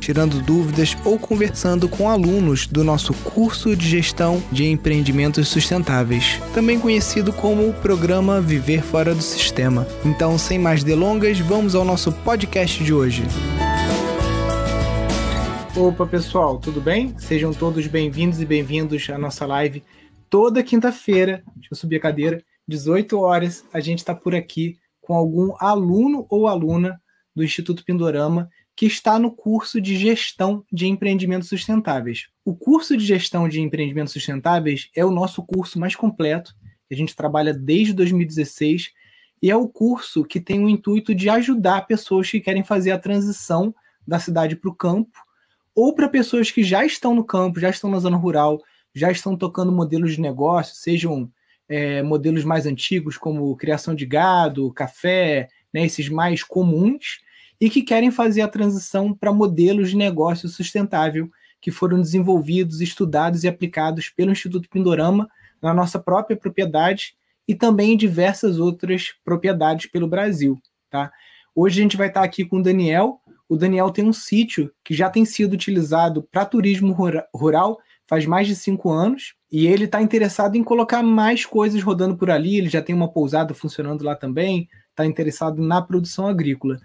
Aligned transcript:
tirando 0.00 0.42
dúvidas 0.42 0.96
ou 1.04 1.18
conversando 1.18 1.88
com 1.88 2.08
alunos 2.08 2.66
do 2.66 2.82
nosso 2.82 3.12
curso 3.14 3.76
de 3.76 3.88
gestão 3.88 4.42
de 4.50 4.66
empreendimentos 4.66 5.46
sustentáveis, 5.46 6.40
também 6.54 6.80
conhecido 6.80 7.32
como 7.32 7.68
o 7.68 7.74
programa 7.74 8.40
Viver 8.40 8.82
Fora 8.82 9.14
do 9.14 9.22
Sistema. 9.22 9.86
Então, 10.04 10.36
sem 10.38 10.58
mais 10.58 10.82
delongas, 10.82 11.38
vamos 11.38 11.74
ao 11.74 11.84
nosso 11.84 12.10
podcast 12.10 12.82
de 12.82 12.92
hoje. 12.92 13.22
Opa, 15.76 16.06
pessoal, 16.06 16.58
tudo 16.58 16.80
bem? 16.80 17.14
Sejam 17.18 17.52
todos 17.52 17.86
bem-vindos 17.86 18.40
e 18.40 18.44
bem-vindos 18.44 19.08
à 19.10 19.16
nossa 19.16 19.46
live 19.46 19.82
toda 20.30 20.62
quinta-feira. 20.62 21.42
Deixa 21.56 21.72
eu 21.72 21.76
subir 21.76 21.96
a 21.96 22.00
cadeira. 22.00 22.42
18 22.66 23.18
horas, 23.18 23.64
a 23.72 23.80
gente 23.80 23.98
está 23.98 24.14
por 24.14 24.34
aqui 24.34 24.78
com 25.00 25.14
algum 25.14 25.54
aluno 25.58 26.24
ou 26.30 26.46
aluna 26.46 27.00
do 27.34 27.42
Instituto 27.42 27.84
Pindorama 27.84 28.48
que 28.80 28.86
está 28.86 29.18
no 29.18 29.30
curso 29.30 29.78
de 29.78 29.94
Gestão 29.94 30.64
de 30.72 30.86
Empreendimentos 30.86 31.50
Sustentáveis. 31.50 32.28
O 32.42 32.56
curso 32.56 32.96
de 32.96 33.04
Gestão 33.04 33.46
de 33.46 33.60
Empreendimentos 33.60 34.14
Sustentáveis 34.14 34.88
é 34.96 35.04
o 35.04 35.10
nosso 35.10 35.42
curso 35.42 35.78
mais 35.78 35.94
completo, 35.94 36.54
que 36.88 36.94
a 36.94 36.96
gente 36.96 37.14
trabalha 37.14 37.52
desde 37.52 37.92
2016, 37.92 38.90
e 39.42 39.50
é 39.50 39.54
o 39.54 39.68
curso 39.68 40.24
que 40.24 40.40
tem 40.40 40.64
o 40.64 40.68
intuito 40.68 41.14
de 41.14 41.28
ajudar 41.28 41.86
pessoas 41.86 42.30
que 42.30 42.40
querem 42.40 42.64
fazer 42.64 42.92
a 42.92 42.98
transição 42.98 43.74
da 44.08 44.18
cidade 44.18 44.56
para 44.56 44.70
o 44.70 44.74
campo, 44.74 45.18
ou 45.74 45.94
para 45.94 46.08
pessoas 46.08 46.50
que 46.50 46.64
já 46.64 46.82
estão 46.82 47.14
no 47.14 47.22
campo, 47.22 47.60
já 47.60 47.68
estão 47.68 47.90
na 47.90 47.98
zona 47.98 48.16
rural, 48.16 48.62
já 48.94 49.10
estão 49.10 49.36
tocando 49.36 49.70
modelos 49.70 50.14
de 50.14 50.22
negócio, 50.22 50.74
sejam 50.74 51.30
é, 51.68 52.02
modelos 52.02 52.44
mais 52.44 52.64
antigos, 52.64 53.18
como 53.18 53.54
criação 53.56 53.94
de 53.94 54.06
gado, 54.06 54.72
café, 54.72 55.50
né, 55.70 55.84
esses 55.84 56.08
mais 56.08 56.42
comuns, 56.42 57.20
e 57.60 57.68
que 57.68 57.82
querem 57.82 58.10
fazer 58.10 58.40
a 58.40 58.48
transição 58.48 59.12
para 59.12 59.32
modelos 59.32 59.90
de 59.90 59.96
negócio 59.96 60.48
sustentável 60.48 61.30
que 61.60 61.70
foram 61.70 62.00
desenvolvidos, 62.00 62.80
estudados 62.80 63.44
e 63.44 63.48
aplicados 63.48 64.08
pelo 64.08 64.32
Instituto 64.32 64.68
Pindorama 64.68 65.28
na 65.60 65.74
nossa 65.74 65.98
própria 65.98 66.36
propriedade 66.36 67.14
e 67.46 67.54
também 67.54 67.92
em 67.92 67.96
diversas 67.96 68.58
outras 68.58 69.12
propriedades 69.24 69.90
pelo 69.90 70.08
Brasil. 70.08 70.58
Tá? 70.88 71.12
Hoje 71.54 71.80
a 71.80 71.82
gente 71.82 71.96
vai 71.96 72.08
estar 72.08 72.22
aqui 72.22 72.44
com 72.44 72.58
o 72.58 72.62
Daniel. 72.62 73.20
O 73.48 73.56
Daniel 73.56 73.90
tem 73.90 74.04
um 74.04 74.12
sítio 74.12 74.72
que 74.82 74.94
já 74.94 75.10
tem 75.10 75.24
sido 75.24 75.52
utilizado 75.52 76.22
para 76.22 76.46
turismo 76.46 76.96
rural 77.34 77.78
faz 78.10 78.26
mais 78.26 78.48
de 78.48 78.56
cinco 78.56 78.90
anos 78.90 79.34
e 79.52 79.68
ele 79.68 79.84
está 79.84 80.02
interessado 80.02 80.56
em 80.56 80.64
colocar 80.64 81.00
mais 81.00 81.46
coisas 81.46 81.80
rodando 81.80 82.16
por 82.16 82.28
ali. 82.28 82.58
Ele 82.58 82.68
já 82.68 82.82
tem 82.82 82.92
uma 82.92 83.06
pousada 83.06 83.54
funcionando 83.54 84.02
lá 84.02 84.16
também, 84.16 84.68
está 84.90 85.06
interessado 85.06 85.62
na 85.62 85.80
produção 85.80 86.26
agrícola. 86.26 86.80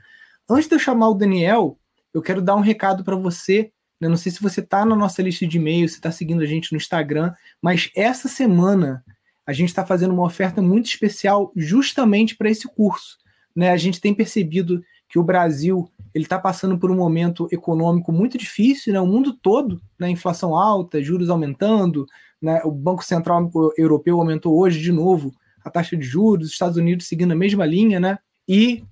Antes 0.48 0.68
de 0.68 0.76
eu 0.76 0.80
chamar 0.80 1.10
o 1.10 1.16
Daniel, 1.16 1.80
eu 2.14 2.22
quero 2.22 2.40
dar 2.40 2.56
um 2.56 2.62
recado 2.62 3.04
para 3.04 3.16
você. 3.16 3.72
Eu 4.00 4.10
não 4.12 4.18
sei 4.18 4.32
se 4.32 4.42
você 4.42 4.60
está 4.60 4.86
na 4.86 4.96
nossa 4.96 5.22
lista 5.22 5.48
de 5.48 5.58
e-mails, 5.58 5.94
se 5.94 5.98
está 5.98 6.12
seguindo 6.12 6.44
a 6.44 6.46
gente 6.46 6.72
no 6.72 6.78
Instagram, 6.78 7.34
mas 7.60 7.90
essa 7.96 8.28
semana 8.28 9.04
a 9.46 9.52
gente 9.54 9.70
está 9.70 9.84
fazendo 9.84 10.14
uma 10.14 10.24
oferta 10.24 10.62
muito 10.62 10.86
especial 10.86 11.52
justamente 11.56 12.36
para 12.36 12.50
esse 12.50 12.68
curso. 12.68 13.18
Né? 13.56 13.72
A 13.72 13.78
gente 13.78 14.00
tem 14.00 14.14
percebido 14.14 14.84
que 15.10 15.18
o 15.18 15.24
Brasil 15.24 15.90
ele 16.14 16.26
está 16.26 16.38
passando 16.38 16.78
por 16.78 16.92
um 16.92 16.96
momento 16.96 17.48
econômico 17.52 18.12
muito 18.12 18.38
difícil, 18.38 18.94
né? 18.94 19.00
o 19.00 19.08
mundo 19.08 19.34
todo, 19.34 19.82
né? 20.00 20.10
inflação 20.10 20.56
alta, 20.56 21.02
juros 21.02 21.30
aumentando, 21.30 22.06
né? 22.40 22.62
o 22.64 22.72
Banco 22.72 23.04
Central 23.04 23.50
Europeu 23.78 24.20
aumentou 24.20 24.56
hoje 24.56 24.80
de 24.80 24.92
novo 24.92 25.32
a 25.64 25.72
taxa 25.72 25.98
de 25.98 26.06
juros, 26.06 26.48
os 26.48 26.54
Estados 26.54 26.78
Unidos 26.78 27.08
seguindo 27.08 27.32
a 27.32 27.36
mesma 27.36 27.66
linha, 27.66 28.00
né? 28.00 28.20
e 28.48 28.84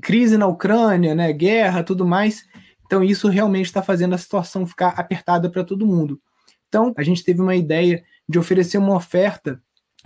crise 0.00 0.36
na 0.36 0.46
Ucrânia, 0.46 1.14
né, 1.14 1.32
guerra, 1.32 1.82
tudo 1.82 2.06
mais. 2.06 2.44
Então 2.86 3.02
isso 3.02 3.28
realmente 3.28 3.66
está 3.66 3.82
fazendo 3.82 4.14
a 4.14 4.18
situação 4.18 4.66
ficar 4.66 4.90
apertada 4.90 5.50
para 5.50 5.64
todo 5.64 5.86
mundo. 5.86 6.20
Então 6.68 6.92
a 6.96 7.02
gente 7.02 7.24
teve 7.24 7.40
uma 7.40 7.54
ideia 7.54 8.02
de 8.28 8.38
oferecer 8.38 8.78
uma 8.78 8.94
oferta 8.94 9.60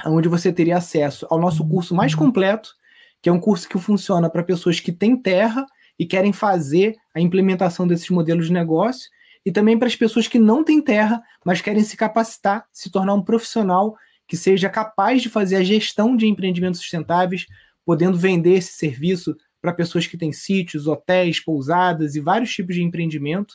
onde 0.05 0.29
você 0.29 0.53
teria 0.53 0.77
acesso 0.77 1.27
ao 1.31 1.39
nosso 1.39 1.67
curso 1.67 1.95
mais 1.95 2.15
completo, 2.15 2.71
que 3.23 3.29
é 3.29 3.33
um 3.33 3.41
curso 3.41 3.69
que 3.69 3.79
funciona 3.79 4.29
para 4.29 4.43
pessoas 4.43 4.79
que 4.79 4.93
têm 4.93 5.17
terra 5.21 5.65
e 5.99 6.05
querem 6.05 6.33
fazer 6.33 6.95
a 7.15 7.21
implementação 7.21 7.87
desses 7.87 8.11
modelos 8.11 8.47
de 8.47 8.53
negócio, 8.53 9.09
e 9.45 9.51
também 9.51 9.79
para 9.79 9.89
as 9.89 9.97
pessoas 9.97 10.29
que 10.29 10.39
não 10.39 10.63
têm 10.63 10.83
terra, 10.83 11.23
mas 11.45 11.61
querem 11.61 11.83
se 11.83 11.97
capacitar, 11.97 12.67
se 12.73 12.91
tornar 12.91 13.15
um 13.15 13.23
profissional 13.23 13.97
que 14.27 14.37
seja 14.37 14.69
capaz 14.69 15.23
de 15.23 15.29
fazer 15.29 15.57
a 15.57 15.63
gestão 15.63 16.17
de 16.17 16.27
empreendimentos 16.27 16.81
sustentáveis, 16.81 17.47
podendo 17.85 18.19
vender 18.19 18.55
esse 18.55 18.73
serviço 18.73 19.37
para 19.61 19.73
pessoas 19.73 20.07
que 20.07 20.17
têm 20.17 20.33
sítios, 20.33 20.87
hotéis, 20.87 21.41
pousadas 21.41 22.15
e 22.15 22.21
vários 22.21 22.53
tipos 22.53 22.75
de 22.75 22.83
empreendimento. 22.83 23.55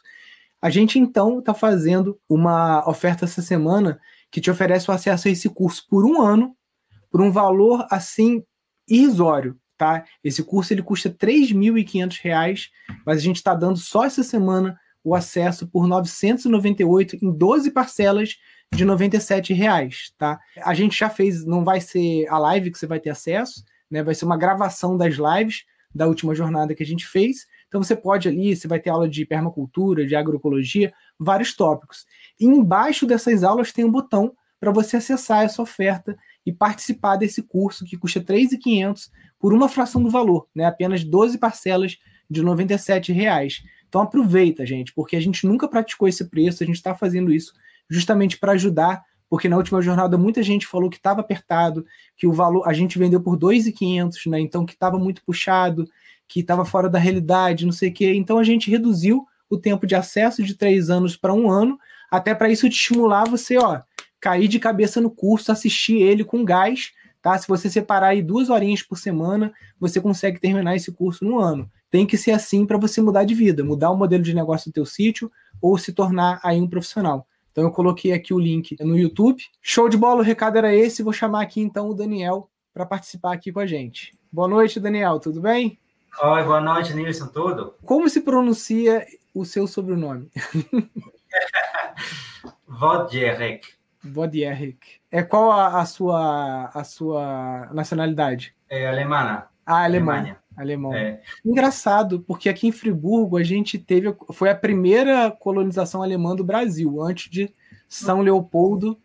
A 0.61 0.69
gente 0.69 0.99
então 0.99 1.39
está 1.39 1.53
fazendo 1.53 2.19
uma 2.29 2.87
oferta 2.87 3.25
essa 3.25 3.41
semana 3.41 3.99
que 4.29 4.39
te 4.39 4.51
oferece 4.51 4.89
o 4.89 4.93
acesso 4.93 5.27
a 5.27 5.31
esse 5.31 5.49
curso 5.49 5.85
por 5.89 6.05
um 6.05 6.21
ano, 6.21 6.55
por 7.09 7.21
um 7.21 7.31
valor 7.31 7.85
assim 7.89 8.43
irrisório, 8.87 9.57
tá? 9.77 10.05
Esse 10.23 10.43
curso 10.43 10.73
ele 10.73 10.83
custa 10.83 11.09
R$ 11.09 11.15
3.500, 11.15 12.69
mas 13.05 13.17
a 13.17 13.21
gente 13.21 13.37
está 13.37 13.53
dando 13.55 13.77
só 13.77 14.05
essa 14.05 14.23
semana 14.23 14.79
o 15.03 15.15
acesso 15.15 15.67
por 15.67 15.87
998 15.87 17.17
em 17.21 17.31
12 17.31 17.71
parcelas 17.71 18.37
de 18.73 18.85
R$ 18.85 19.53
reais, 19.53 20.13
tá? 20.17 20.39
A 20.61 20.73
gente 20.73 20.97
já 20.97 21.09
fez, 21.09 21.45
não 21.45 21.63
vai 21.63 21.81
ser 21.81 22.27
a 22.29 22.37
live 22.37 22.71
que 22.71 22.77
você 22.77 22.85
vai 22.85 22.99
ter 22.99 23.09
acesso, 23.09 23.63
né? 23.89 24.03
Vai 24.03 24.15
ser 24.15 24.25
uma 24.25 24.37
gravação 24.37 24.95
das 24.95 25.15
lives 25.15 25.65
da 25.93 26.07
última 26.07 26.33
jornada 26.33 26.73
que 26.73 26.83
a 26.83 26.85
gente 26.85 27.05
fez. 27.05 27.47
Então 27.67 27.81
você 27.81 27.95
pode 27.95 28.27
ali, 28.27 28.55
você 28.55 28.67
vai 28.67 28.79
ter 28.79 28.89
aula 28.89 29.07
de 29.07 29.25
permacultura, 29.25 30.05
de 30.05 30.15
agroecologia, 30.15 30.93
vários 31.19 31.55
tópicos. 31.55 32.05
E 32.39 32.45
embaixo 32.45 33.05
dessas 33.05 33.43
aulas 33.43 33.71
tem 33.71 33.85
um 33.85 33.91
botão 33.91 34.35
para 34.59 34.71
você 34.71 34.97
acessar 34.97 35.43
essa 35.43 35.61
oferta 35.61 36.15
e 36.45 36.51
participar 36.51 37.15
desse 37.15 37.41
curso 37.41 37.85
que 37.85 37.97
custa 37.97 38.19
R$ 38.19 38.25
3.500 38.25 39.09
por 39.39 39.53
uma 39.53 39.67
fração 39.67 40.03
do 40.03 40.09
valor, 40.09 40.47
né? 40.53 40.65
apenas 40.65 41.03
12 41.03 41.37
parcelas 41.37 41.97
de 42.29 42.41
97 42.41 43.11
reais. 43.11 43.63
Então 43.87 44.01
aproveita, 44.01 44.65
gente, 44.65 44.93
porque 44.93 45.15
a 45.15 45.19
gente 45.19 45.45
nunca 45.45 45.67
praticou 45.67 46.07
esse 46.07 46.29
preço, 46.29 46.63
a 46.63 46.65
gente 46.65 46.75
está 46.75 46.95
fazendo 46.95 47.33
isso 47.33 47.53
justamente 47.89 48.37
para 48.37 48.53
ajudar 48.53 49.03
porque 49.31 49.47
na 49.47 49.55
última 49.55 49.81
jornada 49.81 50.17
muita 50.17 50.43
gente 50.43 50.67
falou 50.67 50.89
que 50.89 50.97
estava 50.97 51.21
apertado, 51.21 51.85
que 52.17 52.27
o 52.27 52.33
valor 52.33 52.67
a 52.67 52.73
gente 52.73 52.99
vendeu 52.99 53.21
por 53.21 53.37
2.500, 53.37 54.29
né? 54.29 54.41
Então 54.41 54.65
que 54.65 54.73
estava 54.73 54.99
muito 54.99 55.23
puxado, 55.23 55.87
que 56.27 56.41
estava 56.41 56.65
fora 56.65 56.89
da 56.89 56.99
realidade, 56.99 57.65
não 57.65 57.71
sei 57.71 57.91
o 57.91 57.93
quê. 57.93 58.13
Então 58.13 58.37
a 58.37 58.43
gente 58.43 58.69
reduziu 58.69 59.25
o 59.49 59.57
tempo 59.57 59.87
de 59.87 59.95
acesso 59.95 60.43
de 60.43 60.53
três 60.53 60.89
anos 60.89 61.15
para 61.15 61.33
um 61.33 61.49
ano, 61.49 61.79
até 62.11 62.35
para 62.35 62.49
isso 62.49 62.67
te 62.67 62.73
estimular 62.73 63.23
você, 63.23 63.57
ó, 63.57 63.79
cair 64.19 64.49
de 64.49 64.59
cabeça 64.59 64.99
no 64.99 65.09
curso, 65.09 65.49
assistir 65.49 66.01
ele 66.01 66.25
com 66.25 66.43
gás, 66.43 66.91
tá? 67.21 67.37
Se 67.37 67.47
você 67.47 67.69
separar 67.69 68.07
aí 68.07 68.21
duas 68.21 68.49
horinhas 68.49 68.83
por 68.83 68.97
semana, 68.97 69.53
você 69.79 70.01
consegue 70.01 70.41
terminar 70.41 70.75
esse 70.75 70.91
curso 70.91 71.23
no 71.23 71.39
ano. 71.39 71.71
Tem 71.89 72.05
que 72.05 72.17
ser 72.17 72.31
assim 72.31 72.65
para 72.65 72.77
você 72.77 73.01
mudar 73.01 73.23
de 73.23 73.33
vida, 73.33 73.63
mudar 73.63 73.91
o 73.91 73.97
modelo 73.97 74.23
de 74.23 74.33
negócio 74.33 74.69
do 74.69 74.73
teu 74.73 74.85
sítio 74.85 75.31
ou 75.61 75.77
se 75.77 75.93
tornar 75.93 76.41
aí 76.43 76.59
um 76.59 76.67
profissional. 76.67 77.25
Então 77.51 77.65
eu 77.65 77.71
coloquei 77.71 78.13
aqui 78.13 78.33
o 78.33 78.39
link 78.39 78.77
no 78.79 78.97
YouTube. 78.97 79.43
Show 79.61 79.89
de 79.89 79.97
bola, 79.97 80.21
o 80.21 80.23
recado 80.23 80.57
era 80.57 80.73
esse. 80.73 81.03
Vou 81.03 81.11
chamar 81.11 81.41
aqui 81.41 81.59
então 81.59 81.89
o 81.89 81.93
Daniel 81.93 82.49
para 82.73 82.85
participar 82.85 83.33
aqui 83.33 83.51
com 83.51 83.59
a 83.59 83.65
gente. 83.65 84.17
Boa 84.31 84.47
noite, 84.47 84.79
Daniel, 84.79 85.19
tudo 85.19 85.41
bem? 85.41 85.77
Oi, 86.21 86.43
boa 86.43 86.61
noite, 86.61 86.93
Nilson, 86.93 87.27
tudo? 87.27 87.75
Como 87.85 88.09
se 88.09 88.21
pronuncia 88.21 89.05
o 89.33 89.43
seu 89.43 89.67
sobrenome? 89.67 90.29
Vodierek. 92.67 93.67
Vodierek. 94.03 95.01
É 95.11 95.21
qual 95.21 95.51
a, 95.51 95.79
a, 95.79 95.85
sua 95.85 96.71
a 96.73 96.83
sua 96.83 97.69
nacionalidade? 97.73 98.55
É 98.69 98.87
alemã. 98.87 99.43
Ah, 99.65 99.83
Alemanha. 99.83 100.40
Alemão. 100.61 100.93
É. 100.93 101.21
Engraçado, 101.45 102.21
porque 102.21 102.47
aqui 102.49 102.67
em 102.67 102.71
Friburgo 102.71 103.37
a 103.37 103.43
gente 103.43 103.77
teve. 103.77 104.13
Foi 104.31 104.49
a 104.49 104.55
primeira 104.55 105.31
colonização 105.31 106.01
alemã 106.01 106.35
do 106.35 106.43
Brasil, 106.43 107.01
antes 107.01 107.29
de 107.29 107.49
São 107.87 108.21
Leopoldo, 108.21 108.97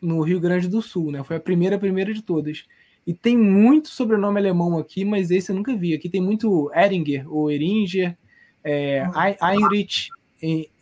no 0.00 0.20
Rio 0.22 0.40
Grande 0.40 0.68
do 0.68 0.80
Sul, 0.80 1.10
né? 1.10 1.22
Foi 1.22 1.36
a 1.36 1.40
primeira, 1.40 1.76
a 1.76 1.78
primeira 1.78 2.14
de 2.14 2.22
todas. 2.22 2.64
E 3.06 3.14
tem 3.14 3.36
muito 3.36 3.88
sobrenome 3.88 4.38
alemão 4.38 4.78
aqui, 4.78 5.04
mas 5.04 5.30
esse 5.30 5.50
eu 5.50 5.56
nunca 5.56 5.74
vi. 5.74 5.94
Aqui 5.94 6.08
tem 6.08 6.20
muito 6.20 6.70
Eringer, 6.74 7.30
ou 7.32 7.50
Eringer, 7.50 8.16
é, 8.62 9.04
Heinrich, 9.42 10.08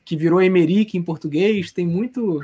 que 0.05 0.17
virou 0.17 0.43
Emerick 0.43 0.97
em 0.97 1.03
português. 1.03 1.73
Tem 1.73 1.87
muito, 1.87 2.41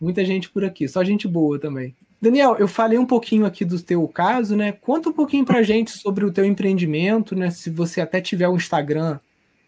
muita 0.00 0.24
gente 0.24 0.48
por 0.48 0.64
aqui. 0.64 0.88
Só 0.88 1.04
gente 1.04 1.28
boa 1.28 1.58
também. 1.58 1.94
Daniel, 2.20 2.56
eu 2.58 2.68
falei 2.68 2.98
um 2.98 3.06
pouquinho 3.06 3.46
aqui 3.46 3.64
do 3.64 3.80
teu 3.80 4.06
caso, 4.06 4.54
né? 4.54 4.72
Conta 4.72 5.08
um 5.08 5.12
pouquinho 5.12 5.44
pra 5.44 5.62
gente 5.62 5.90
sobre 5.90 6.24
o 6.24 6.30
teu 6.30 6.44
empreendimento, 6.44 7.34
né? 7.34 7.50
Se 7.50 7.70
você 7.70 8.00
até 8.00 8.20
tiver 8.20 8.46
o 8.46 8.52
um 8.52 8.56
Instagram 8.56 9.18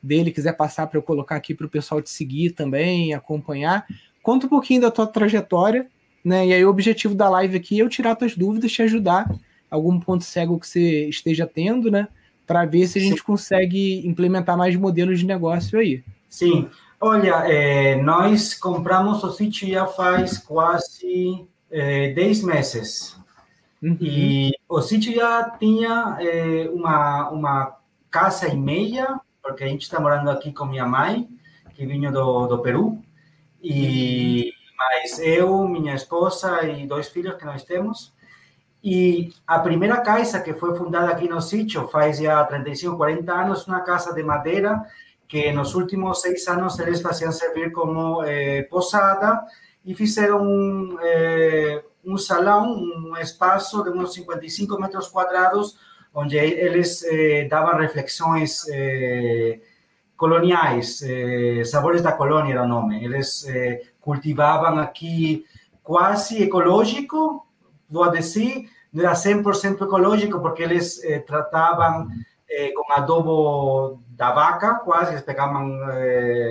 dele, 0.02 0.30
quiser 0.30 0.52
passar 0.54 0.86
para 0.86 0.98
eu 0.98 1.02
colocar 1.02 1.36
aqui 1.36 1.54
para 1.54 1.66
o 1.66 1.70
pessoal 1.70 2.02
te 2.02 2.10
seguir 2.10 2.50
também, 2.50 3.14
acompanhar. 3.14 3.86
Conta 4.22 4.44
um 4.46 4.50
pouquinho 4.50 4.82
da 4.82 4.90
tua 4.90 5.06
trajetória, 5.06 5.86
né? 6.22 6.46
E 6.46 6.52
aí 6.52 6.62
o 6.62 6.68
objetivo 6.68 7.14
da 7.14 7.30
live 7.30 7.56
aqui 7.56 7.80
é 7.80 7.82
eu 7.82 7.88
tirar 7.88 8.16
tuas 8.16 8.36
dúvidas, 8.36 8.70
te 8.70 8.82
ajudar, 8.82 9.34
algum 9.70 9.98
ponto 9.98 10.22
cego 10.22 10.60
que 10.60 10.68
você 10.68 11.08
esteja 11.08 11.46
tendo, 11.46 11.90
né? 11.90 12.06
Para 12.46 12.66
ver 12.66 12.86
se 12.86 12.98
a 12.98 13.02
gente 13.02 13.20
Sim. 13.20 13.24
consegue 13.24 14.06
implementar 14.06 14.58
mais 14.58 14.76
modelos 14.76 15.18
de 15.20 15.24
negócio 15.24 15.78
aí. 15.78 16.04
Sim. 16.28 16.68
Olha, 17.00 17.50
é, 17.50 17.96
nós 18.02 18.52
compramos 18.52 19.24
o 19.24 19.32
sítio 19.32 19.66
já 19.68 19.86
faz 19.86 20.36
quase 20.36 21.46
é, 21.72 22.12
10 22.12 22.42
meses. 22.44 23.16
Uhum. 23.82 23.96
E 24.00 24.52
o 24.68 24.80
sítio 24.80 25.12
já 25.12 25.50
tinha 25.58 26.16
é, 26.20 26.68
uma, 26.70 27.30
uma 27.30 27.76
casa 28.10 28.46
e 28.46 28.56
meia, 28.56 29.20
porque 29.42 29.64
a 29.64 29.66
gente 29.66 29.82
está 29.82 29.98
morando 29.98 30.30
aqui 30.30 30.52
com 30.52 30.66
minha 30.66 30.86
mãe, 30.86 31.28
que 31.74 31.84
vinha 31.84 32.12
do, 32.12 32.46
do 32.46 32.58
Peru. 32.60 33.02
E 33.60 34.52
mas 34.76 35.18
eu, 35.20 35.66
minha 35.68 35.94
esposa 35.94 36.64
e 36.64 36.86
dois 36.86 37.08
filhos 37.08 37.36
que 37.36 37.44
nós 37.44 37.62
temos. 37.62 38.12
E 38.82 39.32
a 39.46 39.58
primeira 39.60 40.00
casa 40.00 40.40
que 40.40 40.54
foi 40.54 40.76
fundada 40.76 41.12
aqui 41.12 41.28
no 41.28 41.40
sítio 41.40 41.86
faz 41.88 42.18
já 42.18 42.44
35, 42.44 42.96
40 42.96 43.32
anos, 43.32 43.66
uma 43.66 43.80
casa 43.80 44.12
de 44.12 44.22
madeira 44.24 44.82
que 45.28 45.52
nos 45.52 45.74
últimos 45.74 46.20
seis 46.20 46.46
anos 46.48 46.78
eles 46.78 47.00
faziam 47.00 47.32
servir 47.32 47.70
como 47.72 48.22
eh, 48.24 48.64
posada 48.64 49.42
e 49.84 49.94
fizeram 49.94 50.42
um, 50.42 50.96
eh, 51.00 51.82
um 52.04 52.16
salão, 52.16 52.74
um 52.74 53.16
espaço 53.16 53.82
de 53.82 53.90
uns 53.90 54.14
55 54.14 54.80
metros 54.80 55.08
quadrados, 55.08 55.76
onde 56.14 56.36
eles 56.36 57.02
eh, 57.04 57.46
davam 57.48 57.78
reflexões 57.78 58.66
eh, 58.68 59.60
coloniais, 60.22 61.02
eh, 61.02 61.64
Sabores 61.64 62.00
da 62.00 62.12
Colônia 62.12 62.52
era 62.52 62.62
o 62.62 62.68
nome. 62.68 63.04
Eles 63.04 63.44
eh, 63.48 63.82
cultivavam 64.00 64.78
aqui 64.78 65.44
quase 65.82 66.40
ecológico, 66.44 67.44
vou 67.90 68.08
dizer, 68.08 68.70
não 68.92 69.02
era 69.02 69.14
100% 69.14 69.82
ecológico, 69.82 70.38
porque 70.40 70.62
eles 70.62 71.02
eh, 71.02 71.18
tratavam 71.18 72.06
com 72.76 72.92
adobo 72.92 74.02
da 74.10 74.30
vaca, 74.30 74.74
quase, 74.84 75.12
eles 75.12 75.22
pegavam 75.22 75.74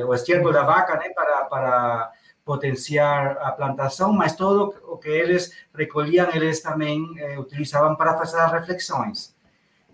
o 0.07 0.13
estiércol 0.15 0.51
da 0.51 0.63
vaca 0.63 0.97
né, 0.97 1.09
para, 1.09 1.45
para 1.45 2.11
potenciar 2.43 3.37
a 3.39 3.51
plantação, 3.51 4.11
mas 4.11 4.35
todo 4.35 4.73
o 4.87 4.97
que 4.97 5.09
eles 5.09 5.51
recolhiam, 5.73 6.29
eles 6.33 6.61
também 6.61 7.03
utilizavam 7.37 7.95
para 7.95 8.17
fazer 8.17 8.39
as 8.39 8.51
reflexões. 8.51 9.35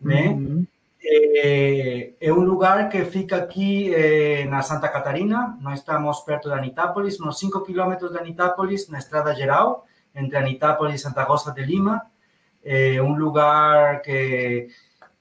Né? 0.01 0.29
Uhum. 0.29 0.65
É, 1.09 2.11
é, 2.19 2.33
um 2.33 2.39
lugar 2.39 2.89
que 2.89 3.03
fica 3.05 3.37
aqui 3.37 3.93
é, 3.93 4.45
na 4.45 4.61
Santa 4.61 4.89
Catarina. 4.89 5.57
Nós 5.61 5.79
estamos 5.79 6.19
perto 6.21 6.49
de 6.49 6.55
Anitápolis, 6.55 7.19
uns 7.19 7.39
5 7.39 7.61
quilômetros 7.63 8.11
de 8.11 8.17
Anitápolis, 8.17 8.89
na 8.89 8.97
estrada 8.97 9.33
geral, 9.33 9.85
entre 10.15 10.37
Anitápolis 10.37 10.95
e 10.95 11.03
Santa 11.03 11.23
Rosa 11.23 11.51
de 11.53 11.63
Lima. 11.63 12.01
É 12.63 13.01
um 13.01 13.13
lugar 13.13 14.01
que 14.01 14.67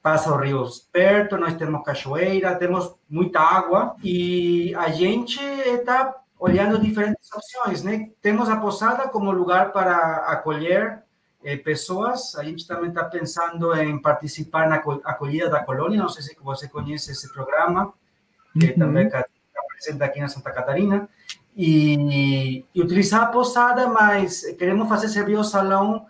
passa 0.01 0.33
os 0.33 0.41
rios 0.41 0.79
perto, 0.91 1.37
nós 1.37 1.55
temos 1.55 1.83
cachoeira, 1.83 2.55
temos 2.55 2.95
muita 3.09 3.39
água 3.39 3.95
e 4.03 4.73
a 4.75 4.89
gente 4.89 5.39
está 5.39 6.15
olhando 6.39 6.79
diferentes 6.79 7.31
opções, 7.31 7.83
né? 7.83 8.09
Temos 8.21 8.49
a 8.49 8.57
posada 8.57 9.07
como 9.09 9.31
lugar 9.31 9.71
para 9.71 9.95
acolher 10.27 11.03
eh, 11.43 11.57
pessoas. 11.57 12.35
A 12.35 12.43
gente 12.43 12.67
também 12.67 12.89
está 12.89 13.03
pensando 13.03 13.73
em 13.75 13.99
participar 13.99 14.69
na 14.69 14.75
acolhida 14.75 15.49
da 15.49 15.63
colônia. 15.63 15.99
Não 15.99 16.09
sei 16.09 16.23
se 16.23 16.37
você 16.41 16.67
conhece 16.67 17.11
esse 17.11 17.31
programa, 17.33 17.93
que 18.59 18.67
uhum. 18.67 18.79
também 18.79 19.07
está 19.07 19.25
presente 19.69 20.03
aqui 20.03 20.19
na 20.19 20.27
Santa 20.27 20.51
Catarina. 20.51 21.09
E, 21.55 22.63
e, 22.73 22.81
utilizar 22.81 23.23
a 23.23 23.27
posada, 23.27 23.87
mas 23.87 24.43
queremos 24.59 24.87
fazer 24.87 25.09
servir 25.09 25.37
o 25.37 25.43
salão 25.43 26.05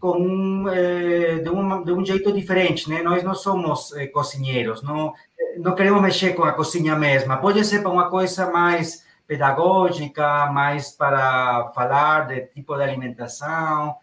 com 0.00 0.66
eh, 0.68 1.40
de, 1.42 1.50
um, 1.50 1.84
de 1.84 1.92
um 1.92 2.04
jeito 2.04 2.32
diferente, 2.32 2.88
né? 2.88 3.02
Nós 3.02 3.22
não 3.22 3.34
somos 3.34 3.92
eh, 3.92 4.06
cozinheiros, 4.06 4.82
não, 4.82 5.12
não 5.58 5.74
queremos 5.74 6.00
mexer 6.00 6.32
com 6.34 6.44
a 6.44 6.52
cozinha 6.52 6.96
mesma. 6.96 7.36
Pode 7.36 7.62
ser 7.64 7.80
para 7.80 7.90
uma 7.90 8.08
coisa 8.08 8.50
mais 8.50 9.05
pedagógica, 9.26 10.46
mais 10.46 10.90
para 10.90 11.70
falar 11.74 12.28
de 12.28 12.42
tipo 12.46 12.76
de 12.76 12.82
alimentação, 12.82 13.96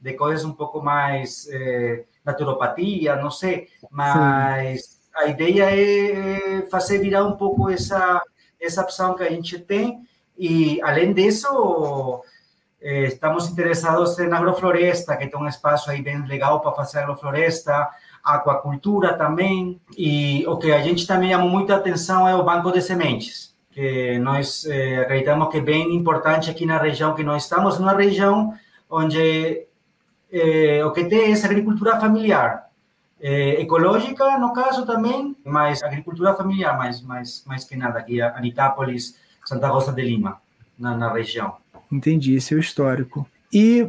de 0.00 0.14
coisas 0.14 0.44
um 0.44 0.52
pouco 0.52 0.82
mais 0.82 1.46
eh, 1.52 2.04
naturopatia, 2.24 3.16
não 3.16 3.30
sei, 3.30 3.68
mas 3.90 4.80
Sim. 4.80 4.98
a 5.14 5.26
ideia 5.26 5.64
é 5.70 6.62
fazer 6.70 6.98
virar 6.98 7.24
um 7.24 7.36
pouco 7.36 7.68
essa 7.70 8.22
essa 8.60 8.82
opção 8.82 9.14
que 9.14 9.22
a 9.22 9.30
gente 9.30 9.58
tem 9.58 10.06
e 10.38 10.80
além 10.82 11.12
disso 11.14 12.22
eh, 12.80 13.04
estamos 13.04 13.48
interessados 13.48 14.18
em 14.18 14.32
agrofloresta, 14.32 15.16
que 15.16 15.26
tem 15.26 15.40
um 15.40 15.48
espaço 15.48 15.90
aí 15.90 16.02
bem 16.02 16.26
legal 16.26 16.60
para 16.60 16.72
fazer 16.72 17.00
agrofloresta, 17.00 17.88
aquacultura 18.22 19.14
também 19.14 19.80
e 19.96 20.44
o 20.46 20.56
que 20.58 20.72
a 20.72 20.82
gente 20.82 21.06
também 21.06 21.30
chama 21.30 21.44
muita 21.44 21.76
atenção 21.76 22.26
é 22.28 22.34
o 22.34 22.44
banco 22.44 22.70
de 22.72 22.80
sementes 22.82 23.49
que 23.70 24.18
nós 24.18 24.64
eh, 24.66 24.98
acreditamos 24.98 25.48
que 25.48 25.58
é 25.58 25.60
bem 25.60 25.94
importante 25.94 26.50
aqui 26.50 26.66
na 26.66 26.78
região 26.78 27.14
que 27.14 27.22
nós 27.22 27.44
estamos, 27.44 27.78
uma 27.78 27.92
região 27.92 28.52
onde 28.88 29.66
eh, 30.32 30.84
o 30.84 30.92
que 30.92 31.04
tem 31.04 31.20
é 31.20 31.30
essa 31.30 31.46
agricultura 31.46 32.00
familiar. 32.00 32.68
Eh, 33.22 33.60
ecológica, 33.60 34.38
no 34.38 34.52
caso 34.52 34.84
também, 34.86 35.36
mas 35.44 35.82
agricultura 35.82 36.34
familiar, 36.34 36.76
mais, 36.76 37.00
mais, 37.02 37.44
mais 37.46 37.64
que 37.64 37.76
nada, 37.76 37.98
aqui, 37.98 38.20
Anitápolis, 38.20 39.16
Santa 39.44 39.68
Rosa 39.68 39.92
de 39.92 40.02
Lima, 40.02 40.40
na, 40.78 40.96
na 40.96 41.12
região. 41.12 41.56
Entendi, 41.92 42.34
esse 42.34 42.54
é 42.54 42.56
o 42.56 42.60
histórico. 42.60 43.26
E 43.52 43.88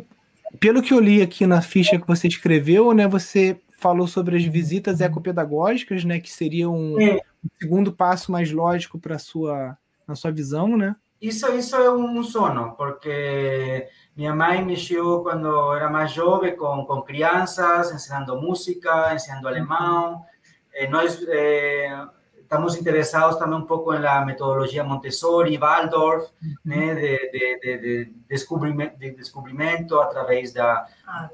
pelo 0.60 0.82
que 0.82 0.94
eu 0.94 1.00
li 1.00 1.22
aqui 1.22 1.48
na 1.48 1.62
ficha 1.62 1.98
que 1.98 2.08
você 2.08 2.28
escreveu, 2.28 2.94
né, 2.94 3.08
você 3.08 3.58
falou 3.80 4.06
sobre 4.06 4.36
as 4.38 4.44
visitas 4.44 5.02
ecopedagógicas, 5.02 6.04
né, 6.04 6.20
que 6.20 6.32
seria 6.32 6.70
um, 6.70 7.00
é. 7.00 7.20
Um 7.44 7.50
segundo 7.60 7.92
passo 7.92 8.32
mais 8.32 8.52
lógico 8.52 9.00
para 9.00 9.18
sua 9.18 9.78
na 10.08 10.16
sua 10.16 10.32
visão, 10.32 10.76
né? 10.78 10.96
Isso 11.22 11.48
isso 11.54 11.76
é 11.76 11.92
um 11.92 12.24
sono, 12.24 12.76
porque 12.76 13.88
minha 14.16 14.34
mãe 14.34 14.66
mexeu 14.66 15.22
quando 15.22 15.74
era 15.74 15.90
mais 15.90 16.12
jovem 16.12 16.56
com, 16.56 16.86
com 16.86 17.02
crianças, 17.04 17.92
ensinando 17.92 18.42
música, 18.42 19.14
ensinando 19.14 19.48
alemão. 19.48 20.26
Eh, 20.74 20.88
nós 20.90 21.22
eh, 21.28 22.08
estamos 22.52 22.76
interessados 22.76 23.38
também 23.38 23.58
um 23.58 23.66
pouco 23.66 23.94
na 23.94 24.26
metodologia 24.26 24.84
Montessori, 24.84 25.58
Waldorf, 25.58 26.30
né, 26.66 26.94
de, 26.96 27.32
de, 27.32 27.60
de, 27.60 27.78
de, 27.78 28.14
descobrimento, 28.28 29.00
de 29.00 29.12
descobrimento 29.12 29.98
através 29.98 30.52
da, 30.52 30.86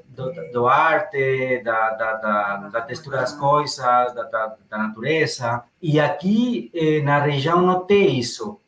do, 0.06 0.32
do 0.52 0.68
arte, 0.68 1.60
da, 1.64 1.90
da, 1.90 2.14
da, 2.14 2.56
da, 2.68 2.80
textura 2.82 3.16
das 3.16 3.32
coisas, 3.32 3.84
da, 4.14 4.54
da, 4.70 4.78
natureza. 4.78 5.64
E 5.82 5.98
aqui 5.98 6.70
eh, 6.72 7.02
na 7.02 7.18
região 7.18 7.60
não 7.62 7.80
tem 7.80 8.16
isso, 8.16 8.60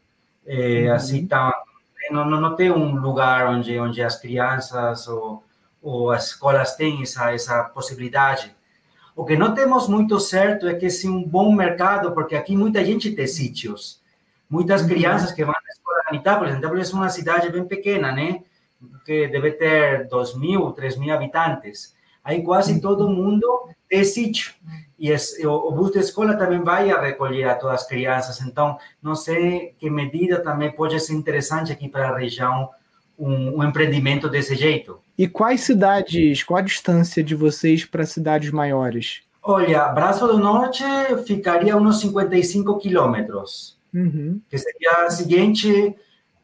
eh, 0.44 0.90
assim, 0.90 1.28
não, 2.10 2.28
não, 2.28 2.40
não 2.40 2.56
tem 2.56 2.72
um 2.72 2.96
lugar 2.96 3.46
onde, 3.46 3.78
onde 3.78 4.02
as 4.02 4.18
crianças 4.18 5.06
ou, 5.06 5.44
ou 5.80 6.10
as 6.10 6.26
escolas 6.30 6.74
têm 6.74 7.00
essa, 7.02 7.32
essa 7.32 7.62
possibilidade. 7.62 8.52
O 9.14 9.24
que 9.24 9.36
não 9.36 9.54
temos 9.54 9.88
muito 9.88 10.18
certo 10.20 10.66
é 10.68 10.74
que 10.74 10.86
esse 10.86 11.06
é 11.06 11.10
um 11.10 11.22
bom 11.22 11.52
mercado, 11.52 12.12
porque 12.12 12.36
aqui 12.36 12.56
muita 12.56 12.84
gente 12.84 13.10
tem 13.12 13.26
sítios. 13.26 14.00
Muitas 14.48 14.82
uhum. 14.82 14.88
crianças 14.88 15.32
que 15.32 15.44
vão 15.44 15.54
à 15.54 15.72
escola 15.72 15.98
em 16.12 16.16
Itápolis, 16.16 16.56
Itápolis 16.56 16.90
é 16.90 16.94
uma 16.94 17.08
cidade 17.08 17.50
bem 17.50 17.64
pequena, 17.64 18.12
né? 18.12 18.42
Que 19.04 19.28
deve 19.28 19.52
ter 19.52 20.08
2 20.08 20.36
mil, 20.36 20.72
3 20.72 20.96
mil 20.96 21.14
habitantes. 21.14 21.94
Aí 22.24 22.42
quase 22.42 22.72
uhum. 22.72 22.80
todo 22.80 23.08
mundo 23.08 23.68
tem 23.88 24.04
sítio. 24.04 24.54
E 24.98 25.10
esse, 25.10 25.46
o, 25.46 25.52
o 25.52 25.72
bus 25.72 25.92
da 25.92 26.00
escola 26.00 26.36
também 26.36 26.62
vai 26.62 26.90
a 26.90 27.00
recolher 27.00 27.44
a 27.44 27.54
todas 27.54 27.82
as 27.82 27.88
crianças. 27.88 28.40
Então, 28.42 28.78
não 29.02 29.14
sei 29.14 29.74
que 29.78 29.88
medida 29.88 30.42
também 30.42 30.70
pode 30.70 30.98
ser 31.00 31.14
interessante 31.14 31.72
aqui 31.72 31.88
para 31.88 32.10
a 32.10 32.18
região 32.18 32.68
um, 33.20 33.58
um, 33.58 33.64
empreendimento 33.64 34.28
desse 34.28 34.54
jeito. 34.54 34.98
E 35.16 35.28
quais 35.28 35.60
cidades, 35.60 36.42
qual 36.42 36.58
a 36.58 36.62
distância 36.62 37.22
de 37.22 37.34
vocês 37.34 37.84
para 37.84 38.06
cidades 38.06 38.50
maiores? 38.50 39.22
Olha, 39.42 39.88
Braço 39.88 40.26
do 40.26 40.38
Norte 40.38 40.84
ficaria 41.26 41.76
uns 41.76 42.00
55 42.00 42.78
quilômetros, 42.78 43.78
uhum. 43.94 44.40
que 44.48 44.58
seria 44.58 45.06
a 45.06 45.10
seguinte, 45.10 45.94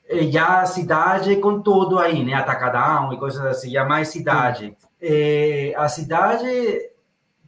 eh, 0.08 0.30
já 0.30 0.60
a 0.60 0.66
cidade 0.66 1.36
com 1.36 1.60
tudo 1.60 1.98
aí, 1.98 2.24
né? 2.24 2.34
Atacadão 2.34 3.12
e 3.12 3.18
coisas 3.18 3.44
assim, 3.44 3.70
já 3.70 3.84
mais 3.84 4.08
cidade. 4.08 4.66
Uhum. 4.66 4.74
É, 5.00 5.74
a 5.76 5.88
cidade 5.88 6.46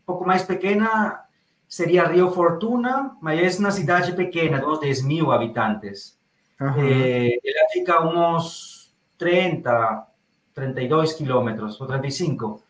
pouco 0.08 0.26
mais 0.26 0.42
pequena 0.42 1.20
seria 1.68 2.06
Rio 2.06 2.30
Fortuna, 2.30 3.14
mas 3.20 3.58
é 3.58 3.60
uma 3.60 3.70
cidade 3.70 4.12
pequena, 4.12 4.66
uns 4.66 4.80
10 4.80 5.02
mil 5.02 5.30
habitantes. 5.30 6.16
Uhum. 6.58 6.88
ela 6.88 7.68
fica 7.70 8.00
uns 8.02 8.77
30, 9.18 10.06
32 10.54 11.12
quilômetros, 11.12 11.80
ou 11.80 11.86
35. 11.86 12.62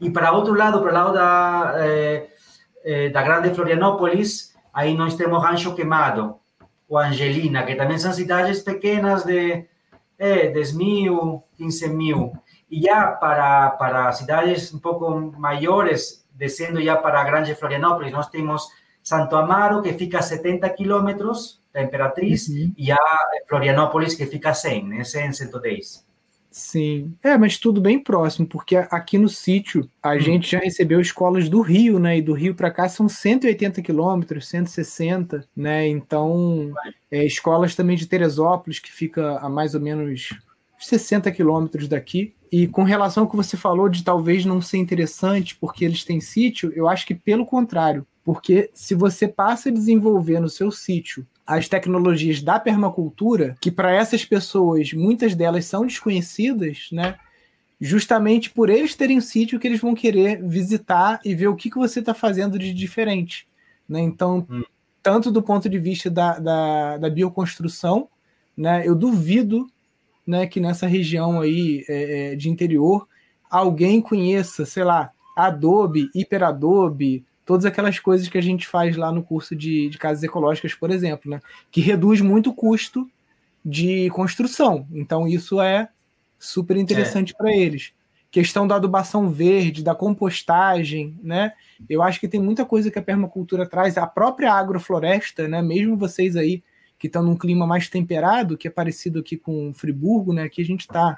E 0.00 0.10
para 0.10 0.32
outro 0.32 0.54
lado, 0.54 0.80
para 0.80 0.90
o 0.90 0.94
lado 0.94 1.12
da, 1.12 1.74
eh, 1.78 2.28
eh, 2.84 3.08
Grande 3.08 3.54
Florianópolis, 3.54 4.54
aí 4.72 4.94
nós 4.94 5.14
temos 5.14 5.42
Rancho 5.42 5.74
Queimado, 5.74 6.36
ou 6.88 6.98
Angelina, 6.98 7.64
que 7.64 7.74
também 7.74 7.98
são 7.98 8.12
cidades 8.12 8.60
pequenas 8.60 9.24
de 9.24 9.66
eh, 10.18 10.48
10 10.48 10.72
mil, 10.72 11.42
15 11.56 11.88
mil. 11.88 12.32
E 12.70 12.82
já 12.82 13.08
para, 13.08 13.70
para 13.70 14.12
cidades 14.12 14.72
um 14.72 14.78
pouco 14.78 15.10
maiores, 15.38 16.26
descendo 16.30 16.80
já 16.82 16.96
para 16.96 17.24
Grande 17.24 17.54
Florianópolis, 17.54 18.12
nós 18.12 18.28
temos 18.28 18.68
Santo 19.02 19.36
Amaro, 19.36 19.82
que 19.82 19.92
fica 19.92 20.18
a 20.18 20.22
70 20.22 20.68
quilômetros 20.70 21.60
da 21.76 21.82
Imperatriz, 21.82 22.48
uhum. 22.48 22.72
e 22.76 22.90
a 22.90 22.98
Florianópolis, 23.46 24.14
que 24.14 24.24
fica 24.24 24.50
a 24.50 24.54
100, 24.54 24.88
né? 24.88 25.04
100, 25.04 25.32
110. 25.34 26.06
Sim, 26.50 27.14
é, 27.22 27.36
mas 27.36 27.58
tudo 27.58 27.82
bem 27.82 28.02
próximo, 28.02 28.46
porque 28.46 28.76
aqui 28.76 29.18
no 29.18 29.28
sítio 29.28 29.90
a 30.02 30.14
hum. 30.14 30.20
gente 30.20 30.50
já 30.50 30.58
recebeu 30.58 30.98
escolas 31.02 31.50
do 31.50 31.60
Rio, 31.60 31.98
né? 31.98 32.16
E 32.16 32.22
do 32.22 32.32
Rio 32.32 32.54
para 32.54 32.70
cá 32.70 32.88
são 32.88 33.10
180 33.10 33.82
quilômetros, 33.82 34.48
160, 34.48 35.46
né? 35.54 35.86
Então, 35.86 36.72
é, 37.10 37.22
escolas 37.26 37.74
também 37.74 37.94
de 37.94 38.06
Teresópolis, 38.06 38.78
que 38.78 38.90
fica 38.90 39.36
a 39.38 39.50
mais 39.50 39.74
ou 39.74 39.82
menos 39.82 40.30
60 40.78 41.30
quilômetros 41.30 41.88
daqui. 41.88 42.34
E 42.50 42.66
com 42.66 42.84
relação 42.84 43.24
ao 43.24 43.30
que 43.30 43.36
você 43.36 43.54
falou 43.54 43.90
de 43.90 44.02
talvez 44.02 44.46
não 44.46 44.62
ser 44.62 44.78
interessante 44.78 45.54
porque 45.56 45.84
eles 45.84 46.04
têm 46.04 46.22
sítio, 46.22 46.72
eu 46.74 46.88
acho 46.88 47.06
que 47.06 47.14
pelo 47.14 47.44
contrário, 47.44 48.06
porque 48.26 48.70
se 48.74 48.92
você 48.92 49.28
passa 49.28 49.68
a 49.68 49.72
desenvolver 49.72 50.40
no 50.40 50.48
seu 50.48 50.72
sítio 50.72 51.24
as 51.46 51.68
tecnologias 51.68 52.42
da 52.42 52.58
permacultura, 52.58 53.54
que 53.60 53.70
para 53.70 53.94
essas 53.94 54.24
pessoas, 54.24 54.92
muitas 54.92 55.32
delas 55.32 55.64
são 55.66 55.86
desconhecidas, 55.86 56.88
né? 56.90 57.16
Justamente 57.80 58.50
por 58.50 58.68
eles 58.68 58.96
terem 58.96 59.20
sítio 59.20 59.60
que 59.60 59.68
eles 59.68 59.80
vão 59.80 59.94
querer 59.94 60.42
visitar 60.42 61.20
e 61.24 61.36
ver 61.36 61.46
o 61.46 61.54
que, 61.54 61.70
que 61.70 61.78
você 61.78 62.00
está 62.00 62.12
fazendo 62.12 62.58
de 62.58 62.74
diferente. 62.74 63.46
Né? 63.88 64.00
Então, 64.00 64.44
hum. 64.50 64.64
tanto 65.00 65.30
do 65.30 65.40
ponto 65.40 65.68
de 65.68 65.78
vista 65.78 66.10
da, 66.10 66.36
da, 66.40 66.96
da, 66.96 67.08
bioconstrução, 67.08 68.08
né? 68.56 68.82
eu 68.84 68.96
duvido 68.96 69.68
né, 70.26 70.48
que 70.48 70.58
nessa 70.58 70.88
região 70.88 71.40
aí 71.40 71.84
é, 71.88 72.32
é 72.32 72.34
de 72.34 72.50
interior 72.50 73.06
alguém 73.48 74.00
conheça, 74.00 74.66
sei 74.66 74.82
lá, 74.82 75.12
Adobe, 75.36 76.10
Hiperadobe, 76.12 77.24
todas 77.46 77.64
aquelas 77.64 78.00
coisas 78.00 78.28
que 78.28 78.36
a 78.36 78.42
gente 78.42 78.66
faz 78.66 78.96
lá 78.96 79.12
no 79.12 79.22
curso 79.22 79.54
de, 79.54 79.88
de 79.88 79.96
casas 79.96 80.24
ecológicas, 80.24 80.74
por 80.74 80.90
exemplo, 80.90 81.30
né? 81.30 81.40
Que 81.70 81.80
reduz 81.80 82.20
muito 82.20 82.50
o 82.50 82.54
custo 82.54 83.08
de 83.64 84.10
construção. 84.10 84.86
Então, 84.92 85.28
isso 85.28 85.60
é 85.60 85.88
super 86.38 86.76
interessante 86.76 87.32
é. 87.32 87.36
para 87.36 87.56
eles. 87.56 87.92
Questão 88.32 88.66
da 88.66 88.74
adubação 88.74 89.30
verde, 89.30 89.82
da 89.82 89.94
compostagem, 89.94 91.16
né? 91.22 91.52
Eu 91.88 92.02
acho 92.02 92.18
que 92.18 92.28
tem 92.28 92.40
muita 92.40 92.66
coisa 92.66 92.90
que 92.90 92.98
a 92.98 93.02
permacultura 93.02 93.64
traz. 93.64 93.96
A 93.96 94.06
própria 94.06 94.52
agrofloresta, 94.52 95.46
né? 95.46 95.62
Mesmo 95.62 95.96
vocês 95.96 96.34
aí 96.34 96.62
que 96.98 97.06
estão 97.06 97.22
num 97.22 97.36
clima 97.36 97.66
mais 97.66 97.88
temperado, 97.88 98.56
que 98.56 98.66
é 98.66 98.70
parecido 98.70 99.20
aqui 99.20 99.36
com 99.36 99.72
Friburgo, 99.72 100.32
né? 100.32 100.42
Aqui 100.42 100.62
a 100.62 100.64
gente 100.64 100.80
está 100.80 101.16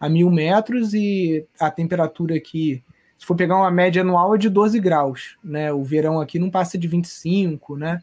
a 0.00 0.08
mil 0.08 0.28
metros 0.30 0.92
e 0.92 1.46
a 1.58 1.70
temperatura 1.70 2.34
aqui 2.34 2.82
se 3.18 3.26
for 3.26 3.34
pegar 3.34 3.56
uma 3.56 3.70
média 3.70 4.02
anual, 4.02 4.34
é 4.34 4.38
de 4.38 4.48
12 4.48 4.78
graus, 4.78 5.36
né? 5.42 5.72
O 5.72 5.82
verão 5.82 6.20
aqui 6.20 6.38
não 6.38 6.48
passa 6.48 6.78
de 6.78 6.86
25, 6.86 7.76
né? 7.76 8.00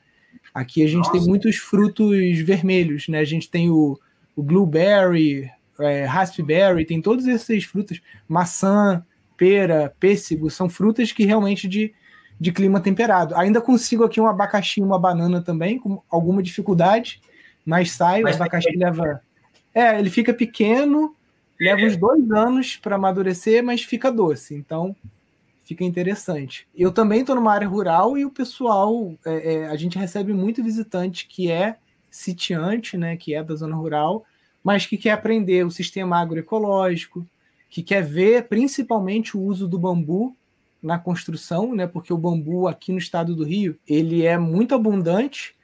Aqui 0.54 0.84
a 0.84 0.88
gente 0.88 1.06
Nossa. 1.06 1.14
tem 1.14 1.22
muitos 1.22 1.56
frutos 1.56 2.38
vermelhos, 2.40 3.08
né? 3.08 3.20
A 3.20 3.26
gente 3.26 3.50
tem 3.50 3.70
o, 3.70 3.98
o 4.36 4.44
blueberry, 4.44 5.50
é, 5.80 6.04
raspberry, 6.04 6.86
tem 6.86 7.02
todas 7.02 7.28
essas 7.28 7.64
frutas, 7.64 8.02
maçã, 8.28 9.04
pera, 9.38 9.94
pêssego, 10.00 10.50
são 10.50 10.70
frutas 10.70 11.14
que 11.14 11.26
realmente 11.26 11.68
de, 11.68 11.94
de 12.40 12.52
clima 12.52 12.82
temperado. 12.82 13.36
Ainda 13.36 13.62
consigo 13.62 14.04
aqui 14.04 14.20
um 14.20 14.28
abacaxi 14.28 14.82
e 14.82 14.84
uma 14.84 15.00
banana 15.00 15.42
também, 15.42 15.80
com 15.80 16.02
alguma 16.10 16.44
dificuldade, 16.44 17.22
mas 17.66 17.92
sai, 17.92 18.22
mas 18.22 18.36
o 18.36 18.42
abacaxi 18.42 18.76
leva... 18.76 19.22
É, 19.74 20.00
ele 20.00 20.10
fica 20.10 20.34
pequeno, 20.34 21.14
Leva 21.60 21.82
uns 21.82 21.96
dois 21.96 22.30
anos 22.32 22.78
para 22.78 22.96
amadurecer, 22.96 23.64
mas 23.64 23.82
fica 23.82 24.12
doce. 24.12 24.56
Então, 24.56 24.96
fica 25.64 25.84
interessante. 25.84 26.68
Eu 26.76 26.92
também 26.92 27.22
estou 27.22 27.36
numa 27.36 27.54
área 27.54 27.68
rural 27.68 28.18
e 28.18 28.24
o 28.24 28.32
pessoal, 28.32 29.14
é, 29.26 29.54
é, 29.54 29.68
a 29.68 29.76
gente 29.76 29.98
recebe 29.98 30.32
muito 30.32 30.64
visitante 30.64 31.28
que 31.28 31.50
é 31.50 31.78
sitiante, 32.12 32.96
né, 32.96 33.18
que 33.18 33.34
é 33.34 33.44
da 33.44 33.56
zona 33.56 33.76
rural, 33.76 34.24
mas 34.64 34.86
que 34.86 34.98
quer 34.98 35.12
aprender 35.12 35.66
o 35.66 35.72
sistema 35.72 36.20
agroecológico, 36.20 37.26
que 37.70 37.84
quer 37.84 38.04
ver 38.04 38.48
principalmente 38.48 39.36
o 39.36 39.42
uso 39.42 39.68
do 39.68 39.78
bambu 39.78 40.36
na 40.82 40.98
construção, 41.00 41.76
né, 41.76 41.88
porque 41.88 42.14
o 42.14 42.18
bambu 42.18 42.68
aqui 42.68 42.92
no 42.92 42.98
estado 42.98 43.36
do 43.36 43.44
Rio 43.44 43.78
ele 43.88 44.24
é 44.24 44.38
muito 44.38 44.76
abundante 44.76 45.56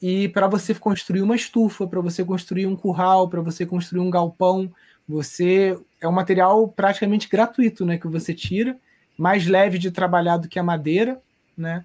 e 0.00 0.28
para 0.28 0.46
você 0.46 0.72
construir 0.74 1.22
uma 1.22 1.34
estufa, 1.34 1.86
para 1.86 2.00
você 2.00 2.24
construir 2.24 2.66
um 2.66 2.76
curral, 2.76 3.28
para 3.28 3.40
você 3.40 3.66
construir 3.66 4.00
um 4.00 4.10
galpão, 4.10 4.72
você 5.08 5.78
é 6.00 6.06
um 6.06 6.12
material 6.12 6.68
praticamente 6.68 7.28
gratuito, 7.28 7.84
né, 7.86 7.96
que 7.96 8.06
você 8.06 8.34
tira, 8.34 8.76
mais 9.16 9.46
leve 9.46 9.78
de 9.78 9.90
trabalhar 9.90 10.36
do 10.36 10.48
que 10.48 10.58
a 10.58 10.62
madeira, 10.62 11.20
né? 11.56 11.84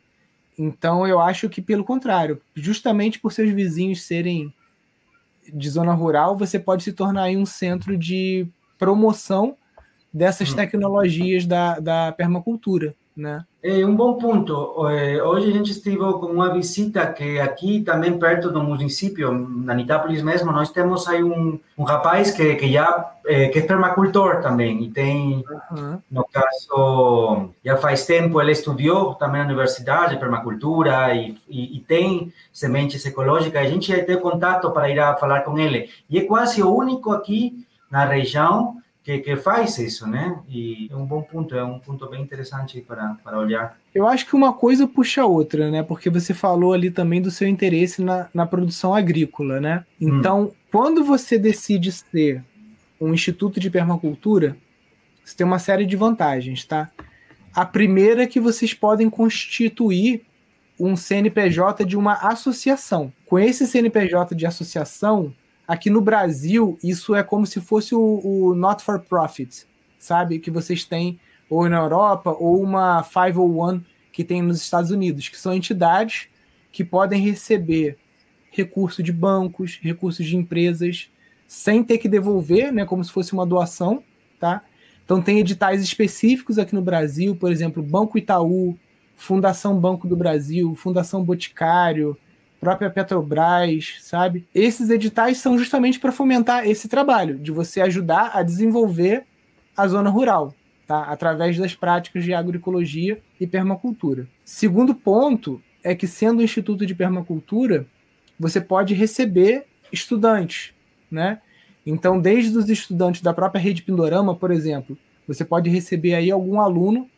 Então 0.57 1.07
eu 1.07 1.19
acho 1.19 1.49
que 1.49 1.61
pelo 1.61 1.83
contrário, 1.83 2.41
justamente 2.53 3.19
por 3.19 3.31
seus 3.31 3.51
vizinhos 3.51 4.03
serem 4.03 4.53
de 5.51 5.69
zona 5.69 5.93
rural, 5.93 6.37
você 6.37 6.59
pode 6.59 6.83
se 6.83 6.93
tornar 6.93 7.29
um 7.29 7.45
centro 7.45 7.97
de 7.97 8.47
promoção 8.77 9.57
dessas 10.13 10.51
hum. 10.51 10.55
tecnologias 10.55 11.45
da, 11.45 11.79
da 11.79 12.11
permacultura, 12.11 12.95
né? 13.15 13.45
É 13.61 13.85
um 13.85 13.95
bom 13.95 14.15
ponto. 14.15 14.87
É, 14.89 15.23
hoje 15.23 15.49
a 15.49 15.53
gente 15.53 15.71
esteve 15.71 15.97
com 15.97 16.25
uma 16.25 16.51
visita 16.53 17.05
que 17.07 17.39
aqui 17.39 17.81
também 17.81 18.19
perto 18.19 18.51
do 18.51 18.61
município, 18.61 19.31
na 19.31 19.73
Nitápolis 19.73 20.21
mesmo, 20.21 20.51
nós 20.51 20.69
temos 20.69 21.07
aí 21.07 21.23
um, 21.23 21.57
um 21.77 21.83
rapaz 21.83 22.31
que, 22.31 22.55
que 22.55 22.71
já 22.73 23.13
é, 23.25 23.47
que 23.47 23.59
é 23.59 23.61
permacultor 23.61 24.41
também 24.41 24.83
e 24.83 24.89
tem, 24.89 25.45
uhum. 25.71 25.97
no 26.11 26.25
caso, 26.25 27.51
já 27.63 27.77
faz 27.77 28.05
tempo 28.05 28.41
ele 28.41 28.51
estudou 28.51 29.15
também 29.15 29.39
na 29.41 29.47
universidade 29.47 30.17
permacultura 30.17 31.15
e, 31.15 31.37
e, 31.47 31.77
e 31.77 31.79
tem 31.79 32.33
sementes 32.51 33.05
ecológicas. 33.05 33.61
A 33.61 33.69
gente 33.69 33.95
já 33.95 34.03
tem 34.03 34.19
contato 34.19 34.71
para 34.71 34.89
ir 34.89 34.99
a 34.99 35.15
falar 35.15 35.41
com 35.41 35.57
ele 35.57 35.89
e 36.09 36.19
é 36.19 36.25
quase 36.25 36.61
o 36.61 36.75
único 36.75 37.11
aqui 37.11 37.65
na 37.89 38.03
região 38.03 38.82
que, 39.03 39.19
que 39.19 39.35
faz 39.35 39.77
isso, 39.77 40.07
né? 40.07 40.39
E 40.47 40.87
é 40.89 40.95
um 40.95 41.05
bom 41.05 41.21
ponto, 41.21 41.53
é 41.55 41.63
um 41.63 41.77
ponto 41.77 42.09
bem 42.09 42.21
interessante 42.21 42.79
para, 42.79 43.17
para 43.23 43.37
olhar. 43.37 43.77
Eu 43.93 44.07
acho 44.07 44.25
que 44.25 44.35
uma 44.35 44.53
coisa 44.53 44.87
puxa 44.87 45.21
a 45.21 45.25
outra, 45.25 45.69
né? 45.69 45.83
Porque 45.83 46.09
você 46.09 46.33
falou 46.33 46.71
ali 46.73 46.89
também 46.89 47.21
do 47.21 47.29
seu 47.29 47.47
interesse 47.47 48.01
na, 48.01 48.29
na 48.33 48.45
produção 48.45 48.93
agrícola, 48.93 49.59
né? 49.59 49.85
Hum. 50.01 50.19
Então, 50.19 50.43
hum. 50.43 50.51
quando 50.71 51.03
você 51.03 51.37
decide 51.37 51.91
ser 51.91 52.43
um 52.99 53.13
instituto 53.13 53.59
de 53.59 53.69
permacultura, 53.69 54.55
você 55.23 55.35
tem 55.35 55.45
uma 55.45 55.59
série 55.59 55.85
de 55.85 55.97
vantagens, 55.97 56.63
tá? 56.63 56.89
A 57.53 57.65
primeira 57.65 58.23
é 58.23 58.27
que 58.27 58.39
vocês 58.39 58.73
podem 58.73 59.09
constituir 59.09 60.23
um 60.79 60.95
CNPJ 60.95 61.85
de 61.85 61.97
uma 61.97 62.13
associação. 62.13 63.11
Com 63.25 63.37
esse 63.37 63.67
CNPJ 63.67 64.33
de 64.33 64.45
associação, 64.45 65.33
Aqui 65.67 65.89
no 65.89 66.01
Brasil, 66.01 66.77
isso 66.83 67.15
é 67.15 67.23
como 67.23 67.45
se 67.45 67.61
fosse 67.61 67.95
o, 67.95 68.21
o 68.23 68.55
not 68.55 68.83
for 68.83 68.99
profit, 68.99 69.65
sabe? 69.97 70.39
Que 70.39 70.51
vocês 70.51 70.83
têm 70.83 71.19
ou 71.49 71.69
na 71.69 71.77
Europa 71.77 72.31
ou 72.31 72.61
uma 72.61 73.03
501 73.03 73.81
que 74.11 74.23
tem 74.23 74.41
nos 74.41 74.61
Estados 74.61 74.91
Unidos, 74.91 75.29
que 75.29 75.37
são 75.37 75.53
entidades 75.53 76.27
que 76.71 76.83
podem 76.83 77.21
receber 77.21 77.97
recurso 78.51 79.01
de 79.01 79.11
bancos, 79.11 79.79
recursos 79.81 80.25
de 80.25 80.35
empresas, 80.35 81.09
sem 81.47 81.83
ter 81.83 81.97
que 81.97 82.07
devolver, 82.07 82.71
né, 82.71 82.85
como 82.85 83.03
se 83.03 83.11
fosse 83.11 83.33
uma 83.33 83.45
doação, 83.45 84.03
tá? 84.39 84.63
Então 85.03 85.21
tem 85.21 85.39
editais 85.39 85.83
específicos 85.83 86.57
aqui 86.57 86.73
no 86.73 86.81
Brasil, 86.81 87.35
por 87.35 87.51
exemplo, 87.51 87.83
Banco 87.83 88.17
Itaú, 88.17 88.77
Fundação 89.15 89.79
Banco 89.79 90.07
do 90.07 90.15
Brasil, 90.15 90.73
Fundação 90.75 91.23
Boticário, 91.23 92.17
própria 92.63 92.89
Petrobras, 92.89 93.95
sabe? 94.01 94.47
Esses 94.55 94.89
editais 94.89 95.37
são 95.37 95.57
justamente 95.57 95.99
para 95.99 96.11
fomentar 96.11 96.67
esse 96.67 96.87
trabalho, 96.87 97.37
de 97.37 97.51
você 97.51 97.81
ajudar 97.81 98.31
a 98.33 98.41
desenvolver 98.41 99.25
a 99.75 99.87
zona 99.87 100.09
rural, 100.09 100.53
tá? 100.87 101.03
através 101.03 101.57
das 101.57 101.75
práticas 101.75 102.23
de 102.23 102.33
agroecologia 102.33 103.19
e 103.39 103.45
permacultura. 103.45 104.27
Segundo 104.45 104.95
ponto 104.95 105.61
é 105.83 105.93
que, 105.93 106.07
sendo 106.07 106.39
um 106.39 106.43
instituto 106.43 106.85
de 106.85 106.95
permacultura, 106.95 107.85
você 108.39 108.61
pode 108.61 108.93
receber 108.93 109.65
estudantes, 109.91 110.73
né? 111.11 111.39
Então, 111.85 112.19
desde 112.19 112.57
os 112.57 112.69
estudantes 112.69 113.21
da 113.21 113.33
própria 113.33 113.61
rede 113.61 113.83
Pindorama, 113.83 114.33
por 114.33 114.51
exemplo, 114.51 114.97
você 115.27 115.43
pode 115.43 115.69
receber 115.69 116.15
aí 116.15 116.31
algum 116.31 116.61
aluno 116.61 117.09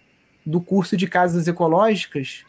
do 0.46 0.60
curso 0.60 0.98
de 0.98 1.08
casas 1.08 1.48
ecológicas 1.48 2.44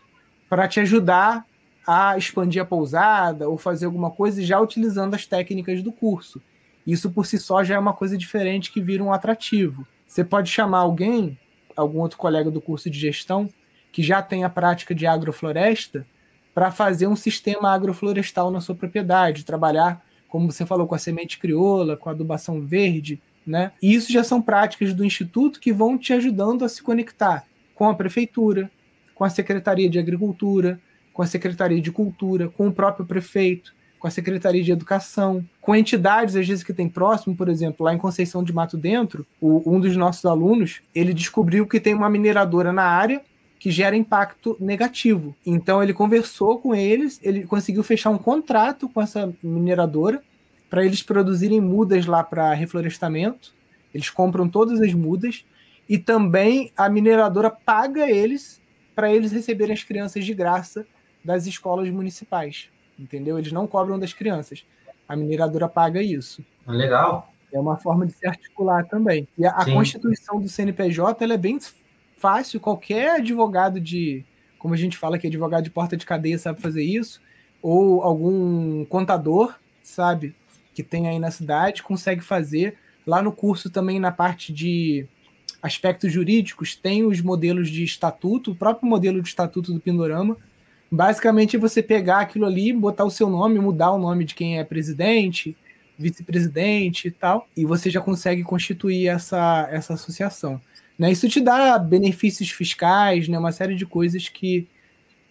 para 0.48 0.66
te 0.66 0.80
ajudar 0.80 1.44
a 1.86 2.18
expandir 2.18 2.60
a 2.60 2.64
pousada 2.64 3.48
ou 3.48 3.56
fazer 3.56 3.86
alguma 3.86 4.10
coisa 4.10 4.42
já 4.42 4.60
utilizando 4.60 5.14
as 5.14 5.24
técnicas 5.24 5.82
do 5.82 5.92
curso. 5.92 6.42
Isso 6.86 7.10
por 7.10 7.26
si 7.26 7.38
só 7.38 7.62
já 7.62 7.76
é 7.76 7.78
uma 7.78 7.92
coisa 7.92 8.16
diferente 8.16 8.72
que 8.72 8.80
vira 8.80 9.02
um 9.02 9.12
atrativo. 9.12 9.86
você 10.06 10.24
pode 10.24 10.50
chamar 10.50 10.78
alguém, 10.78 11.38
algum 11.76 12.00
outro 12.00 12.18
colega 12.18 12.50
do 12.50 12.60
curso 12.60 12.88
de 12.88 12.98
gestão, 12.98 13.48
que 13.92 14.02
já 14.02 14.20
tem 14.22 14.44
a 14.44 14.50
prática 14.50 14.94
de 14.94 15.06
agrofloresta, 15.06 16.06
para 16.54 16.70
fazer 16.70 17.06
um 17.06 17.16
sistema 17.16 17.70
agroflorestal 17.72 18.50
na 18.50 18.60
sua 18.60 18.74
propriedade, 18.74 19.44
trabalhar, 19.44 20.02
como 20.28 20.50
você 20.50 20.64
falou, 20.64 20.86
com 20.86 20.94
a 20.94 20.98
semente 20.98 21.38
crioula, 21.38 21.96
com 21.96 22.08
a 22.08 22.12
adubação 22.12 22.62
verde, 22.62 23.20
né? 23.46 23.72
E 23.82 23.94
isso 23.94 24.10
já 24.10 24.24
são 24.24 24.40
práticas 24.40 24.94
do 24.94 25.04
Instituto 25.04 25.60
que 25.60 25.72
vão 25.72 25.98
te 25.98 26.12
ajudando 26.12 26.64
a 26.64 26.68
se 26.68 26.82
conectar 26.82 27.44
com 27.74 27.88
a 27.88 27.94
prefeitura, 27.94 28.70
com 29.14 29.22
a 29.22 29.30
Secretaria 29.30 29.88
de 29.88 29.98
Agricultura, 29.98 30.80
com 31.16 31.22
a 31.22 31.26
Secretaria 31.26 31.80
de 31.80 31.90
Cultura, 31.90 32.50
com 32.50 32.68
o 32.68 32.72
próprio 32.72 33.06
prefeito, 33.06 33.74
com 33.98 34.06
a 34.06 34.10
Secretaria 34.10 34.62
de 34.62 34.70
Educação, 34.70 35.42
com 35.62 35.74
entidades, 35.74 36.36
às 36.36 36.46
vezes, 36.46 36.62
que 36.62 36.74
tem 36.74 36.90
próximo, 36.90 37.34
por 37.34 37.48
exemplo, 37.48 37.86
lá 37.86 37.94
em 37.94 37.98
Conceição 37.98 38.44
de 38.44 38.52
Mato 38.52 38.76
Dentro, 38.76 39.26
o, 39.40 39.62
um 39.64 39.80
dos 39.80 39.96
nossos 39.96 40.26
alunos, 40.26 40.82
ele 40.94 41.14
descobriu 41.14 41.66
que 41.66 41.80
tem 41.80 41.94
uma 41.94 42.10
mineradora 42.10 42.70
na 42.70 42.82
área 42.82 43.22
que 43.58 43.70
gera 43.70 43.96
impacto 43.96 44.58
negativo. 44.60 45.34
Então 45.46 45.82
ele 45.82 45.94
conversou 45.94 46.58
com 46.58 46.74
eles, 46.74 47.18
ele 47.22 47.46
conseguiu 47.46 47.82
fechar 47.82 48.10
um 48.10 48.18
contrato 48.18 48.86
com 48.86 49.00
essa 49.00 49.32
mineradora 49.42 50.22
para 50.68 50.84
eles 50.84 51.02
produzirem 51.02 51.62
mudas 51.62 52.04
lá 52.04 52.22
para 52.22 52.52
reflorestamento. 52.52 53.54
Eles 53.94 54.10
compram 54.10 54.50
todas 54.50 54.82
as 54.82 54.92
mudas 54.92 55.46
e 55.88 55.96
também 55.96 56.70
a 56.76 56.90
mineradora 56.90 57.50
paga 57.50 58.06
eles 58.06 58.60
para 58.94 59.10
eles 59.10 59.32
receberem 59.32 59.72
as 59.72 59.82
crianças 59.82 60.22
de 60.22 60.34
graça 60.34 60.86
das 61.26 61.46
escolas 61.46 61.90
municipais. 61.90 62.70
Entendeu? 62.98 63.38
Eles 63.38 63.52
não 63.52 63.66
cobram 63.66 63.98
das 63.98 64.12
crianças. 64.12 64.64
A 65.08 65.14
mineradora 65.14 65.68
paga 65.68 66.00
isso. 66.00 66.42
Legal. 66.66 67.30
É 67.52 67.58
uma 67.60 67.76
forma 67.76 68.06
de 68.06 68.12
se 68.12 68.26
articular 68.26 68.86
também. 68.86 69.28
E 69.36 69.44
a, 69.44 69.50
a 69.50 69.64
constituição 69.64 70.40
do 70.40 70.48
CNPJ 70.48 71.22
ela 71.22 71.34
é 71.34 71.38
bem 71.38 71.58
fácil. 72.16 72.60
Qualquer 72.60 73.16
advogado 73.16 73.80
de, 73.80 74.24
como 74.58 74.72
a 74.72 74.76
gente 74.76 74.96
fala 74.96 75.18
que 75.18 75.26
advogado 75.26 75.64
de 75.64 75.70
porta 75.70 75.96
de 75.96 76.06
cadeia 76.06 76.38
sabe 76.38 76.60
fazer 76.60 76.82
isso, 76.82 77.20
ou 77.60 78.02
algum 78.02 78.84
contador, 78.86 79.54
sabe, 79.82 80.34
que 80.74 80.82
tem 80.82 81.08
aí 81.08 81.18
na 81.18 81.30
cidade, 81.30 81.82
consegue 81.82 82.20
fazer. 82.20 82.76
Lá 83.06 83.22
no 83.22 83.32
curso 83.32 83.70
também, 83.70 84.00
na 84.00 84.10
parte 84.10 84.52
de 84.52 85.06
aspectos 85.62 86.12
jurídicos, 86.12 86.74
tem 86.74 87.04
os 87.04 87.20
modelos 87.20 87.68
de 87.68 87.84
estatuto, 87.84 88.52
o 88.52 88.56
próprio 88.56 88.88
modelo 88.88 89.22
de 89.22 89.28
estatuto 89.28 89.72
do 89.72 89.80
Pindorama. 89.80 90.36
Basicamente, 90.90 91.56
é 91.56 91.58
você 91.58 91.82
pegar 91.82 92.20
aquilo 92.20 92.46
ali, 92.46 92.72
botar 92.72 93.04
o 93.04 93.10
seu 93.10 93.28
nome, 93.28 93.58
mudar 93.58 93.92
o 93.92 93.98
nome 93.98 94.24
de 94.24 94.34
quem 94.34 94.58
é 94.58 94.64
presidente, 94.64 95.56
vice-presidente 95.98 97.08
e 97.08 97.10
tal, 97.10 97.48
e 97.56 97.64
você 97.64 97.90
já 97.90 98.00
consegue 98.00 98.42
constituir 98.42 99.08
essa, 99.08 99.68
essa 99.70 99.94
associação. 99.94 100.60
Né? 100.98 101.10
Isso 101.10 101.28
te 101.28 101.40
dá 101.40 101.78
benefícios 101.78 102.50
fiscais, 102.50 103.28
né? 103.28 103.38
uma 103.38 103.52
série 103.52 103.74
de 103.74 103.86
coisas 103.86 104.28
que, 104.28 104.68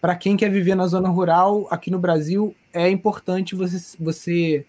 para 0.00 0.14
quem 0.14 0.36
quer 0.36 0.50
viver 0.50 0.74
na 0.74 0.86
zona 0.86 1.08
rural 1.08 1.66
aqui 1.70 1.90
no 1.90 1.98
Brasil, 1.98 2.54
é 2.72 2.88
importante 2.90 3.54
você, 3.54 3.96
você 3.98 4.66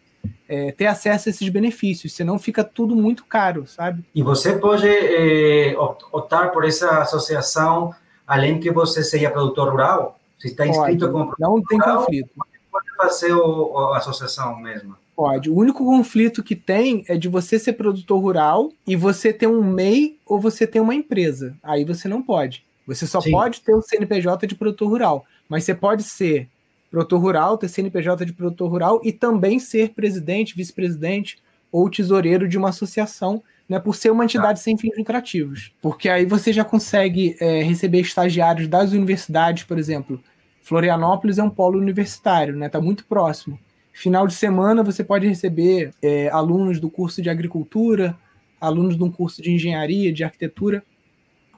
é, 0.47 0.71
ter 0.71 0.87
acesso 0.87 1.29
a 1.29 1.31
esses 1.31 1.49
benefícios, 1.49 2.13
senão 2.13 2.39
fica 2.39 2.63
tudo 2.63 2.95
muito 2.95 3.25
caro, 3.25 3.67
sabe? 3.67 4.03
E 4.13 4.23
você 4.23 4.57
pode 4.57 4.87
é, 4.87 5.75
optar 5.77 6.51
por 6.51 6.65
essa 6.65 7.01
associação, 7.01 7.93
além 8.25 8.59
que 8.59 8.71
você 8.71 9.03
seja 9.03 9.29
produtor 9.29 9.69
rural? 9.69 10.19
Se 10.37 10.47
está 10.47 10.67
inscrito 10.67 11.11
como 11.11 11.25
produtor 11.35 11.49
Não 11.49 11.63
tem 11.63 11.79
conflito. 11.79 12.29
Pode 12.71 12.95
fazer 12.95 13.33
o, 13.33 13.77
a 13.93 13.97
associação 13.97 14.59
mesmo. 14.59 14.95
Pode. 15.15 15.49
O 15.49 15.55
único 15.55 15.83
conflito 15.83 16.43
que 16.43 16.55
tem 16.55 17.03
é 17.07 17.17
de 17.17 17.27
você 17.27 17.57
ser 17.57 17.73
produtor 17.73 18.21
rural 18.21 18.71
e 18.85 18.95
você 18.95 19.33
ter 19.33 19.47
um 19.47 19.63
MEI 19.63 20.19
ou 20.25 20.39
você 20.39 20.67
ter 20.67 20.79
uma 20.79 20.93
empresa. 20.93 21.57
Aí 21.63 21.83
você 21.83 22.07
não 22.07 22.21
pode. 22.21 22.63
Você 22.85 23.07
só 23.07 23.19
Sim. 23.19 23.31
pode 23.31 23.61
ter 23.61 23.73
o 23.73 23.81
CNPJ 23.81 24.45
de 24.45 24.53
produtor 24.53 24.87
rural. 24.89 25.25
Mas 25.49 25.63
você 25.63 25.73
pode 25.73 26.03
ser 26.03 26.47
produtor 26.91 27.19
rural, 27.19 27.57
ter 27.57 27.67
CNPJ 27.67 28.25
de 28.25 28.33
produtor 28.33 28.69
rural 28.69 29.01
e 29.03 29.11
também 29.11 29.59
ser 29.59 29.89
presidente, 29.89 30.55
vice-presidente 30.55 31.39
ou 31.71 31.89
tesoureiro 31.89 32.47
de 32.47 32.57
uma 32.57 32.69
associação, 32.69 33.43
né, 33.67 33.79
por 33.79 33.95
ser 33.95 34.11
uma 34.11 34.23
entidade 34.23 34.59
tá. 34.59 34.63
sem 34.63 34.77
fins 34.77 34.97
lucrativos. 34.97 35.73
Porque 35.81 36.07
aí 36.07 36.25
você 36.25 36.53
já 36.53 36.63
consegue 36.63 37.35
é, 37.39 37.61
receber 37.61 37.99
estagiários 37.99 38.67
das 38.67 38.91
universidades, 38.91 39.63
por 39.63 39.77
exemplo. 39.77 40.21
Florianópolis 40.61 41.37
é 41.37 41.43
um 41.43 41.49
polo 41.49 41.79
universitário, 41.79 42.55
né? 42.55 42.67
Está 42.67 42.79
muito 42.79 43.05
próximo. 43.05 43.59
Final 43.93 44.27
de 44.27 44.33
semana 44.33 44.83
você 44.83 45.03
pode 45.03 45.27
receber 45.27 45.91
é, 46.01 46.29
alunos 46.29 46.79
do 46.79 46.89
curso 46.89 47.21
de 47.21 47.29
agricultura, 47.29 48.17
alunos 48.59 48.97
de 48.97 49.03
um 49.03 49.11
curso 49.11 49.41
de 49.41 49.51
engenharia, 49.51 50.13
de 50.13 50.23
arquitetura, 50.23 50.83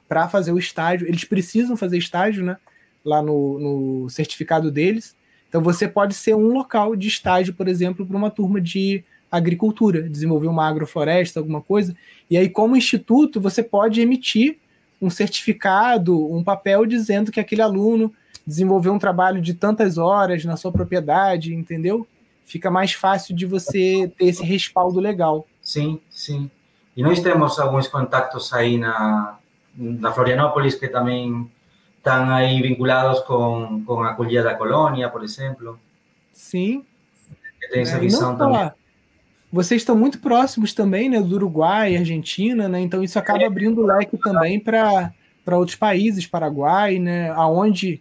para 0.08 0.28
fazer 0.28 0.52
o 0.52 0.58
estágio. 0.58 1.06
Eles 1.06 1.24
precisam 1.24 1.76
fazer 1.76 1.98
estágio, 1.98 2.44
né? 2.44 2.56
Lá 3.04 3.22
no, 3.22 3.58
no 4.04 4.10
certificado 4.10 4.70
deles. 4.70 5.16
Então 5.48 5.60
você 5.60 5.88
pode 5.88 6.14
ser 6.14 6.34
um 6.34 6.52
local 6.52 6.94
de 6.94 7.08
estágio, 7.08 7.54
por 7.54 7.68
exemplo, 7.68 8.06
para 8.06 8.16
uma 8.16 8.30
turma 8.30 8.60
de 8.60 9.04
agricultura, 9.30 10.08
desenvolver 10.08 10.48
uma 10.48 10.66
agrofloresta, 10.68 11.38
alguma 11.38 11.60
coisa. 11.60 11.94
E 12.28 12.36
aí, 12.36 12.48
como 12.48 12.76
instituto, 12.76 13.40
você 13.40 13.62
pode 13.62 14.00
emitir 14.00 14.58
um 15.00 15.08
certificado, 15.08 16.32
um 16.32 16.42
papel 16.42 16.84
dizendo 16.84 17.30
que 17.30 17.40
aquele 17.40 17.62
aluno 17.62 18.12
desenvolveu 18.46 18.92
um 18.92 18.98
trabalho 18.98 19.40
de 19.40 19.54
tantas 19.54 19.96
horas 19.96 20.44
na 20.44 20.56
sua 20.56 20.72
propriedade, 20.72 21.54
entendeu? 21.54 22.06
Fica 22.44 22.70
mais 22.70 22.92
fácil 22.92 23.34
de 23.34 23.46
você 23.46 24.12
ter 24.18 24.26
esse 24.26 24.42
respaldo 24.42 24.98
legal. 24.98 25.46
Sim, 25.62 26.00
sim. 26.10 26.50
E 26.96 27.02
nós 27.02 27.20
temos 27.20 27.58
alguns 27.58 27.86
contatos 27.86 28.52
aí 28.52 28.76
na, 28.76 29.38
na 29.76 30.12
Florianópolis 30.12 30.74
que 30.74 30.88
também 30.88 31.48
estão 31.96 32.28
aí 32.30 32.60
vinculados 32.60 33.20
com, 33.20 33.84
com 33.84 34.02
a 34.02 34.14
Colheita 34.14 34.42
da 34.42 34.54
Colônia, 34.54 35.08
por 35.08 35.22
exemplo. 35.22 35.78
Sim. 36.32 36.84
Que 37.60 37.68
tem 37.68 37.82
essa 37.82 37.98
visão 37.98 38.36
também. 38.36 38.70
Vocês 39.52 39.82
estão 39.82 39.96
muito 39.96 40.20
próximos 40.20 40.72
também, 40.72 41.08
né, 41.08 41.20
do 41.20 41.34
Uruguai, 41.34 41.96
Argentina, 41.96 42.68
né? 42.68 42.80
Então 42.80 43.02
isso 43.02 43.18
acaba 43.18 43.46
abrindo 43.46 43.80
o 43.80 43.86
leque 43.86 44.16
também 44.16 44.60
para 44.60 45.12
outros 45.56 45.76
países, 45.76 46.26
Paraguai, 46.26 46.98
né, 46.98 47.30
aonde 47.30 48.00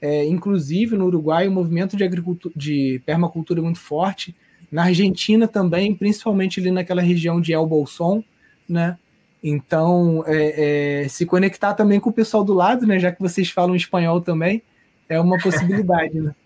é, 0.00 0.24
inclusive 0.26 0.96
no 0.96 1.06
Uruguai 1.06 1.46
o 1.46 1.52
movimento 1.52 1.96
de 1.96 2.04
agricultura, 2.04 2.54
de 2.56 3.02
permacultura 3.04 3.60
é 3.60 3.62
muito 3.62 3.80
forte. 3.80 4.34
Na 4.70 4.84
Argentina 4.84 5.48
também, 5.48 5.94
principalmente 5.94 6.60
ali 6.60 6.70
naquela 6.70 7.02
região 7.02 7.40
de 7.40 7.52
El 7.52 7.66
Bolson, 7.66 8.22
né? 8.68 8.96
Então, 9.42 10.22
é, 10.26 11.02
é, 11.04 11.08
se 11.08 11.24
conectar 11.24 11.74
também 11.74 11.98
com 11.98 12.10
o 12.10 12.12
pessoal 12.12 12.44
do 12.44 12.52
lado, 12.52 12.86
né? 12.86 12.98
Já 12.98 13.10
que 13.10 13.20
vocês 13.20 13.50
falam 13.50 13.74
espanhol 13.74 14.20
também, 14.20 14.62
é 15.08 15.18
uma 15.18 15.38
possibilidade, 15.38 16.20
né? 16.20 16.34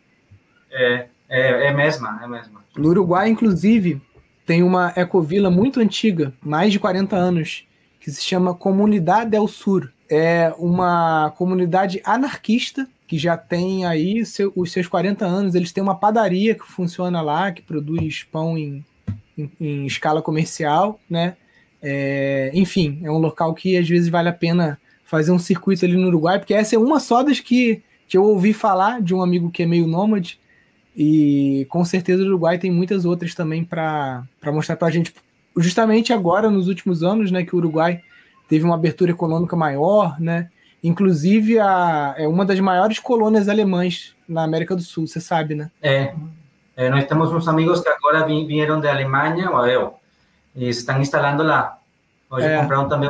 É, 0.76 1.06
é, 1.28 1.68
é 1.68 1.72
mesmo, 1.72 2.04
é 2.04 2.26
mesmo. 2.26 2.58
No 2.76 2.88
Uruguai, 2.88 3.28
inclusive, 3.28 4.02
tem 4.46 4.62
uma 4.62 4.92
ecovila 4.96 5.50
muito 5.50 5.80
antiga, 5.80 6.32
mais 6.42 6.72
de 6.72 6.78
40 6.78 7.16
anos, 7.16 7.64
que 8.00 8.10
se 8.10 8.22
chama 8.22 8.54
Comunidade 8.54 9.30
del 9.30 9.48
Sur. 9.48 9.90
É 10.10 10.52
uma 10.58 11.32
comunidade 11.36 12.00
anarquista 12.04 12.86
que 13.06 13.18
já 13.18 13.36
tem 13.36 13.86
aí 13.86 14.24
seu, 14.26 14.52
os 14.54 14.70
seus 14.70 14.86
40 14.86 15.24
anos. 15.24 15.54
Eles 15.54 15.72
têm 15.72 15.82
uma 15.82 15.94
padaria 15.94 16.54
que 16.54 16.64
funciona 16.64 17.22
lá, 17.22 17.52
que 17.52 17.62
produz 17.62 18.22
pão 18.24 18.58
em, 18.58 18.84
em, 19.36 19.50
em 19.60 19.86
escala 19.86 20.20
comercial, 20.20 21.00
né? 21.08 21.36
É, 21.82 22.50
enfim, 22.54 23.00
é 23.02 23.10
um 23.10 23.18
local 23.18 23.52
que 23.54 23.76
às 23.76 23.88
vezes 23.88 24.08
vale 24.08 24.28
a 24.28 24.32
pena 24.32 24.78
fazer 25.04 25.32
um 25.32 25.38
circuito 25.38 25.84
ali 25.84 25.96
no 25.96 26.08
Uruguai, 26.08 26.38
porque 26.38 26.54
essa 26.54 26.74
é 26.74 26.78
uma 26.78 26.98
só 26.98 27.22
das 27.22 27.40
que, 27.40 27.82
que 28.08 28.16
eu 28.16 28.24
ouvi 28.24 28.52
falar 28.52 29.02
de 29.02 29.14
um 29.14 29.22
amigo 29.22 29.50
que 29.50 29.62
é 29.62 29.66
meio 29.66 29.86
nômade, 29.86 30.38
e 30.96 31.66
com 31.68 31.84
certeza 31.84 32.22
o 32.22 32.26
Uruguai 32.26 32.58
tem 32.58 32.70
muitas 32.70 33.04
outras 33.04 33.34
também 33.34 33.64
para 33.64 34.24
mostrar 34.46 34.76
para 34.76 34.88
a 34.88 34.90
gente. 34.90 35.14
Justamente 35.56 36.12
agora, 36.12 36.50
nos 36.50 36.68
últimos 36.68 37.02
anos, 37.02 37.30
né, 37.30 37.44
que 37.44 37.54
o 37.54 37.58
Uruguai 37.58 38.00
teve 38.48 38.64
uma 38.64 38.74
abertura 38.74 39.10
econômica 39.10 39.56
maior, 39.56 40.20
né? 40.20 40.50
Inclusive, 40.82 41.58
a, 41.58 42.14
é 42.18 42.28
uma 42.28 42.44
das 42.44 42.60
maiores 42.60 42.98
colônias 42.98 43.48
alemãs 43.48 44.14
na 44.28 44.44
América 44.44 44.76
do 44.76 44.82
Sul, 44.82 45.06
você 45.06 45.20
sabe, 45.20 45.54
né? 45.54 45.70
É. 45.80 46.14
é 46.76 46.90
nós 46.90 47.06
temos 47.06 47.32
uns 47.32 47.48
amigos 47.48 47.80
que 47.80 47.88
agora 47.88 48.26
vieram 48.26 48.80
da 48.80 48.90
Alemanha, 48.90 49.50
ou 49.50 49.66
eu, 49.66 49.94
e 50.54 50.68
estão 50.68 51.00
instalando 51.00 51.42
lá. 51.42 51.78
Hoje 52.30 52.46
é. 52.46 52.60
compraram 52.60 52.88
também 52.88 53.08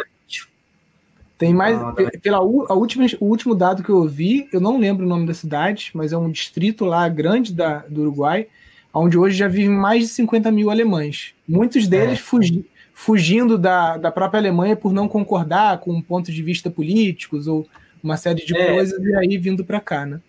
tem 1.44 1.54
mais. 1.54 1.80
Ah, 1.80 1.94
pela 2.22 2.38
a 2.38 2.42
última, 2.74 3.07
o 3.20 3.26
último 3.26 3.54
dado 3.54 3.83
que 3.83 3.90
eu 3.90 4.07
vi, 4.07 4.48
eu 4.52 4.61
não 4.61 4.78
lembro 4.78 5.04
o 5.04 5.09
nome 5.09 5.26
da 5.26 5.35
cidade, 5.35 5.90
mas 5.94 6.12
é 6.12 6.16
um 6.16 6.30
distrito 6.30 6.85
lá 6.85 7.09
grande 7.09 7.52
da, 7.52 7.78
do 7.88 8.02
Uruguai, 8.02 8.46
onde 8.92 9.18
hoje 9.18 9.37
já 9.37 9.48
vivem 9.48 9.76
mais 9.76 10.02
de 10.02 10.09
50 10.09 10.50
mil 10.50 10.70
alemães. 10.70 11.35
Muitos 11.46 11.87
deles 11.87 12.18
é. 12.18 12.22
fugi, 12.22 12.64
fugindo 12.92 13.59
da, 13.59 13.96
da 13.96 14.11
própria 14.11 14.40
Alemanha 14.40 14.76
por 14.76 14.92
não 14.92 15.09
concordar 15.09 15.78
com 15.78 16.00
pontos 16.00 16.33
de 16.33 16.42
vista 16.42 16.70
políticos 16.70 17.46
ou 17.46 17.66
uma 18.02 18.16
série 18.16 18.44
de 18.44 18.57
é. 18.57 18.74
coisas, 18.74 19.02
e 19.02 19.14
aí 19.16 19.38
vindo 19.38 19.64
para 19.64 19.80
cá, 19.80 20.04
né? 20.04 20.20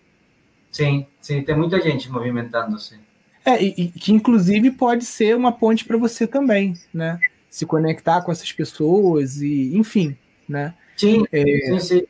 Sim, 0.72 1.06
sim, 1.20 1.42
tem 1.42 1.56
muita 1.56 1.80
gente 1.80 2.10
movimentando-se. 2.10 2.98
É, 3.44 3.62
e, 3.62 3.74
e, 3.78 3.88
que 3.88 4.12
inclusive 4.12 4.70
pode 4.72 5.04
ser 5.04 5.36
uma 5.36 5.52
ponte 5.52 5.84
para 5.84 5.96
você 5.96 6.26
também, 6.26 6.74
né? 6.92 7.18
se 7.56 7.64
conectar 7.64 8.20
com 8.20 8.30
essas 8.30 8.52
pessoas 8.52 9.40
e, 9.40 9.74
enfim, 9.74 10.14
né? 10.46 10.74
Sim, 10.96 11.24
é... 11.32 11.44
sim, 11.66 11.80
sim. 11.80 12.06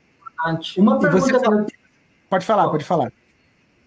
Uma 0.78 0.98
pergunta... 0.98 1.40
Fala... 1.40 1.66
Pode 2.28 2.44
falar, 2.44 2.68
pode 2.68 2.84
falar. 2.84 3.12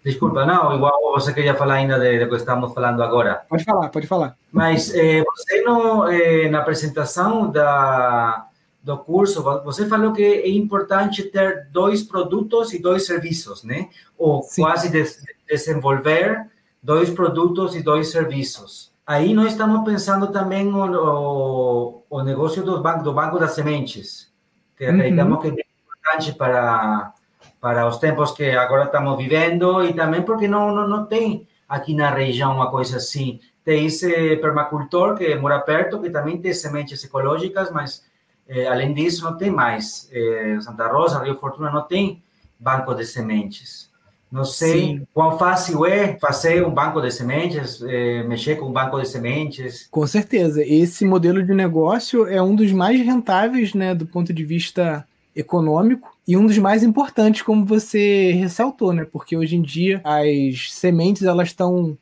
Desculpa, 0.03 0.45
não, 0.45 0.75
igual 0.75 1.11
você 1.13 1.33
queria 1.33 1.53
falar 1.55 1.75
ainda 1.75 1.97
do 1.97 2.29
que 2.29 2.35
estamos 2.35 2.73
falando 2.73 3.03
agora. 3.03 3.43
Pode 3.49 3.63
falar, 3.65 3.89
pode 3.89 4.07
falar. 4.07 4.37
Mas 4.51 4.93
eh, 4.95 5.23
você 5.23 5.61
no, 5.61 6.07
eh, 6.07 6.49
na 6.49 6.59
apresentação 6.59 7.51
da, 7.51 8.47
do 8.81 8.97
curso, 8.97 9.43
você 9.63 9.85
falou 9.87 10.13
que 10.13 10.23
é 10.23 10.49
importante 10.49 11.23
ter 11.23 11.67
dois 11.71 12.01
produtos 12.01 12.73
e 12.73 12.81
dois 12.81 13.05
serviços, 13.05 13.63
né? 13.63 13.89
Ou 14.17 14.41
Sim. 14.43 14.61
quase 14.61 14.89
des 14.89 15.21
desenvolver 15.47 16.47
dois 16.81 17.09
produtos 17.09 17.75
e 17.75 17.83
dois 17.83 18.09
serviços. 18.09 18.93
Aí 19.05 19.33
nós 19.33 19.51
estamos 19.51 19.83
pensando 19.83 20.27
também 20.27 20.63
no, 20.63 20.85
no, 20.87 22.03
o 22.09 22.23
negócio 22.23 22.63
do 22.63 22.81
banco, 22.81 23.03
do 23.03 23.11
banco 23.11 23.37
das 23.37 23.51
sementes, 23.51 24.31
que 24.79 24.85
acreditamos 24.85 25.35
uhum. 25.35 25.55
que 25.55 25.61
é 25.61 25.65
importante 25.83 26.33
para, 26.33 27.13
para 27.59 27.85
os 27.85 27.97
tempos 27.97 28.31
que 28.31 28.51
agora 28.51 28.85
estamos 28.85 29.17
vivendo 29.17 29.83
e 29.83 29.93
também 29.93 30.21
porque 30.21 30.47
não, 30.47 30.73
não, 30.73 30.87
não 30.87 31.05
tem 31.05 31.45
aqui 31.67 31.93
na 31.93 32.09
região 32.09 32.55
uma 32.55 32.71
coisa 32.71 32.95
assim. 32.95 33.41
Tem 33.63 33.85
esse 33.85 34.37
permacultor 34.37 35.17
que 35.17 35.35
mora 35.35 35.59
perto, 35.59 35.99
que 35.99 36.09
também 36.09 36.41
tem 36.41 36.53
sementes 36.53 37.03
ecológicas, 37.03 37.69
mas 37.71 38.05
eh, 38.47 38.67
além 38.67 38.93
disso 38.93 39.25
não 39.25 39.37
tem 39.37 39.51
mais. 39.51 40.09
Eh, 40.13 40.57
Santa 40.61 40.87
Rosa, 40.87 41.21
Rio 41.21 41.35
Fortuna 41.35 41.69
não 41.69 41.81
tem 41.81 42.23
banco 42.57 42.95
de 42.95 43.05
sementes. 43.05 43.91
Não 44.31 44.45
sei 44.45 44.81
Sim. 44.81 45.07
quão 45.11 45.37
fácil 45.39 45.85
é 45.85 46.15
fazer 46.19 46.63
um 46.63 46.69
banco 46.69 47.01
de 47.01 47.11
sementes, 47.11 47.81
é, 47.81 48.21
mexer 48.23 48.57
com 48.57 48.67
um 48.67 48.71
banco 48.71 48.99
de 49.01 49.07
sementes. 49.07 49.87
Com 49.89 50.05
certeza. 50.05 50.63
Esse 50.63 51.03
modelo 51.03 51.41
de 51.41 51.53
negócio 51.53 52.27
é 52.27 52.41
um 52.41 52.55
dos 52.55 52.71
mais 52.71 52.99
rentáveis, 53.03 53.73
né, 53.73 53.95
do 53.95 54.05
ponto 54.05 54.31
de 54.31 54.45
vista 54.45 55.05
econômico 55.35 56.15
e 56.27 56.37
um 56.37 56.45
dos 56.45 56.57
mais 56.59 56.83
importantes, 56.83 57.41
como 57.41 57.65
você 57.65 58.31
ressaltou, 58.33 58.93
né? 58.93 59.05
Porque 59.11 59.35
hoje 59.35 59.55
em 59.55 59.61
dia 59.61 59.99
as 60.03 60.71
sementes 60.73 61.23
elas 61.23 61.47
estão 61.47 61.97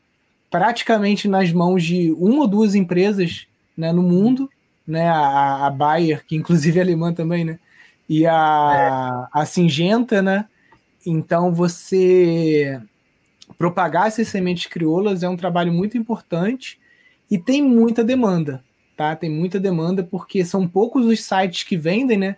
praticamente 0.50 1.26
nas 1.28 1.50
mãos 1.50 1.82
de 1.82 2.12
uma 2.12 2.40
ou 2.40 2.46
duas 2.46 2.74
empresas, 2.74 3.46
né, 3.76 3.90
no 3.92 4.02
mundo, 4.02 4.50
né? 4.86 5.08
A, 5.08 5.66
a 5.66 5.70
Bayer, 5.70 6.24
que 6.26 6.36
inclusive 6.36 6.78
é 6.78 6.82
alemã 6.82 7.12
também, 7.12 7.44
né? 7.44 7.58
E 8.06 8.26
a, 8.26 9.28
é. 9.32 9.40
a 9.40 9.46
Singenta, 9.46 10.20
né? 10.20 10.44
Então, 11.10 11.52
você 11.52 12.80
propagar 13.56 14.08
essas 14.08 14.28
sementes 14.28 14.66
crioulas 14.66 15.22
é 15.22 15.28
um 15.28 15.36
trabalho 15.36 15.72
muito 15.72 15.96
importante 15.96 16.78
e 17.30 17.38
tem 17.38 17.62
muita 17.62 18.04
demanda, 18.04 18.62
tá? 18.94 19.16
Tem 19.16 19.30
muita 19.30 19.58
demanda 19.58 20.02
porque 20.02 20.44
são 20.44 20.68
poucos 20.68 21.06
os 21.06 21.24
sites 21.24 21.62
que 21.62 21.76
vendem, 21.78 22.18
né? 22.18 22.36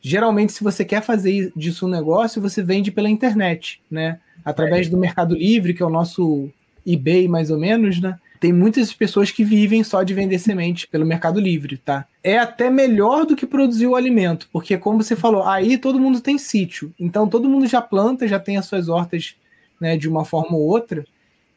Geralmente, 0.00 0.52
se 0.52 0.64
você 0.64 0.84
quer 0.84 1.00
fazer 1.00 1.52
disso 1.54 1.86
um 1.86 1.90
negócio, 1.90 2.42
você 2.42 2.60
vende 2.60 2.90
pela 2.90 3.08
internet, 3.08 3.80
né? 3.88 4.18
Através 4.44 4.88
do 4.88 4.96
Mercado 4.96 5.34
Livre, 5.34 5.72
que 5.72 5.82
é 5.82 5.86
o 5.86 5.90
nosso 5.90 6.50
eBay, 6.84 7.28
mais 7.28 7.50
ou 7.50 7.58
menos, 7.58 8.00
né? 8.00 8.18
Tem 8.40 8.52
muitas 8.52 8.92
pessoas 8.92 9.30
que 9.30 9.44
vivem 9.44 9.84
só 9.84 10.02
de 10.02 10.14
vender 10.14 10.38
semente 10.38 10.88
pelo 10.88 11.06
Mercado 11.06 11.38
Livre, 11.38 11.76
tá? 11.76 12.06
É 12.28 12.38
até 12.38 12.68
melhor 12.68 13.24
do 13.24 13.34
que 13.34 13.46
produzir 13.46 13.86
o 13.86 13.96
alimento, 13.96 14.48
porque 14.52 14.76
como 14.76 15.02
você 15.02 15.16
falou, 15.16 15.44
aí 15.44 15.78
todo 15.78 15.98
mundo 15.98 16.20
tem 16.20 16.36
sítio, 16.36 16.92
então 17.00 17.26
todo 17.26 17.48
mundo 17.48 17.66
já 17.66 17.80
planta, 17.80 18.28
já 18.28 18.38
tem 18.38 18.58
as 18.58 18.66
suas 18.66 18.88
hortas, 18.90 19.34
né, 19.80 19.96
de 19.96 20.06
uma 20.06 20.26
forma 20.26 20.54
ou 20.54 20.62
outra, 20.62 21.06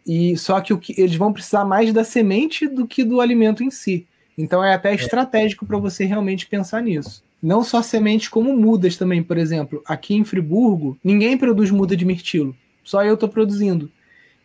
e 0.08 0.38
só 0.38 0.62
que 0.62 0.74
o 0.74 0.78
que 0.78 0.94
eles 0.98 1.16
vão 1.16 1.34
precisar 1.34 1.66
mais 1.66 1.92
da 1.92 2.06
semente 2.06 2.70
do 2.70 2.88
que 2.88 3.04
do 3.04 3.20
alimento 3.20 3.64
em 3.64 3.70
si. 3.70 4.08
Então 4.38 4.64
é 4.64 4.74
até 4.74 4.92
é. 4.92 4.96
estratégico 4.96 5.66
para 5.66 5.78
você 5.78 6.06
realmente 6.06 6.48
pensar 6.48 6.82
nisso. 6.82 7.22
Não 7.44 7.66
só 7.66 7.82
sementes, 7.82 8.30
como 8.30 8.56
mudas 8.56 8.96
também, 8.96 9.22
por 9.22 9.38
exemplo. 9.38 9.82
Aqui 9.86 10.16
em 10.16 10.24
Friburgo, 10.24 10.98
ninguém 11.04 11.38
produz 11.38 11.70
muda 11.70 11.98
de 11.98 12.06
mirtilo. 12.06 12.56
Só 12.82 13.04
eu 13.04 13.16
estou 13.16 13.28
produzindo. 13.28 13.92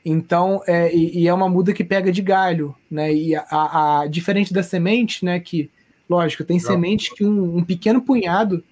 Então, 0.05 0.61
é, 0.67 0.95
e, 0.95 1.21
e, 1.21 1.29
é 1.29 1.35
uma 1.35 1.49
muda 1.49 1.73
que 1.73 1.85
pega 1.85 2.11
de 2.11 2.23
galho, 2.23 2.75
né? 2.91 3.13
E 3.13 3.35
a, 3.35 4.01
a 4.01 4.07
diferente 4.07 4.53
da 4.53 4.63
semente, 4.63 5.25
né? 5.25 5.39
Que, 5.41 5.71
lógico, 6.09 6.45
tem 6.45 6.59
semente 6.59 7.15
que 7.15 7.25
um, 7.25 7.59
um, 7.59 7.65
pequeno 7.65 8.01
punhado 8.01 8.63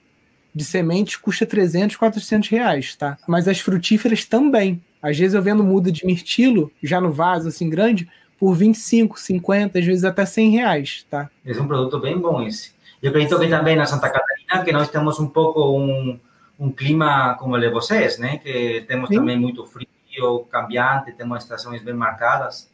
de 0.55 0.65
sementes 0.65 1.17
custa 1.17 1.45
300, 1.45 1.97
400 1.97 2.49
reais, 2.49 2.95
tá? 2.95 3.19
Mas 3.27 3.49
as 3.49 3.61
frutíferas 3.61 4.25
também. 4.25 4.83
Às 5.03 5.19
vezes 5.19 5.35
eu 5.35 5.43
vendo 5.43 5.63
muda 5.63 5.93
de 5.93 6.07
mirtilo, 6.07 6.71
já 6.83 7.01
no 7.01 7.13
vaso 7.13 7.49
assim 7.49 7.69
grande, 7.69 8.09
por 8.39 8.55
25, 8.55 9.19
50, 9.19 9.79
às 9.79 9.85
vezes 9.85 10.05
até 10.05 10.25
100 10.25 10.51
reais, 10.51 11.07
tá? 11.11 11.29
É 11.45 11.53
um 11.61 11.67
produto 11.67 11.99
bem 11.99 12.19
bom 12.19 12.43
esse. 12.43 12.73
Eu 13.03 13.11
acredito 13.11 13.39
que 13.39 13.49
também 13.49 13.77
na 13.77 13.85
Santa 13.85 14.09
Catarina, 14.09 14.65
que 14.65 14.73
nós 14.73 14.89
temos 14.89 15.21
um 15.21 15.27
pouco 15.27 15.77
um, 15.79 16.19
um 16.59 16.71
clima 16.71 17.35
como 17.35 17.55
o 17.55 17.61
de 17.61 17.69
vocês, 17.69 18.19
né? 18.19 18.39
Que 18.39 18.85
temos 18.89 19.09
Sim. 19.09 19.17
também 19.17 19.39
muito 19.39 19.67
frio 19.67 19.87
frio 20.15 20.47
cambiante, 20.51 21.13
temos 21.13 21.43
estações 21.43 21.83
bem 21.83 21.95
marcadas. 21.95 22.71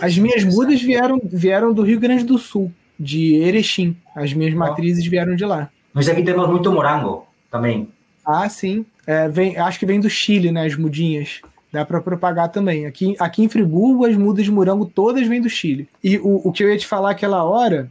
As 0.00 0.16
minhas 0.16 0.44
mudas 0.44 0.80
vieram, 0.80 1.20
vieram 1.24 1.72
do 1.72 1.82
Rio 1.82 1.98
Grande 1.98 2.24
do 2.24 2.38
Sul, 2.38 2.72
de 3.00 3.36
Erechim. 3.36 3.96
As 4.14 4.32
minhas 4.34 4.52
matrizes 4.52 5.06
vieram 5.06 5.34
de 5.34 5.44
lá. 5.44 5.70
Nós 5.94 6.08
aqui 6.08 6.22
temos 6.22 6.46
muito 6.48 6.70
morango 6.70 7.26
também. 7.50 7.88
Ah, 8.24 8.48
sim. 8.48 8.84
É, 9.06 9.28
vem, 9.28 9.56
acho 9.56 9.78
que 9.78 9.86
vem 9.86 9.98
do 9.98 10.10
Chile, 10.10 10.52
né? 10.52 10.66
As 10.66 10.76
mudinhas. 10.76 11.40
Dá 11.72 11.84
para 11.84 12.00
propagar 12.00 12.50
também. 12.50 12.84
Aqui, 12.84 13.16
aqui 13.18 13.42
em 13.42 13.48
Friburgo, 13.48 14.04
as 14.04 14.16
mudas 14.16 14.44
de 14.44 14.52
morango 14.52 14.84
todas 14.84 15.26
vêm 15.26 15.40
do 15.40 15.48
Chile. 15.48 15.88
E 16.04 16.18
o, 16.18 16.48
o 16.48 16.52
que 16.52 16.62
eu 16.62 16.68
ia 16.68 16.76
te 16.76 16.86
falar 16.86 17.12
aquela 17.12 17.42
hora 17.42 17.90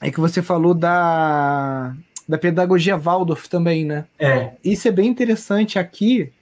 é 0.00 0.10
que 0.10 0.18
você 0.18 0.40
falou 0.40 0.72
da, 0.72 1.94
da 2.26 2.38
pedagogia 2.38 2.96
Waldorf 2.96 3.48
também, 3.48 3.84
né? 3.84 4.06
É. 4.18 4.52
Isso 4.64 4.88
é 4.88 4.90
bem 4.90 5.08
interessante 5.08 5.78
aqui 5.78 6.32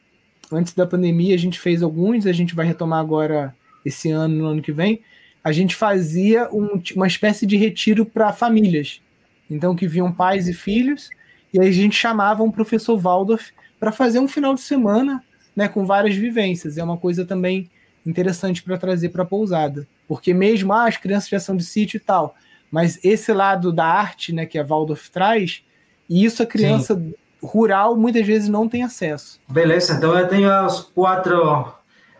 antes 0.52 0.74
da 0.74 0.86
pandemia 0.86 1.34
a 1.34 1.38
gente 1.38 1.58
fez 1.58 1.82
alguns, 1.82 2.26
a 2.26 2.32
gente 2.32 2.54
vai 2.54 2.66
retomar 2.66 3.00
agora 3.00 3.54
esse 3.84 4.10
ano, 4.10 4.34
no 4.34 4.46
ano 4.46 4.62
que 4.62 4.72
vem. 4.72 5.00
A 5.42 5.52
gente 5.52 5.74
fazia 5.74 6.48
um, 6.52 6.80
uma 6.94 7.06
espécie 7.06 7.46
de 7.46 7.56
retiro 7.56 8.04
para 8.04 8.32
famílias. 8.32 9.00
Então, 9.50 9.74
que 9.74 9.86
vinham 9.86 10.12
pais 10.12 10.48
e 10.48 10.52
filhos, 10.52 11.10
e 11.52 11.60
aí 11.60 11.68
a 11.68 11.72
gente 11.72 11.96
chamava 11.96 12.42
um 12.42 12.50
professor 12.50 12.98
Waldorf 12.98 13.50
para 13.80 13.92
fazer 13.92 14.18
um 14.18 14.28
final 14.28 14.54
de 14.54 14.60
semana 14.60 15.24
né, 15.56 15.68
com 15.68 15.86
várias 15.86 16.14
vivências. 16.14 16.76
É 16.76 16.84
uma 16.84 16.96
coisa 16.96 17.24
também 17.24 17.70
interessante 18.04 18.62
para 18.62 18.76
trazer 18.76 19.08
para 19.08 19.22
a 19.22 19.26
pousada. 19.26 19.86
Porque 20.06 20.34
mesmo 20.34 20.72
ah, 20.72 20.86
as 20.86 20.96
crianças 20.96 21.28
já 21.28 21.40
são 21.40 21.56
de 21.56 21.64
sítio 21.64 21.96
e 21.96 22.00
tal, 22.00 22.34
mas 22.70 22.98
esse 23.02 23.32
lado 23.32 23.72
da 23.72 23.86
arte 23.86 24.32
né, 24.32 24.44
que 24.44 24.58
a 24.58 24.64
Waldorf 24.64 25.10
traz, 25.10 25.62
e 26.08 26.24
isso 26.24 26.42
a 26.42 26.46
criança 26.46 26.94
Sim 26.94 27.14
rural 27.42 27.96
muitas 27.96 28.26
vezes 28.26 28.48
não 28.48 28.68
tem 28.68 28.82
acesso. 28.82 29.40
Beleza, 29.48 29.94
então 29.94 30.16
eu 30.18 30.28
tenho 30.28 30.66
os 30.66 30.80
quatro 30.80 31.72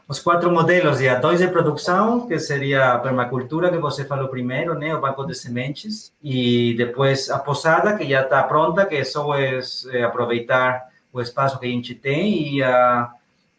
os 0.08 0.18
quatro 0.18 0.50
modelos 0.50 0.98
de 0.98 1.14
dois 1.16 1.38
de 1.38 1.48
produção, 1.48 2.26
que 2.26 2.38
seria 2.38 2.94
a 2.94 2.98
permacultura, 2.98 3.70
que 3.70 3.76
você 3.76 4.04
falou 4.06 4.28
primeiro, 4.28 4.74
né, 4.74 4.94
o 4.94 5.00
banco 5.00 5.24
de 5.26 5.34
sementes, 5.34 6.10
e 6.22 6.74
depois 6.78 7.28
a 7.28 7.38
posada, 7.38 7.94
que 7.96 8.08
já 8.08 8.22
está 8.22 8.42
pronta, 8.42 8.86
que 8.86 9.04
só 9.04 9.34
é, 9.34 9.60
é 9.92 10.02
aproveitar 10.02 10.88
o 11.12 11.20
espaço 11.20 11.58
que 11.58 11.66
a 11.66 11.68
gente 11.68 11.94
tem, 11.94 12.54
e 12.54 12.62
a, 12.62 13.10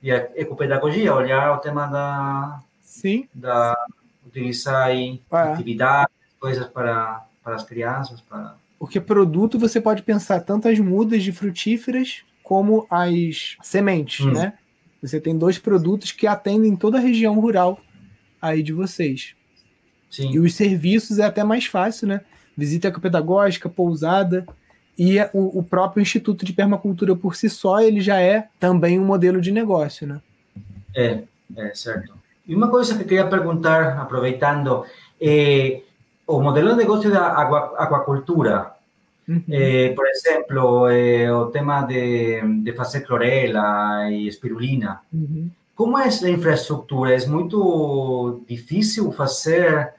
e 0.02 0.12
a 0.12 0.28
ecopedagogia, 0.36 1.14
olhar 1.14 1.54
o 1.54 1.60
tema 1.60 1.86
da... 1.86 2.60
Sim. 2.82 3.30
Da 3.34 3.78
utilizar 4.26 4.88
aí 4.88 5.22
ah. 5.32 5.54
atividades, 5.54 6.14
coisas 6.40 6.68
para, 6.68 7.24
para 7.44 7.56
as 7.56 7.64
crianças, 7.64 8.22
para 8.22 8.56
porque 8.80 9.02
produto 9.02 9.60
você 9.60 9.82
pode 9.82 10.02
pensar 10.04 10.40
tanto 10.40 10.70
as 10.70 10.80
mudas 10.80 11.22
de 11.22 11.34
frutíferas 11.34 12.24
como 12.42 12.88
as 12.90 13.58
sementes, 13.62 14.26
hum. 14.26 14.32
né? 14.32 14.54
Você 15.02 15.20
tem 15.20 15.38
dois 15.38 15.58
produtos 15.58 16.12
que 16.12 16.28
atendem 16.28 16.76
toda 16.76 16.98
a 16.98 17.02
região 17.02 17.40
rural 17.40 17.80
aí 18.42 18.62
de 18.62 18.74
vocês. 18.74 19.36
Sim. 20.10 20.32
E 20.32 20.40
os 20.40 20.56
serviços 20.56 21.20
é 21.20 21.26
até 21.26 21.44
mais 21.44 21.66
fácil, 21.66 22.08
né? 22.08 22.22
Visita 22.58 22.88
ecopedagógica, 22.88 23.70
pousada 23.70 24.46
e 25.00 25.18
o, 25.32 25.60
o, 25.60 25.64
próprio 25.64 26.02
Instituto 26.02 26.44
de 26.44 26.52
Permacultura 26.52 27.16
por 27.16 27.34
si 27.34 27.50
só, 27.50 27.80
ele 27.80 28.02
já 28.02 28.20
é 28.20 28.50
também 28.60 29.00
um 29.00 29.06
modelo 29.06 29.40
de 29.40 29.50
negócio, 29.50 30.06
né? 30.06 30.20
É, 30.94 31.24
é 31.56 31.74
certo. 31.74 32.14
E 32.46 32.54
uma 32.54 32.68
coisa 32.68 32.94
que 32.94 33.04
eu 33.04 33.08
queria 33.08 33.26
perguntar, 33.26 33.98
aproveitando, 33.98 34.84
é, 35.22 35.84
o 36.28 36.42
modelo 36.42 36.72
de 36.72 36.76
negócio 36.76 37.10
da 37.10 37.28
aquacultura, 37.78 38.74
uhum. 39.30 39.44
eh, 39.50 39.94
por 39.96 40.08
exemplo, 40.08 40.90
eh, 40.90 41.32
o 41.32 41.46
tema 41.48 41.84
de, 41.84 42.42
de 42.64 42.74
fazer 42.74 43.02
clorela 43.02 44.10
e 44.12 44.28
espirulina, 44.28 45.02
uhum. 45.14 45.50
como 45.76 45.98
é 45.98 46.06
a 46.06 46.30
infraestrutura? 46.30 47.16
É 47.16 47.26
muito 47.28 48.42
difícil 48.48 49.12
fazer, 49.12 49.94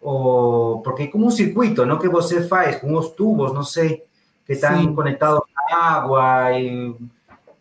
o, 0.00 0.80
porque 0.82 1.04
é 1.04 1.06
como 1.06 1.26
um 1.26 1.30
circuito, 1.30 1.84
não 1.84 1.98
que 1.98 2.08
você 2.08 2.42
faz 2.42 2.76
com 2.80 2.96
os 2.96 3.10
tubos, 3.10 3.52
não 3.52 3.62
sei, 3.62 4.02
que 4.46 4.54
estão 4.54 4.94
conectados 4.94 5.42
à 5.70 5.96
água 5.96 6.58
e... 6.58 6.94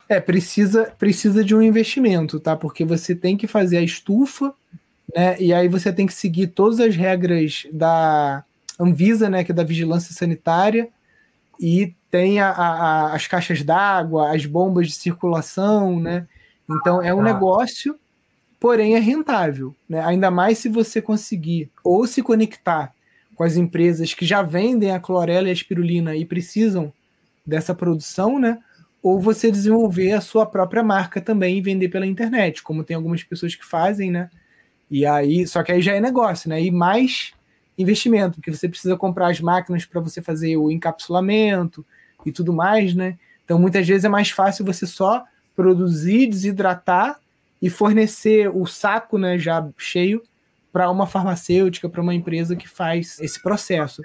É, 0.08 0.20
precisa, 0.20 0.92
precisa 0.98 1.44
de 1.44 1.54
um 1.56 1.62
investimento, 1.62 2.40
tá? 2.40 2.56
Porque 2.56 2.84
você 2.84 3.14
tem 3.14 3.38
que 3.38 3.46
fazer 3.46 3.78
a 3.78 3.84
estufa, 3.84 4.52
né? 5.16 5.36
E 5.40 5.54
aí 5.54 5.68
você 5.68 5.94
tem 5.94 6.08
que 6.08 6.14
seguir 6.14 6.48
todas 6.48 6.80
as 6.80 6.96
regras 6.96 7.68
da 7.72 8.44
Anvisa, 8.80 9.30
né, 9.30 9.44
que 9.44 9.52
é 9.52 9.56
da 9.56 9.64
Vigilância 9.64 10.14
Sanitária, 10.14 10.90
e 11.60 11.94
tem 12.10 12.40
a, 12.40 12.50
a, 12.50 13.14
as 13.14 13.28
caixas 13.28 13.64
d'água, 13.64 14.34
as 14.34 14.46
bombas 14.46 14.88
de 14.88 14.94
circulação, 14.94 16.00
né? 16.00 16.28
Então 16.70 17.02
é 17.02 17.14
um 17.14 17.20
ah. 17.20 17.24
negócio, 17.24 18.00
porém 18.60 18.96
é 18.96 19.00
rentável, 19.00 19.76
né? 19.88 20.04
Ainda 20.06 20.32
mais 20.32 20.60
se 20.60 20.70
você 20.70 21.02
conseguir 21.02 21.70
ou 21.84 22.08
se 22.08 22.22
conectar 22.22 22.94
com 23.36 23.44
as 23.44 23.58
empresas 23.58 24.14
que 24.14 24.26
já 24.26 24.42
vendem 24.42 24.92
a 24.92 25.00
clorela 25.00 25.48
e 25.48 25.50
a 25.50 25.54
espirulina 25.54 26.16
e 26.16 26.26
precisam 26.26 26.94
dessa 27.46 27.76
produção, 27.76 28.40
né? 28.40 28.60
Ou 29.02 29.20
você 29.20 29.52
desenvolver 29.52 30.14
a 30.14 30.22
sua 30.22 30.46
própria 30.46 30.84
marca 30.84 31.22
também 31.22 31.58
e 31.58 31.62
vender 31.62 31.90
pela 31.90 32.06
internet, 32.06 32.62
como 32.62 32.84
tem 32.84 32.96
algumas 32.96 33.24
pessoas 33.24 33.56
que 33.56 33.66
fazem, 33.66 34.12
né? 34.12 34.30
E 34.90 35.06
aí, 35.06 35.46
só 35.48 35.64
que 35.64 35.72
aí 35.72 35.82
já 35.82 35.94
é 35.94 36.00
negócio, 36.00 36.50
né? 36.50 36.62
E 36.62 36.72
mais 36.72 37.34
investimento, 37.80 38.36
porque 38.36 38.52
você 38.52 38.68
precisa 38.68 38.98
comprar 38.98 39.30
as 39.30 39.40
máquinas 39.40 39.86
para 39.86 40.02
você 40.02 40.22
fazer 40.22 40.58
o 40.58 40.70
encapsulamento 40.70 41.86
e 42.26 42.32
tudo 42.32 42.54
mais, 42.54 42.94
né? 42.94 43.18
Então 43.46 43.58
muitas 43.58 43.88
vezes 43.88 44.04
é 44.04 44.10
mais 44.10 44.30
fácil 44.30 44.66
você 44.66 44.86
só 44.86 45.24
produzir, 45.56 46.28
desidratar 46.28 47.20
e 47.62 47.70
fornecer 47.70 48.50
o 48.54 48.66
saco, 48.66 49.18
né, 49.18 49.38
já 49.38 49.68
cheio 49.78 50.22
para 50.72 50.90
uma 50.90 51.08
farmacêutica, 51.08 51.90
para 51.90 52.02
uma 52.02 52.14
empresa 52.14 52.56
que 52.56 52.68
faz 52.68 53.20
esse 53.20 53.42
processo. 53.42 54.02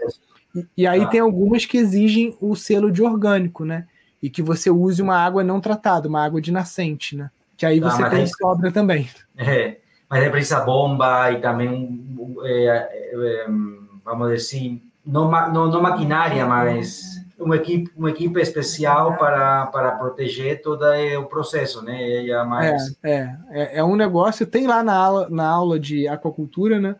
E, 0.54 0.66
e 0.78 0.86
aí 0.86 1.02
ah. 1.02 1.06
tem 1.06 1.20
algumas 1.20 1.66
que 1.66 1.76
exigem 1.76 2.36
o 2.40 2.54
selo 2.56 2.90
de 2.90 3.02
orgânico, 3.02 3.64
né? 3.64 3.86
E 4.22 4.30
que 4.30 4.40
você 4.40 4.70
use 4.70 5.02
uma 5.02 5.16
água 5.16 5.44
não 5.44 5.60
tratada, 5.60 6.08
uma 6.08 6.24
água 6.24 6.40
de 6.40 6.50
nascente, 6.50 7.14
né? 7.14 7.30
Que 7.56 7.66
aí 7.66 7.78
você 7.78 8.02
ah, 8.02 8.10
tem 8.10 8.22
é... 8.22 8.26
sobra 8.26 8.72
também. 8.72 9.08
É, 9.36 9.78
mas 10.08 10.22
é 10.22 10.30
precisa 10.30 10.60
bomba 10.60 11.30
e 11.32 11.40
também, 11.40 12.26
é, 12.44 12.66
é, 13.12 13.46
vamos 14.04 14.32
dizer, 14.32 14.80
não, 15.04 15.30
não, 15.30 15.70
não 15.70 15.82
maquinária, 15.82 16.46
mas 16.46 17.24
uma 17.38 17.56
equipe, 17.56 17.90
uma 17.96 18.10
equipe 18.10 18.40
especial 18.40 19.16
para, 19.16 19.66
para 19.66 19.92
proteger 19.92 20.62
todo 20.62 20.84
o 21.20 21.24
processo, 21.26 21.82
né? 21.82 22.26
É, 22.26 22.44
mais... 22.44 22.96
é, 23.02 23.36
é, 23.50 23.78
é 23.78 23.84
um 23.84 23.96
negócio, 23.96 24.46
tem 24.46 24.66
lá 24.66 24.82
na 24.82 24.94
aula, 24.94 25.28
na 25.30 25.48
aula 25.48 25.78
de 25.78 26.06
aquacultura, 26.08 26.80
né? 26.80 26.96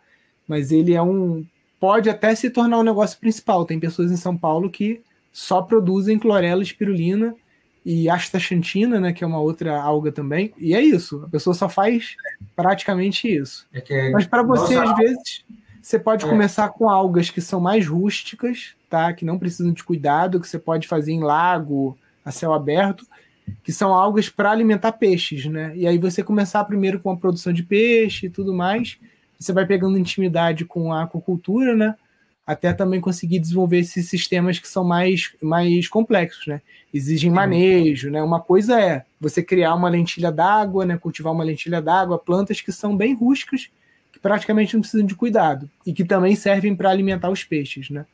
Mas 0.46 0.70
ele 0.72 0.94
é 0.94 1.02
um. 1.02 1.44
Pode 1.80 2.10
até 2.10 2.34
se 2.34 2.50
tornar 2.50 2.78
um 2.78 2.82
negócio 2.82 3.18
principal. 3.18 3.64
Tem 3.64 3.80
pessoas 3.80 4.10
em 4.10 4.16
São 4.16 4.36
Paulo 4.36 4.70
que 4.70 5.02
só 5.32 5.62
produzem 5.62 6.18
clorela, 6.18 6.62
espirulina 6.62 7.34
e 7.84 8.08
astaxantina, 8.08 8.98
né? 8.98 9.12
Que 9.12 9.22
é 9.22 9.26
uma 9.26 9.40
outra 9.40 9.80
alga 9.80 10.10
também. 10.10 10.52
E 10.56 10.74
é 10.74 10.80
isso. 10.80 11.22
A 11.24 11.28
pessoa 11.28 11.54
só 11.54 11.68
faz 11.68 12.16
praticamente 12.56 13.28
isso. 13.28 13.66
É 13.72 14.10
Mas 14.10 14.26
para 14.26 14.42
você, 14.42 14.76
Nossa, 14.76 14.92
às 14.92 14.96
vezes 14.96 15.44
você 15.82 15.98
pode 15.98 16.24
é. 16.24 16.28
começar 16.28 16.70
com 16.70 16.88
algas 16.88 17.28
que 17.28 17.42
são 17.42 17.60
mais 17.60 17.86
rústicas, 17.86 18.74
tá? 18.88 19.12
Que 19.12 19.24
não 19.24 19.38
precisam 19.38 19.72
de 19.72 19.84
cuidado, 19.84 20.40
que 20.40 20.48
você 20.48 20.58
pode 20.58 20.88
fazer 20.88 21.12
em 21.12 21.22
lago, 21.22 21.98
a 22.24 22.30
céu 22.30 22.54
aberto, 22.54 23.06
que 23.62 23.70
são 23.70 23.92
algas 23.92 24.30
para 24.30 24.50
alimentar 24.50 24.92
peixes, 24.92 25.44
né? 25.44 25.72
E 25.76 25.86
aí 25.86 25.98
você 25.98 26.22
começar 26.22 26.64
primeiro 26.64 26.98
com 27.00 27.10
a 27.10 27.16
produção 27.16 27.52
de 27.52 27.62
peixe 27.62 28.26
e 28.26 28.30
tudo 28.30 28.54
mais, 28.54 28.98
você 29.38 29.52
vai 29.52 29.66
pegando 29.66 29.98
intimidade 29.98 30.64
com 30.64 30.90
a 30.90 31.02
aquacultura, 31.02 31.76
né? 31.76 31.94
Até 32.46 32.72
também 32.72 33.00
conseguir 33.00 33.38
desenvolver 33.38 33.78
esses 33.78 34.08
sistemas 34.08 34.58
que 34.58 34.68
são 34.68 34.84
mais, 34.84 35.32
mais 35.40 35.88
complexos, 35.88 36.46
né? 36.46 36.60
Exigem 36.92 37.30
manejo, 37.30 38.10
né? 38.10 38.22
Uma 38.22 38.40
coisa 38.40 38.78
é 38.80 39.04
você 39.20 39.42
criar 39.42 39.74
uma 39.74 39.88
lentilha 39.88 40.30
d'água, 40.30 40.84
né? 40.84 40.98
Cultivar 40.98 41.32
uma 41.32 41.44
lentilha 41.44 41.80
d'água, 41.80 42.18
plantas 42.18 42.60
que 42.60 42.70
são 42.70 42.96
bem 42.96 43.14
rústicas 43.14 43.70
praticamente 44.24 44.72
não 44.72 44.80
precisam 44.80 45.04
de 45.04 45.14
cuidado 45.14 45.68
e 45.86 45.92
que 45.92 46.02
também 46.02 46.34
servem 46.34 46.74
para 46.74 46.88
alimentar 46.88 47.28
os 47.28 47.44
peixes, 47.44 47.90
né? 47.90 48.06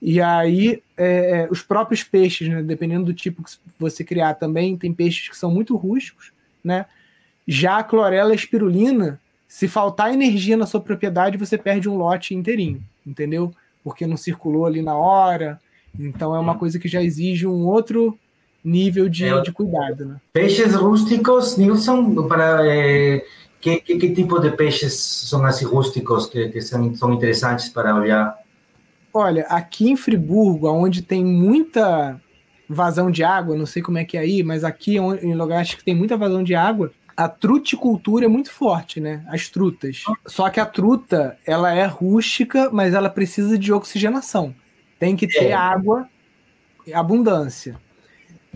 E 0.00 0.18
aí, 0.18 0.82
é, 0.96 1.42
é, 1.42 1.48
os 1.50 1.60
próprios 1.60 2.02
peixes, 2.02 2.48
né, 2.48 2.62
dependendo 2.62 3.04
do 3.04 3.12
tipo 3.12 3.42
que 3.42 3.50
você 3.78 4.02
criar 4.02 4.34
também, 4.34 4.74
tem 4.74 4.90
peixes 4.90 5.28
que 5.28 5.36
são 5.36 5.50
muito 5.50 5.76
rústicos, 5.76 6.32
né? 6.64 6.86
Já 7.46 7.76
a 7.76 7.84
clorela 7.84 8.34
espirulina, 8.34 9.20
se 9.48 9.68
faltar 9.68 10.12
energia 10.12 10.56
na 10.56 10.66
sua 10.66 10.80
propriedade, 10.80 11.38
você 11.38 11.56
perde 11.56 11.88
um 11.88 11.96
lote 11.96 12.34
inteirinho, 12.34 12.82
entendeu? 13.06 13.52
Porque 13.82 14.06
não 14.06 14.16
circulou 14.16 14.66
ali 14.66 14.82
na 14.82 14.96
hora. 14.96 15.60
Então 15.98 16.34
é 16.34 16.38
uma 16.38 16.56
coisa 16.56 16.78
que 16.78 16.88
já 16.88 17.02
exige 17.02 17.46
um 17.46 17.66
outro 17.66 18.18
nível 18.64 19.08
de, 19.08 19.26
é, 19.26 19.40
de 19.42 19.52
cuidado, 19.52 20.06
né? 20.06 20.16
Peixes 20.32 20.74
rústicos, 20.74 21.56
Nilson, 21.56 22.26
para... 22.26 22.66
É 22.66 23.24
que, 23.64 23.80
que, 23.80 23.96
que, 23.96 24.10
tipo 24.10 24.38
de 24.40 24.50
peixes 24.50 24.92
são 24.92 25.42
assim 25.46 25.64
rústicos 25.64 26.26
que, 26.26 26.50
que 26.50 26.60
são, 26.60 26.94
são 26.94 27.14
interessantes 27.14 27.70
para 27.70 27.96
olhar? 27.96 28.36
Olha, 29.12 29.46
aqui 29.48 29.90
em 29.90 29.96
Friburgo, 29.96 30.68
onde 30.68 31.00
tem 31.00 31.24
muita 31.24 32.20
vazão 32.68 33.10
de 33.10 33.24
água, 33.24 33.56
não 33.56 33.64
sei 33.64 33.80
como 33.80 33.96
é 33.96 34.04
que 34.04 34.18
é 34.18 34.20
aí, 34.20 34.42
mas 34.42 34.64
aqui 34.64 34.96
em 34.96 35.34
lugares 35.34 35.74
que 35.74 35.82
tem 35.82 35.94
muita 35.94 36.14
vazão 36.14 36.42
de 36.42 36.54
água, 36.54 36.92
a 37.16 37.28
truticultura 37.28 38.24
é 38.24 38.28
muito 38.28 38.50
forte, 38.50 39.00
né? 39.00 39.24
As 39.28 39.48
trutas. 39.48 40.02
Só 40.26 40.50
que 40.50 40.58
a 40.58 40.66
truta, 40.66 41.38
ela 41.46 41.72
é 41.72 41.86
rústica, 41.86 42.70
mas 42.72 42.94
ela 42.94 43.08
precisa 43.08 43.56
de 43.56 43.72
oxigenação. 43.72 44.54
Tem 44.98 45.16
que 45.16 45.26
ter 45.26 45.46
é. 45.46 45.52
água, 45.52 46.08
abundância. 46.92 47.80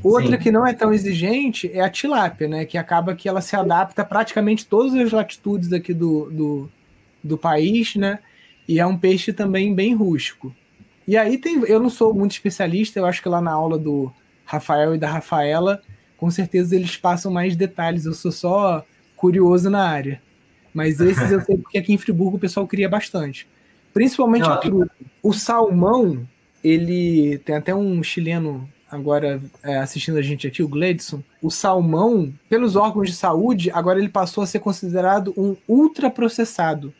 Outra 0.02 0.36
Sim. 0.36 0.38
que 0.38 0.50
não 0.50 0.66
é 0.66 0.72
tão 0.72 0.92
exigente 0.92 1.70
é 1.72 1.80
a 1.80 1.90
tilápia, 1.90 2.48
né? 2.48 2.64
Que 2.64 2.78
acaba 2.78 3.14
que 3.14 3.28
ela 3.28 3.40
se 3.40 3.56
adapta 3.56 4.02
a 4.02 4.04
praticamente 4.04 4.66
todas 4.66 4.94
as 4.94 5.12
latitudes 5.12 5.72
aqui 5.72 5.92
do, 5.92 6.30
do, 6.30 6.70
do 7.22 7.38
país, 7.38 7.96
né? 7.96 8.18
E 8.66 8.78
é 8.78 8.86
um 8.86 8.96
peixe 8.96 9.32
também 9.32 9.74
bem 9.74 9.94
rústico. 9.94 10.54
E 11.06 11.16
aí 11.16 11.38
tem. 11.38 11.62
Eu 11.66 11.80
não 11.80 11.90
sou 11.90 12.14
muito 12.14 12.32
especialista, 12.32 12.98
eu 12.98 13.06
acho 13.06 13.22
que 13.22 13.28
lá 13.28 13.40
na 13.40 13.50
aula 13.50 13.78
do 13.78 14.12
Rafael 14.44 14.94
e 14.94 14.98
da 14.98 15.08
Rafaela, 15.08 15.82
com 16.18 16.30
certeza 16.30 16.76
eles 16.76 16.96
passam 16.96 17.32
mais 17.32 17.56
detalhes. 17.56 18.04
Eu 18.04 18.12
sou 18.12 18.30
só 18.30 18.84
curioso 19.16 19.70
na 19.70 19.88
área. 19.88 20.20
Mas 20.74 21.00
esses 21.00 21.30
eu 21.30 21.40
sei 21.40 21.56
porque 21.58 21.78
aqui 21.78 21.94
em 21.94 21.98
Friburgo 21.98 22.36
o 22.36 22.40
pessoal 22.40 22.66
cria 22.66 22.88
bastante. 22.88 23.48
Principalmente 23.94 24.46
não, 24.46 24.86
o 25.22 25.32
salmão, 25.32 26.28
ele 26.62 27.38
tem 27.38 27.56
até 27.56 27.74
um 27.74 28.02
chileno 28.02 28.68
agora 28.90 29.40
é, 29.62 29.78
assistindo 29.78 30.18
a 30.18 30.22
gente 30.22 30.46
aqui, 30.46 30.62
o 30.62 30.68
Gledson, 30.68 31.22
o 31.42 31.50
salmão, 31.50 32.32
pelos 32.48 32.74
órgãos 32.74 33.08
de 33.08 33.16
saúde, 33.16 33.70
agora 33.70 33.98
ele 33.98 34.08
passou 34.08 34.42
a 34.42 34.46
ser 34.46 34.60
considerado 34.60 35.32
um 35.36 35.56
ultraprocessado. 35.68 36.92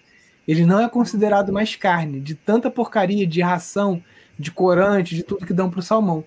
Ele 0.46 0.64
não 0.64 0.80
é 0.80 0.88
considerado 0.88 1.52
mais 1.52 1.76
carne, 1.76 2.20
de 2.20 2.34
tanta 2.34 2.70
porcaria, 2.70 3.26
de 3.26 3.40
ração, 3.40 4.02
de 4.38 4.50
corante, 4.50 5.14
de 5.14 5.22
tudo 5.22 5.46
que 5.46 5.52
dão 5.52 5.70
para 5.70 5.80
o 5.80 5.82
salmão. 5.82 6.24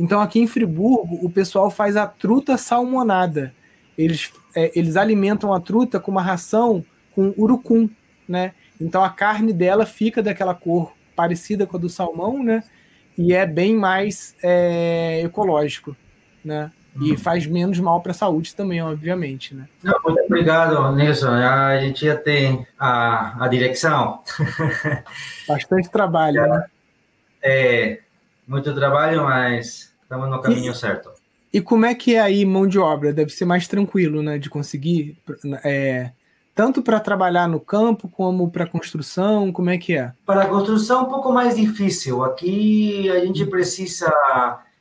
Então 0.00 0.20
aqui 0.20 0.40
em 0.40 0.46
Friburgo, 0.46 1.24
o 1.24 1.30
pessoal 1.30 1.70
faz 1.70 1.96
a 1.96 2.06
truta 2.06 2.56
salmonada. 2.56 3.54
Eles, 3.96 4.32
é, 4.56 4.72
eles 4.74 4.96
alimentam 4.96 5.52
a 5.52 5.60
truta 5.60 6.00
com 6.00 6.10
uma 6.10 6.22
ração 6.22 6.84
com 7.14 7.34
urucum, 7.36 7.88
né? 8.26 8.54
Então 8.80 9.04
a 9.04 9.10
carne 9.10 9.52
dela 9.52 9.84
fica 9.84 10.22
daquela 10.22 10.54
cor 10.54 10.92
parecida 11.14 11.66
com 11.66 11.76
a 11.76 11.80
do 11.80 11.88
salmão, 11.88 12.42
né? 12.42 12.64
e 13.20 13.34
é 13.34 13.44
bem 13.44 13.76
mais 13.76 14.34
é, 14.42 15.20
ecológico, 15.22 15.94
né? 16.42 16.72
E 16.98 17.12
uhum. 17.12 17.18
faz 17.18 17.46
menos 17.46 17.78
mal 17.78 18.00
para 18.00 18.12
a 18.12 18.14
saúde 18.14 18.54
também, 18.54 18.82
obviamente, 18.82 19.54
né? 19.54 19.68
Não, 19.82 19.94
muito 20.04 20.22
obrigado, 20.22 20.96
Nilson. 20.96 21.30
A 21.30 21.78
gente 21.78 22.04
já 22.04 22.16
tem 22.16 22.66
a, 22.78 23.44
a 23.44 23.48
direção. 23.48 24.22
Bastante 25.46 25.90
trabalho, 25.90 26.42
né? 26.48 26.64
É, 27.42 28.00
muito 28.48 28.74
trabalho, 28.74 29.22
mas 29.24 29.89
estamos 30.10 30.28
no 30.28 30.40
caminho 30.40 30.72
e, 30.72 30.74
certo. 30.74 31.12
E 31.52 31.60
como 31.60 31.86
é 31.86 31.94
que 31.94 32.16
é 32.16 32.20
aí 32.20 32.44
mão 32.44 32.66
de 32.66 32.78
obra? 32.78 33.12
Deve 33.12 33.30
ser 33.30 33.44
mais 33.44 33.68
tranquilo, 33.68 34.22
né? 34.22 34.38
De 34.38 34.50
conseguir 34.50 35.16
é, 35.64 36.10
tanto 36.52 36.82
para 36.82 36.98
trabalhar 36.98 37.48
no 37.48 37.60
campo 37.60 38.08
como 38.08 38.50
para 38.50 38.66
construção? 38.66 39.52
Como 39.52 39.70
é 39.70 39.78
que 39.78 39.96
é? 39.96 40.12
Para 40.26 40.42
a 40.42 40.48
construção, 40.48 41.04
um 41.04 41.08
pouco 41.08 41.32
mais 41.32 41.54
difícil. 41.54 42.24
Aqui 42.24 43.08
a 43.08 43.20
gente 43.20 43.46
precisa 43.46 44.12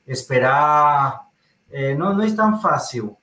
esperar, 0.07 1.27
é, 1.71 1.93
não, 1.93 2.15
não 2.15 2.23
é 2.23 2.31
tão 2.31 2.59
fácil. 2.59 3.15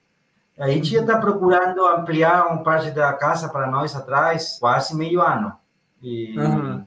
A 0.59 0.69
gente 0.69 0.90
já 0.90 1.01
está 1.01 1.19
procurando 1.19 1.85
ampliar 1.85 2.47
uma 2.47 2.62
parte 2.62 2.90
da 2.90 3.12
casa 3.12 3.49
para 3.49 3.71
nós 3.71 3.95
atrás, 3.95 4.57
quase 4.61 4.97
meio 4.97 5.21
ano. 5.21 5.53
E... 6.01 6.38
Uhum. 6.38 6.85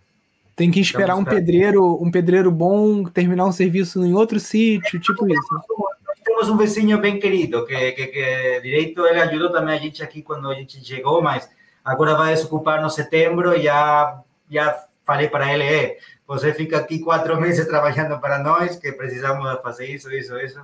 Tem 0.60 0.70
que 0.70 0.82
esperar 0.82 1.16
um 1.16 1.24
pedreiro, 1.24 1.98
um 2.04 2.12
pedreiro 2.12 2.52
bom 2.52 3.06
terminar 3.06 3.46
um 3.46 3.52
serviço 3.52 4.04
em 4.06 4.14
outro 4.14 4.42
sítio, 4.42 5.00
tipo 5.00 5.26
isso. 5.26 5.54
Nós 5.54 6.20
temos 6.22 6.50
um 6.50 6.58
vizinho 6.58 7.00
bem 7.00 7.18
querido, 7.18 7.66
que, 7.66 7.94
que, 7.94 8.08
que 8.08 8.60
direito 8.62 9.06
ele 9.06 9.22
ajudou 9.22 9.54
também 9.54 9.74
a 9.74 9.80
gente 9.80 10.04
aqui 10.04 10.22
quando 10.22 10.52
a 10.52 10.56
gente 10.56 10.84
chegou, 10.84 11.22
mas 11.22 11.50
agora 11.82 12.14
vai 12.16 12.34
desocupar 12.34 12.82
no 12.82 12.90
setembro 12.90 13.56
e 13.56 13.64
já, 13.64 14.22
já 14.52 14.84
falei 15.06 15.30
para 15.30 15.54
ele, 15.54 15.64
é, 15.64 15.98
você 16.28 16.54
fica 16.54 16.78
aqui 16.78 17.00
quatro 17.00 17.40
meses 17.42 17.66
trabalhando 17.66 18.20
para 18.20 18.38
nós, 18.40 18.76
que 18.76 18.92
precisamos 18.92 19.62
fazer 19.62 19.86
isso, 19.86 20.12
isso, 20.12 20.38
isso. 20.40 20.60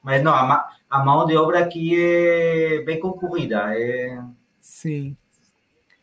Mas 0.00 0.22
não, 0.22 0.32
a, 0.32 0.68
a 0.88 1.04
mão 1.04 1.26
de 1.26 1.36
obra 1.36 1.58
aqui 1.58 2.00
é 2.00 2.82
bem 2.84 3.00
concorrida. 3.00 3.76
É... 3.76 4.16
Sim. 4.60 5.16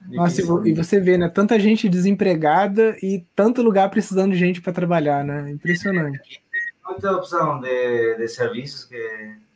Nossa, 0.10 0.42
e 0.66 0.74
você 0.74 1.00
vê, 1.00 1.18
né? 1.18 1.30
Tanta 1.30 1.60
gente 1.60 1.88
desempregada 1.88 2.96
e 3.02 3.24
tanto 3.36 3.62
lugar 3.62 3.90
precisando 3.90 4.34
de 4.34 4.38
gente 4.38 4.62
para 4.62 4.74
trabalhar, 4.74 5.24
né? 5.24 5.52
Impressionante. 5.52 6.42
Muita 6.86 7.12
opção 7.12 7.60
de, 7.62 8.16
de 8.16 8.28
serviços 8.28 8.86
que, 8.86 8.98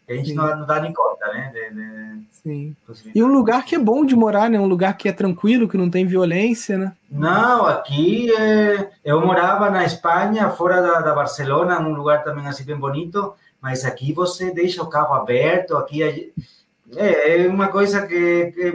que 0.06 0.14
a 0.14 0.16
gente 0.16 0.34
não, 0.34 0.60
não, 0.60 0.66
dá 0.66 0.80
nem 0.80 0.94
conta, 0.94 1.28
né? 1.28 1.52
De, 1.54 1.76
de... 1.76 2.26
Sim. 2.32 2.76
E 3.14 3.24
um 3.24 3.28
lugar 3.28 3.66
que 3.66 3.76
é 3.76 3.80
bom 3.80 4.06
de 4.06 4.16
morar, 4.16 4.50
né? 4.50 4.60
Um 4.60 4.68
lugar 4.68 4.96
que 4.96 5.10
é 5.10 5.12
tranquilo, 5.12 5.68
que 5.68 5.78
não 5.78 5.90
tem 5.90 6.06
violência, 6.06 6.78
né? 6.78 6.94
Não, 7.10 7.66
aqui 7.66 8.32
é... 8.34 8.90
eu 9.04 9.26
morava 9.26 9.70
na 9.70 9.84
Espanha, 9.84 10.50
fora 10.52 10.82
da, 10.82 11.02
da 11.02 11.14
Barcelona, 11.14 11.80
num 11.80 11.94
lugar 11.94 12.24
também 12.24 12.48
assim 12.48 12.64
bem 12.64 12.78
bonito, 12.78 13.34
mas 13.60 13.84
aqui 13.84 14.14
você 14.14 14.54
deixa 14.54 14.82
o 14.82 14.90
carro 14.90 15.16
aberto, 15.16 15.76
aqui 15.76 16.04
é, 16.96 17.44
é 17.44 17.48
uma 17.48 17.68
coisa 17.68 18.06
que, 18.06 18.52
que 18.52 18.74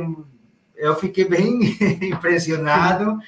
eu 0.81 0.97
fiquei 0.97 1.29
bem 1.29 1.61
impressionado. 2.03 3.19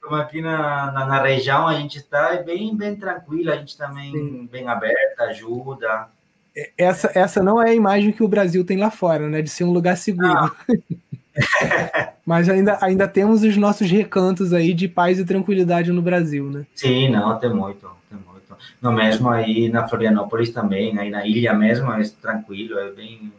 Como 0.00 0.16
aqui 0.16 0.40
na, 0.40 0.92
na, 0.92 1.06
na, 1.06 1.22
região 1.22 1.66
a 1.66 1.74
gente 1.74 1.98
está 1.98 2.36
bem, 2.42 2.74
bem 2.76 2.96
tranquilo, 2.96 3.52
a 3.52 3.56
gente 3.56 3.76
também 3.76 4.12
Sim. 4.12 4.48
bem 4.50 4.68
aberta, 4.68 5.24
ajuda. 5.24 6.08
É, 6.56 6.70
essa, 6.76 7.10
essa 7.14 7.42
não 7.42 7.60
é 7.62 7.70
a 7.70 7.74
imagem 7.74 8.12
que 8.12 8.22
o 8.22 8.28
Brasil 8.28 8.64
tem 8.64 8.78
lá 8.78 8.90
fora, 8.90 9.28
né? 9.28 9.42
De 9.42 9.50
ser 9.50 9.64
um 9.64 9.72
lugar 9.72 9.96
seguro. 9.96 10.54
Mas 12.26 12.48
ainda, 12.48 12.78
ainda 12.80 13.08
temos 13.08 13.42
os 13.42 13.56
nossos 13.56 13.90
recantos 13.90 14.52
aí 14.52 14.74
de 14.74 14.88
paz 14.88 15.18
e 15.18 15.24
tranquilidade 15.24 15.92
no 15.92 16.02
Brasil, 16.02 16.50
né? 16.50 16.66
Sim, 16.74 17.10
não, 17.10 17.38
tem 17.38 17.50
muito, 17.50 17.88
tem 18.08 18.18
muito. 18.18 18.56
No 18.80 18.92
mesmo 18.92 19.28
aí 19.28 19.68
na 19.68 19.86
Florianópolis 19.88 20.50
também, 20.50 20.98
aí 20.98 21.10
na 21.10 21.26
ilha 21.26 21.54
mesmo, 21.54 21.90
é 21.92 22.02
tranquilo, 22.20 22.78
é 22.78 22.90
bem, 22.90 23.32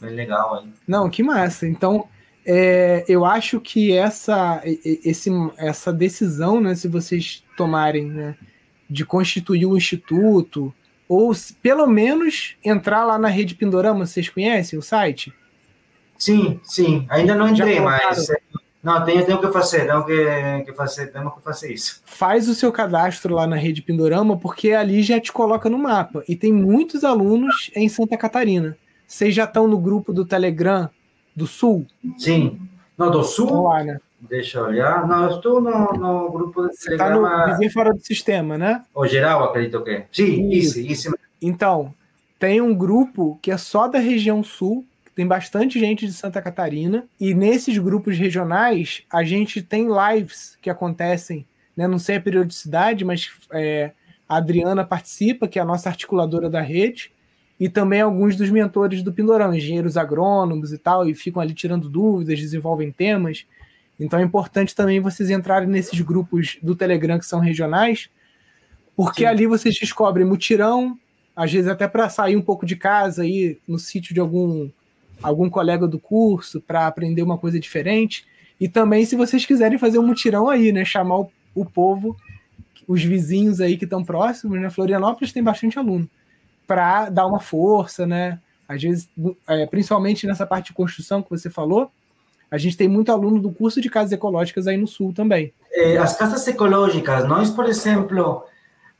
bem 0.00 0.10
legal 0.10 0.56
aí. 0.56 0.68
Não, 0.86 1.10
que 1.10 1.22
massa. 1.22 1.66
Então, 1.66 2.08
é, 2.46 3.04
eu 3.08 3.24
acho 3.24 3.60
que 3.60 3.96
essa, 3.96 4.60
esse, 4.64 5.30
essa 5.56 5.92
decisão, 5.92 6.60
né, 6.60 6.74
se 6.74 6.88
vocês 6.88 7.42
tomarem, 7.56 8.06
né, 8.06 8.36
de 8.88 9.04
constituir 9.04 9.66
um 9.66 9.76
instituto, 9.76 10.72
ou 11.08 11.32
pelo 11.62 11.86
menos 11.86 12.56
entrar 12.64 13.04
lá 13.04 13.18
na 13.18 13.28
rede 13.28 13.54
Pindorama, 13.54 14.06
vocês 14.06 14.28
conhecem 14.28 14.78
o 14.78 14.82
site? 14.82 15.32
Sim, 16.18 16.60
sim. 16.62 17.06
Ainda 17.08 17.34
não 17.34 17.48
entrei, 17.48 17.80
mas 17.80 18.28
é, 18.30 18.36
não, 18.82 19.02
tenho, 19.04 19.24
tenho 19.24 19.40
que 19.40 19.50
fazer, 19.50 19.86
tenho 19.86 20.04
que, 20.04 20.64
que 20.66 20.72
fazer, 20.74 21.06
temos 21.06 21.34
que 21.34 21.42
fazer 21.42 21.72
isso. 21.72 22.02
Faz 22.04 22.48
o 22.48 22.54
seu 22.54 22.70
cadastro 22.70 23.34
lá 23.34 23.46
na 23.46 23.56
rede 23.56 23.80
Pindorama, 23.80 24.36
porque 24.36 24.72
ali 24.72 25.02
já 25.02 25.18
te 25.18 25.32
coloca 25.32 25.70
no 25.70 25.78
mapa. 25.78 26.22
E 26.28 26.36
tem 26.36 26.52
muitos 26.52 27.02
alunos 27.02 27.70
em 27.74 27.88
Santa 27.88 28.16
Catarina. 28.16 28.76
Vocês 29.06 29.34
já 29.34 29.44
estão 29.44 29.66
no 29.66 29.78
grupo 29.78 30.12
do 30.12 30.24
Telegram 30.24 30.90
do 31.34 31.46
Sul? 31.46 31.86
Sim. 32.18 32.60
Não, 32.96 33.10
do 33.10 33.22
Sul? 33.24 33.62
Lá, 33.62 33.82
né? 33.82 33.98
Deixa 34.20 34.58
eu 34.58 34.64
olhar. 34.64 35.06
Não, 35.06 35.24
eu 35.24 35.36
estou 35.36 35.60
no, 35.60 35.92
no 35.92 36.30
grupo 36.30 36.62
do 36.62 36.68
Você 36.68 36.92
está 36.92 37.10
no 37.10 37.46
vizinho 37.46 37.72
fora 37.72 37.92
do 37.92 38.00
sistema, 38.00 38.56
né? 38.56 38.82
O 38.94 39.06
geral, 39.06 39.44
acredito 39.44 39.82
que 39.82 39.90
é. 39.90 40.06
Sim, 40.10 40.48
isso, 40.50 40.80
isso. 40.80 41.08
isso. 41.08 41.18
Então, 41.42 41.92
tem 42.38 42.60
um 42.60 42.74
grupo 42.74 43.38
que 43.42 43.50
é 43.50 43.56
só 43.56 43.86
da 43.86 43.98
região 43.98 44.42
sul, 44.42 44.84
tem 45.14 45.26
bastante 45.26 45.78
gente 45.78 46.06
de 46.06 46.12
Santa 46.12 46.40
Catarina, 46.40 47.06
e 47.20 47.34
nesses 47.34 47.76
grupos 47.78 48.16
regionais 48.16 49.02
a 49.10 49.22
gente 49.22 49.62
tem 49.62 49.88
lives 49.88 50.56
que 50.60 50.70
acontecem, 50.70 51.46
né? 51.76 51.86
Não 51.86 51.98
sei 51.98 52.16
a 52.16 52.20
periodicidade, 52.20 53.04
mas 53.04 53.30
é, 53.52 53.92
a 54.28 54.36
Adriana 54.36 54.84
participa, 54.84 55.46
que 55.46 55.58
é 55.58 55.62
a 55.62 55.66
nossa 55.66 55.88
articuladora 55.88 56.48
da 56.48 56.60
rede, 56.60 57.12
e 57.58 57.68
também 57.68 58.00
alguns 58.00 58.36
dos 58.36 58.50
mentores 58.50 59.02
do 59.02 59.12
Pindorão, 59.12 59.54
engenheiros 59.54 59.96
agrônomos 59.96 60.72
e 60.72 60.78
tal, 60.78 61.08
e 61.08 61.14
ficam 61.14 61.40
ali 61.40 61.54
tirando 61.54 61.88
dúvidas, 61.88 62.38
desenvolvem 62.38 62.90
temas. 62.90 63.46
Então 63.98 64.18
é 64.18 64.22
importante 64.22 64.74
também 64.74 65.00
vocês 65.00 65.30
entrarem 65.30 65.68
nesses 65.68 66.00
grupos 66.00 66.58
do 66.62 66.74
Telegram 66.74 67.18
que 67.18 67.26
são 67.26 67.38
regionais, 67.38 68.10
porque 68.96 69.22
Sim. 69.22 69.26
ali 69.26 69.46
vocês 69.46 69.74
descobrem 69.78 70.26
mutirão, 70.26 70.98
às 71.34 71.52
vezes 71.52 71.68
até 71.68 71.86
para 71.86 72.08
sair 72.08 72.36
um 72.36 72.42
pouco 72.42 72.66
de 72.66 72.76
casa 72.76 73.22
aí 73.22 73.58
no 73.66 73.78
sítio 73.78 74.14
de 74.14 74.20
algum 74.20 74.68
algum 75.22 75.48
colega 75.48 75.86
do 75.86 75.98
curso 75.98 76.60
para 76.60 76.88
aprender 76.88 77.22
uma 77.22 77.38
coisa 77.38 77.58
diferente. 77.58 78.26
E 78.60 78.68
também 78.68 79.06
se 79.06 79.14
vocês 79.14 79.46
quiserem 79.46 79.78
fazer 79.78 79.98
um 79.98 80.06
mutirão 80.06 80.48
aí, 80.48 80.72
né, 80.72 80.84
chamar 80.84 81.20
o, 81.20 81.32
o 81.54 81.64
povo, 81.64 82.16
os 82.86 83.02
vizinhos 83.02 83.60
aí 83.60 83.76
que 83.76 83.84
estão 83.84 84.04
próximos, 84.04 84.60
né? 84.60 84.68
Florianópolis 84.70 85.32
tem 85.32 85.42
bastante 85.42 85.78
aluno 85.78 86.08
para 86.66 87.08
dar 87.08 87.26
uma 87.26 87.40
força, 87.40 88.06
né? 88.06 88.38
Às 88.68 88.82
vezes, 88.82 89.08
é, 89.46 89.66
principalmente 89.66 90.26
nessa 90.26 90.46
parte 90.46 90.66
de 90.66 90.72
construção 90.72 91.22
que 91.22 91.30
você 91.30 91.50
falou, 91.50 91.90
a 92.50 92.58
gente 92.58 92.76
tem 92.76 92.88
muito 92.88 93.12
aluno 93.12 93.40
do 93.40 93.50
curso 93.50 93.80
de 93.80 93.90
casas 93.90 94.12
ecológicas 94.12 94.66
aí 94.66 94.76
no 94.76 94.86
sul 94.86 95.12
também. 95.12 95.52
É, 95.72 95.96
as 95.98 96.16
casas 96.16 96.46
ecológicas, 96.46 97.26
nós, 97.28 97.50
por 97.50 97.66
exemplo, 97.66 98.44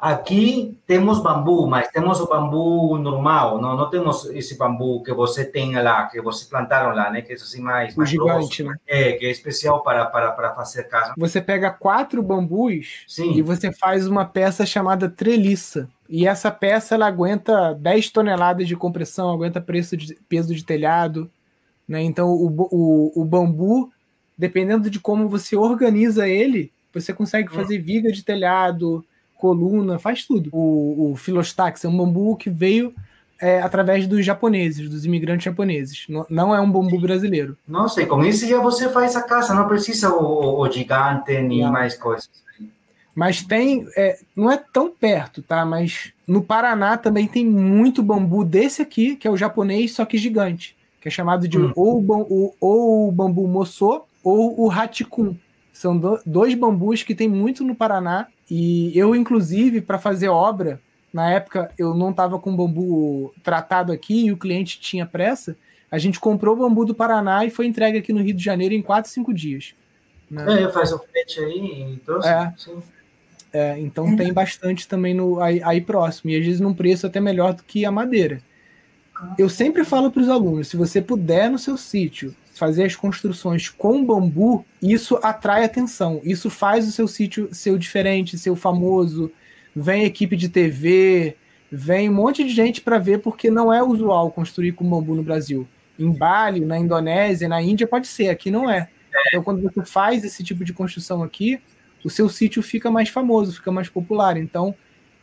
aqui 0.04 0.76
temos 0.86 1.22
bambu, 1.22 1.66
mas 1.66 1.88
temos 1.88 2.20
o 2.20 2.28
bambu 2.28 2.98
normal, 2.98 3.58
não, 3.58 3.74
não 3.74 3.88
temos 3.88 4.26
esse 4.26 4.58
bambu 4.58 5.02
que 5.02 5.14
você 5.14 5.46
tem 5.46 5.74
lá, 5.76 6.06
que 6.08 6.20
vocês 6.20 6.46
plantaram 6.46 6.94
lá, 6.94 7.10
né? 7.10 7.22
Que 7.22 7.32
é 7.32 7.36
assim 7.36 7.62
mais, 7.62 7.96
mais 7.96 8.10
gigante, 8.10 8.62
grosso, 8.62 8.64
né? 8.64 8.76
É, 8.86 9.12
que 9.12 9.24
é 9.24 9.30
especial 9.30 9.82
para, 9.82 10.04
para, 10.04 10.32
para 10.32 10.54
fazer 10.54 10.84
casa. 10.84 11.14
Você 11.16 11.40
pega 11.40 11.70
quatro 11.70 12.22
bambus 12.22 13.04
Sim. 13.08 13.32
e 13.32 13.40
você 13.40 13.72
faz 13.72 14.06
uma 14.06 14.26
peça 14.26 14.66
chamada 14.66 15.08
treliça. 15.08 15.88
E 16.06 16.26
essa 16.26 16.50
peça 16.50 16.94
ela 16.94 17.06
aguenta 17.06 17.72
10 17.72 18.10
toneladas 18.10 18.68
de 18.68 18.76
compressão, 18.76 19.32
aguenta 19.32 19.58
preço 19.58 19.96
de, 19.96 20.14
peso 20.28 20.54
de 20.54 20.62
telhado. 20.62 21.30
Né? 21.88 22.02
Então, 22.02 22.28
o, 22.28 22.68
o, 22.70 23.22
o 23.22 23.24
bambu, 23.24 23.90
dependendo 24.36 24.90
de 24.90 25.00
como 25.00 25.30
você 25.30 25.56
organiza 25.56 26.28
ele, 26.28 26.70
você 26.92 27.14
consegue 27.14 27.48
hum. 27.48 27.54
fazer 27.54 27.78
viga 27.78 28.12
de 28.12 28.22
telhado, 28.22 29.02
coluna, 29.36 29.98
faz 29.98 30.24
tudo. 30.24 30.50
O, 30.52 31.12
o 31.12 31.16
Filostax 31.16 31.84
é 31.84 31.88
um 31.88 31.96
bambu 31.96 32.36
que 32.36 32.50
veio 32.50 32.94
é, 33.40 33.60
através 33.60 34.06
dos 34.06 34.24
japoneses, 34.24 34.88
dos 34.88 35.04
imigrantes 35.04 35.44
japoneses. 35.44 36.06
Não, 36.08 36.26
não, 36.30 36.54
é 36.54 36.60
um 36.60 36.70
bambu 36.70 37.00
brasileiro. 37.00 37.56
Nossa, 37.66 38.02
e 38.02 38.06
com 38.06 38.24
isso 38.24 38.46
já 38.46 38.58
você 38.60 38.88
faz 38.88 39.16
a 39.16 39.22
casa, 39.22 39.54
não 39.54 39.68
precisa 39.68 40.10
o, 40.10 40.60
o 40.60 40.70
gigante 40.70 41.32
nem 41.40 41.62
não. 41.62 41.72
mais 41.72 41.96
coisas. 41.96 42.30
Mas 43.14 43.42
tem, 43.42 43.86
é, 43.96 44.18
não 44.34 44.50
é 44.50 44.56
tão 44.56 44.90
perto, 44.90 45.40
tá? 45.40 45.64
Mas 45.64 46.12
no 46.26 46.42
Paraná 46.42 46.96
também 46.96 47.28
tem 47.28 47.46
muito 47.46 48.02
bambu 48.02 48.44
desse 48.44 48.82
aqui, 48.82 49.14
que 49.14 49.28
é 49.28 49.30
o 49.30 49.36
japonês, 49.36 49.92
só 49.92 50.04
que 50.04 50.18
gigante, 50.18 50.76
que 51.00 51.06
é 51.06 51.10
chamado 51.10 51.46
de 51.46 51.58
hum. 51.58 51.72
ou, 51.76 52.02
o, 52.02 52.54
ou 52.60 53.12
bambu 53.12 53.46
moçô 53.46 54.04
ou 54.22 54.60
o 54.60 54.70
hatikun. 54.70 55.36
São 55.72 55.96
do, 55.96 56.18
dois 56.24 56.54
bambus 56.54 57.02
que 57.02 57.14
tem 57.14 57.28
muito 57.28 57.62
no 57.62 57.74
Paraná. 57.74 58.26
E 58.50 58.96
eu, 58.98 59.14
inclusive, 59.14 59.80
para 59.80 59.98
fazer 59.98 60.28
obra, 60.28 60.80
na 61.12 61.30
época 61.30 61.70
eu 61.78 61.94
não 61.94 62.10
estava 62.10 62.38
com 62.38 62.54
bambu 62.54 63.32
tratado 63.42 63.92
aqui 63.92 64.26
e 64.26 64.32
o 64.32 64.36
cliente 64.36 64.80
tinha 64.80 65.06
pressa. 65.06 65.56
A 65.90 65.98
gente 65.98 66.18
comprou 66.18 66.54
o 66.54 66.58
bambu 66.58 66.84
do 66.84 66.94
Paraná 66.94 67.44
e 67.44 67.50
foi 67.50 67.66
entregue 67.66 67.98
aqui 67.98 68.12
no 68.12 68.22
Rio 68.22 68.34
de 68.34 68.42
Janeiro 68.42 68.74
em 68.74 68.82
4, 68.82 69.10
5 69.10 69.32
dias. 69.32 69.74
Né? 70.30 70.64
É, 70.64 70.68
faz 70.70 70.92
um 70.92 70.98
frete 70.98 71.40
aí 71.40 71.94
e 71.94 71.96
trouxe. 71.98 72.28
É. 72.28 72.52
Sim. 72.56 72.82
É, 73.52 73.78
então 73.78 74.16
tem 74.16 74.32
bastante 74.32 74.88
também 74.88 75.14
no, 75.14 75.40
aí, 75.40 75.62
aí, 75.62 75.80
próximo, 75.80 76.32
e 76.32 76.36
às 76.36 76.44
vezes 76.44 76.60
num 76.60 76.74
preço 76.74 77.06
até 77.06 77.20
melhor 77.20 77.54
do 77.54 77.62
que 77.62 77.84
a 77.84 77.92
madeira. 77.92 78.42
Eu 79.38 79.48
sempre 79.48 79.84
falo 79.84 80.10
para 80.10 80.20
os 80.20 80.28
alunos: 80.28 80.66
se 80.66 80.76
você 80.76 81.00
puder 81.00 81.48
no 81.48 81.58
seu 81.58 81.76
sítio 81.76 82.34
fazer 82.54 82.84
as 82.84 82.96
construções 82.96 83.68
com 83.68 84.04
bambu, 84.04 84.64
isso 84.80 85.18
atrai 85.22 85.64
atenção, 85.64 86.20
isso 86.24 86.48
faz 86.48 86.86
o 86.86 86.92
seu 86.92 87.08
sítio 87.08 87.48
ser 87.52 87.76
diferente, 87.78 88.38
ser 88.38 88.54
famoso. 88.56 89.30
Vem 89.74 90.04
equipe 90.04 90.36
de 90.36 90.48
TV, 90.48 91.36
vem 91.70 92.08
um 92.08 92.14
monte 92.14 92.44
de 92.44 92.50
gente 92.50 92.80
para 92.80 92.98
ver, 92.98 93.18
porque 93.18 93.50
não 93.50 93.72
é 93.72 93.82
usual 93.82 94.30
construir 94.30 94.72
com 94.72 94.88
bambu 94.88 95.14
no 95.14 95.22
Brasil. 95.22 95.66
Em 95.98 96.12
Bali, 96.12 96.60
na 96.60 96.78
Indonésia, 96.78 97.48
na 97.48 97.60
Índia 97.60 97.86
pode 97.86 98.06
ser, 98.06 98.28
aqui 98.28 98.50
não 98.50 98.70
é. 98.70 98.88
Então, 99.28 99.42
quando 99.42 99.62
você 99.62 99.84
faz 99.84 100.24
esse 100.24 100.42
tipo 100.42 100.64
de 100.64 100.72
construção 100.72 101.22
aqui, 101.22 101.60
o 102.04 102.10
seu 102.10 102.28
sítio 102.28 102.62
fica 102.62 102.90
mais 102.90 103.08
famoso, 103.08 103.52
fica 103.52 103.72
mais 103.72 103.88
popular. 103.88 104.36
Então, 104.36 104.74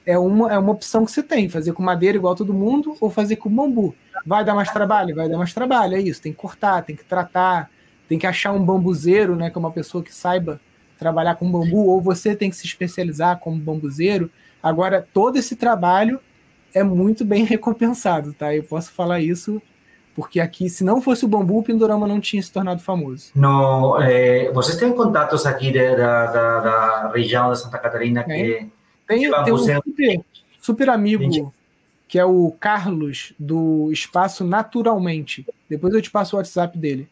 é 0.06 0.18
uma, 0.18 0.52
é 0.52 0.58
uma 0.58 0.72
opção 0.72 1.06
que 1.06 1.12
você 1.12 1.22
tem, 1.22 1.50
fazer 1.50 1.74
com 1.74 1.84
madeira 1.84 2.18
igual 2.18 2.36
todo 2.36 2.54
mundo 2.54 2.96
ou 3.00 3.10
fazer 3.10 3.36
com 3.36 3.50
bambu. 3.50 3.96
Vai 4.26 4.44
dar 4.44 4.56
mais 4.56 4.72
trabalho? 4.72 5.16
Vai 5.16 5.30
dar 5.30 5.38
mais 5.38 5.54
trabalho, 5.54 5.96
é 5.96 6.02
isso. 6.02 6.22
Tem 6.22 6.32
que 6.32 6.40
cortar, 6.40 6.84
tem 6.84 6.96
que 6.96 7.04
tratar, 7.04 7.70
tem 8.08 8.18
que 8.18 8.28
achar 8.28 8.52
um 8.52 8.64
bambuzeiro, 8.64 9.36
né, 9.36 9.50
que 9.50 9.58
é 9.58 9.60
uma 9.60 9.72
pessoa 9.72 10.04
que 10.04 10.14
saiba 10.14 10.60
trabalhar 10.98 11.36
com 11.36 11.52
bambu, 11.52 11.88
ou 11.88 12.02
você 12.02 12.36
tem 12.36 12.50
que 12.50 12.56
se 12.56 12.66
especializar 12.66 13.40
como 13.40 13.58
bambuzeiro. 13.58 14.30
Agora, 14.62 15.06
todo 15.14 15.38
esse 15.38 15.56
trabalho 15.56 16.20
é 16.74 16.84
muito 16.84 17.26
bem 17.26 17.44
recompensado, 17.46 18.34
tá? 18.34 18.54
Eu 18.56 18.64
posso 18.64 18.92
falar 18.92 19.20
isso 19.20 19.62
porque 20.14 20.40
aqui, 20.40 20.70
se 20.70 20.84
não 20.84 21.02
fosse 21.02 21.24
o 21.24 21.28
bambu, 21.28 21.60
o 21.60 21.64
Pindorama 21.64 22.06
não 22.06 22.20
tinha 22.20 22.44
se 22.44 22.52
tornado 22.52 22.82
famoso. 22.82 23.32
No, 23.34 23.98
eh, 24.02 24.52
vocês 24.54 24.78
têm 24.78 24.92
contatos 24.92 25.46
aqui 25.46 25.72
de, 25.72 25.96
da, 25.96 26.26
da, 26.26 26.60
da, 26.60 27.12
região 27.14 27.50
da 27.50 27.56
Santa 27.56 27.78
Catarina 27.78 28.24
que... 28.24 28.70
Tem, 29.20 29.44
tem 29.44 29.54
um 29.54 29.58
super, 29.58 30.22
super 30.60 30.90
amigo, 30.90 31.54
que 32.08 32.20
é 32.20 32.26
o 32.26 32.54
Carlos, 32.60 33.34
do 33.40 33.92
Espaço 33.92 34.44
Naturalmente. 34.44 35.46
Depois 35.70 35.94
eu 35.94 36.02
te 36.02 36.12
passo 36.12 36.36
o 36.36 36.40
WhatsApp 36.40 36.78
dele. 36.78 37.08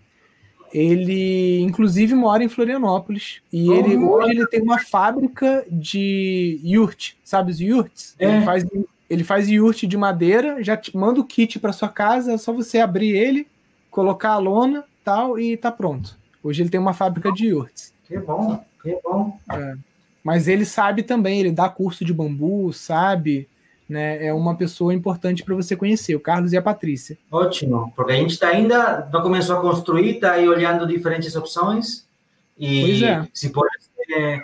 Ele, 0.74 1.62
inclusive, 1.62 2.14
mora 2.14 2.43
em 2.43 2.50
Florianópolis. 2.50 3.41
E 3.52 3.72
ele 3.72 3.97
hoje 3.97 4.32
ele 4.32 4.47
tem 4.47 4.62
uma 4.62 4.80
fábrica 4.80 5.66
de 5.70 6.60
yurt, 6.64 7.14
sabe 7.24 7.52
os 7.52 7.60
yurts? 7.60 8.16
É. 8.20 8.26
Ele 8.26 8.45
faz 8.45 8.66
ele 9.10 9.24
faz 9.24 9.50
yurt 9.50 9.86
de 9.88 9.97
madeira, 9.97 10.64
já 10.64 10.78
te 10.78 10.95
manda 10.95 11.20
o 11.20 11.24
kit 11.24 11.60
para 11.60 11.74
sua 11.74 11.89
casa, 11.89 12.34
é 12.34 12.38
só 12.38 12.54
você 12.54 12.78
abrir 12.80 13.16
ele, 13.16 13.47
colocar 13.89 14.34
a 14.34 14.38
lona, 14.38 14.86
tal 15.04 15.39
e 15.39 15.58
tá 15.58 15.72
pronto. 15.72 16.16
Hoje 16.43 16.62
ele 16.62 16.70
tem 16.70 16.80
uma 16.80 16.93
fábrica 16.93 17.32
de 17.32 17.47
yurts. 17.47 17.91
Que 18.08 18.20
bom, 18.20 18.64
que 18.84 18.95
bom. 19.04 19.38
É. 19.52 19.76
Mas 20.24 20.47
ele 20.47 20.65
sabe 20.65 21.03
também, 21.03 21.39
ele 21.39 21.51
dá 21.51 21.70
curso 21.70 22.03
de 22.03 22.13
bambu, 22.13 22.72
sabe? 22.74 23.47
Né, 23.88 24.28
é 24.28 24.34
uma 24.34 24.55
pessoa 24.55 24.93
importante 24.93 25.43
para 25.43 25.55
você 25.55 25.76
conhecer, 25.76 26.15
o 26.15 26.20
Carlos 26.20 26.53
e 26.53 26.57
a 26.57 26.61
Patrícia. 26.61 27.17
Ótimo, 27.32 27.91
porque 27.95 28.11
a 28.11 28.15
gente 28.15 28.34
está 28.34 28.49
ainda, 28.49 29.09
não 29.11 29.24
começou 29.24 29.57
a 29.57 29.61
construir, 29.61 30.15
está 30.15 30.34
aí 30.34 30.47
olhando 30.47 30.86
diferentes 30.86 31.36
opções 31.36 32.07
e 32.55 33.03
é. 33.03 33.28
se 33.34 33.49
pode 33.49 33.72
ser 33.82 34.43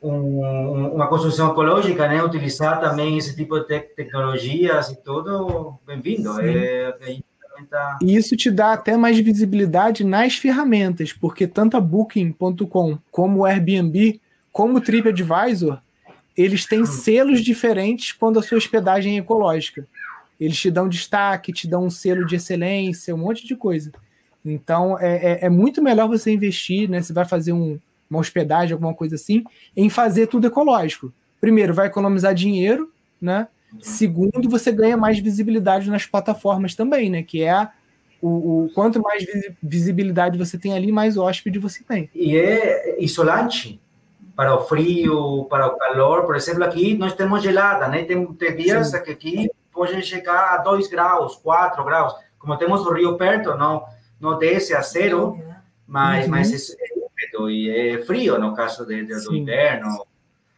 um, 0.00 0.94
uma 0.94 1.06
construção 1.06 1.50
ecológica, 1.50 2.08
né, 2.08 2.22
utilizar 2.22 2.80
também 2.80 3.18
esse 3.18 3.34
tipo 3.36 3.58
de 3.60 3.66
te 3.66 3.80
tecnologias 3.94 4.90
e 4.90 4.96
tudo, 4.96 5.78
bem-vindo. 5.86 6.40
É, 6.40 6.96
tá... 7.68 7.98
E 8.00 8.16
isso 8.16 8.36
te 8.36 8.50
dá 8.50 8.72
até 8.72 8.96
mais 8.96 9.18
visibilidade 9.18 10.04
nas 10.04 10.36
ferramentas, 10.36 11.12
porque 11.12 11.46
tanto 11.46 11.76
a 11.76 11.80
Booking.com 11.80 12.98
como 13.10 13.40
o 13.40 13.44
Airbnb, 13.44 14.20
como 14.52 14.78
o 14.78 14.80
TripAdvisor, 14.80 15.80
eles 16.36 16.66
têm 16.66 16.86
selos 16.86 17.40
diferentes 17.40 18.12
quando 18.12 18.38
a 18.38 18.42
sua 18.42 18.58
hospedagem 18.58 19.16
é 19.16 19.20
ecológica. 19.20 19.86
Eles 20.38 20.56
te 20.56 20.70
dão 20.70 20.88
destaque, 20.88 21.52
te 21.52 21.66
dão 21.66 21.86
um 21.86 21.90
selo 21.90 22.24
de 22.24 22.36
excelência, 22.36 23.14
um 23.14 23.18
monte 23.18 23.44
de 23.44 23.56
coisa. 23.56 23.90
Então, 24.44 24.96
é, 24.98 25.16
é, 25.16 25.38
é 25.46 25.48
muito 25.48 25.82
melhor 25.82 26.06
você 26.06 26.30
investir, 26.30 26.88
né? 26.88 27.02
Você 27.02 27.12
vai 27.12 27.24
fazer 27.24 27.52
um, 27.52 27.78
uma 28.08 28.20
hospedagem, 28.20 28.72
alguma 28.72 28.94
coisa 28.94 29.16
assim, 29.16 29.42
em 29.76 29.90
fazer 29.90 30.28
tudo 30.28 30.46
ecológico. 30.46 31.12
Primeiro, 31.40 31.74
vai 31.74 31.88
economizar 31.88 32.34
dinheiro, 32.34 32.92
né? 33.20 33.48
Segundo, 33.80 34.48
você 34.48 34.72
ganha 34.72 34.96
mais 34.96 35.18
visibilidade 35.18 35.90
nas 35.90 36.06
plataformas 36.06 36.74
também, 36.74 37.10
né? 37.10 37.22
Que 37.22 37.42
é 37.42 37.68
o, 38.22 38.64
o, 38.64 38.70
quanto 38.74 39.02
mais 39.02 39.26
visibilidade 39.62 40.38
você 40.38 40.56
tem 40.56 40.72
ali, 40.72 40.90
mais 40.90 41.16
hóspede 41.16 41.58
você 41.58 41.82
tem. 41.82 42.08
E 42.14 42.36
é 42.36 43.02
isolante 43.02 43.80
para 44.38 44.54
o 44.54 44.62
frio, 44.62 45.46
para 45.50 45.66
o 45.66 45.76
calor. 45.76 46.24
Por 46.24 46.36
exemplo, 46.36 46.62
aqui 46.62 46.96
nós 46.96 47.12
temos 47.12 47.42
gelada, 47.42 47.88
né? 47.88 48.04
Tem, 48.04 48.24
tem 48.34 48.54
dias 48.54 48.92
Sim. 48.92 49.02
que 49.02 49.10
aqui 49.10 49.50
pode 49.72 50.00
chegar 50.02 50.54
a 50.54 50.58
2 50.58 50.86
graus, 50.86 51.34
4 51.34 51.84
graus. 51.84 52.14
Como 52.38 52.56
temos 52.56 52.86
o 52.86 52.92
rio 52.92 53.16
perto, 53.16 53.56
não, 53.56 53.84
não 54.20 54.38
desce 54.38 54.76
a 54.76 54.80
zero, 54.80 55.36
mas, 55.84 56.26
uhum. 56.26 56.30
mas 56.30 56.52
é, 56.52 56.54
é 56.54 56.94
úmido 56.94 57.50
e 57.50 57.68
é 57.68 58.04
frio 58.04 58.38
no 58.38 58.54
caso 58.54 58.86
de, 58.86 59.04
de, 59.04 59.24
do 59.24 59.34
inverno. 59.34 60.06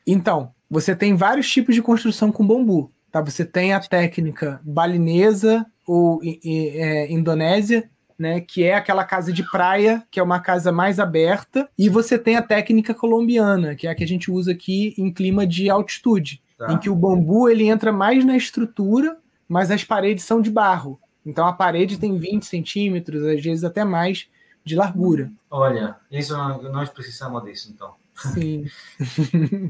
Então, 0.06 0.52
você 0.70 0.94
tem 0.94 1.16
vários 1.16 1.50
tipos 1.50 1.74
de 1.74 1.80
construção 1.80 2.30
com 2.30 2.46
bambu. 2.46 2.92
Tá? 3.10 3.22
Você 3.22 3.46
tem 3.46 3.72
a 3.72 3.80
técnica 3.80 4.60
balinesa 4.62 5.64
ou 5.86 6.20
é, 6.22 7.10
indonésia, 7.10 7.88
né, 8.20 8.38
que 8.38 8.62
é 8.62 8.74
aquela 8.74 9.02
casa 9.02 9.32
de 9.32 9.42
praia, 9.42 10.04
que 10.10 10.20
é 10.20 10.22
uma 10.22 10.40
casa 10.40 10.70
mais 10.70 11.00
aberta, 11.00 11.66
e 11.78 11.88
você 11.88 12.18
tem 12.18 12.36
a 12.36 12.42
técnica 12.42 12.92
colombiana, 12.92 13.74
que 13.74 13.86
é 13.86 13.90
a 13.90 13.94
que 13.94 14.04
a 14.04 14.06
gente 14.06 14.30
usa 14.30 14.52
aqui 14.52 14.94
em 14.98 15.10
clima 15.10 15.46
de 15.46 15.70
altitude, 15.70 16.42
tá. 16.58 16.70
em 16.70 16.76
que 16.76 16.90
o 16.90 16.94
bambu 16.94 17.48
ele 17.48 17.66
entra 17.66 17.90
mais 17.90 18.22
na 18.22 18.36
estrutura, 18.36 19.16
mas 19.48 19.70
as 19.70 19.84
paredes 19.84 20.22
são 20.22 20.42
de 20.42 20.50
barro. 20.50 21.00
Então 21.24 21.46
a 21.46 21.52
parede 21.54 21.98
tem 21.98 22.18
20 22.18 22.44
centímetros, 22.44 23.24
às 23.24 23.42
vezes 23.42 23.64
até 23.64 23.84
mais, 23.84 24.28
de 24.62 24.76
largura. 24.76 25.32
Olha, 25.50 25.96
isso 26.12 26.36
nós 26.36 26.90
precisamos 26.90 27.42
disso, 27.44 27.72
então. 27.74 27.94
Sim. 28.34 28.66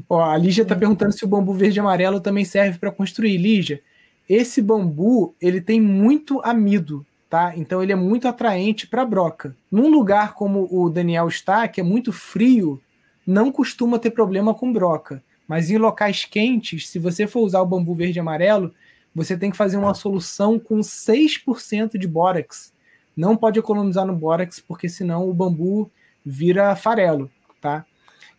Ó, 0.09 0.21
a 0.21 0.37
Lígia 0.37 0.63
está 0.63 0.75
perguntando 0.75 1.13
se 1.13 1.23
o 1.23 1.27
bambu 1.27 1.53
verde 1.53 1.79
e 1.79 1.79
amarelo 1.79 2.19
também 2.19 2.43
serve 2.43 2.77
para 2.77 2.91
construir. 2.91 3.37
Lígia, 3.37 3.81
esse 4.27 4.61
bambu 4.61 5.33
ele 5.41 5.61
tem 5.61 5.79
muito 5.79 6.41
amido, 6.43 7.05
tá? 7.31 7.53
Então 7.55 7.81
ele 7.81 7.93
é 7.93 7.95
muito 7.95 8.27
atraente 8.27 8.85
para 8.85 9.05
broca. 9.05 9.55
Num 9.71 9.87
lugar 9.87 10.33
como 10.33 10.67
o 10.69 10.89
Daniel 10.89 11.29
está, 11.29 11.65
que 11.65 11.79
é 11.79 11.83
muito 11.83 12.11
frio, 12.11 12.79
não 13.25 13.49
costuma 13.53 13.97
ter 13.97 14.11
problema 14.11 14.53
com 14.53 14.73
broca. 14.73 15.23
Mas 15.47 15.71
em 15.71 15.77
locais 15.77 16.25
quentes, 16.25 16.89
se 16.89 16.99
você 16.99 17.25
for 17.25 17.39
usar 17.39 17.61
o 17.61 17.65
bambu 17.65 17.95
verde 17.95 18.19
e 18.19 18.21
amarelo, 18.21 18.73
você 19.15 19.37
tem 19.37 19.49
que 19.49 19.55
fazer 19.55 19.77
uma 19.77 19.93
solução 19.93 20.59
com 20.59 20.79
6% 20.79 21.97
de 21.97 22.05
bórax. 22.05 22.73
Não 23.15 23.37
pode 23.37 23.57
economizar 23.57 24.05
no 24.05 24.15
bórax, 24.15 24.59
porque 24.59 24.89
senão 24.89 25.29
o 25.29 25.33
bambu 25.33 25.89
vira 26.25 26.75
farelo, 26.75 27.31
tá? 27.61 27.85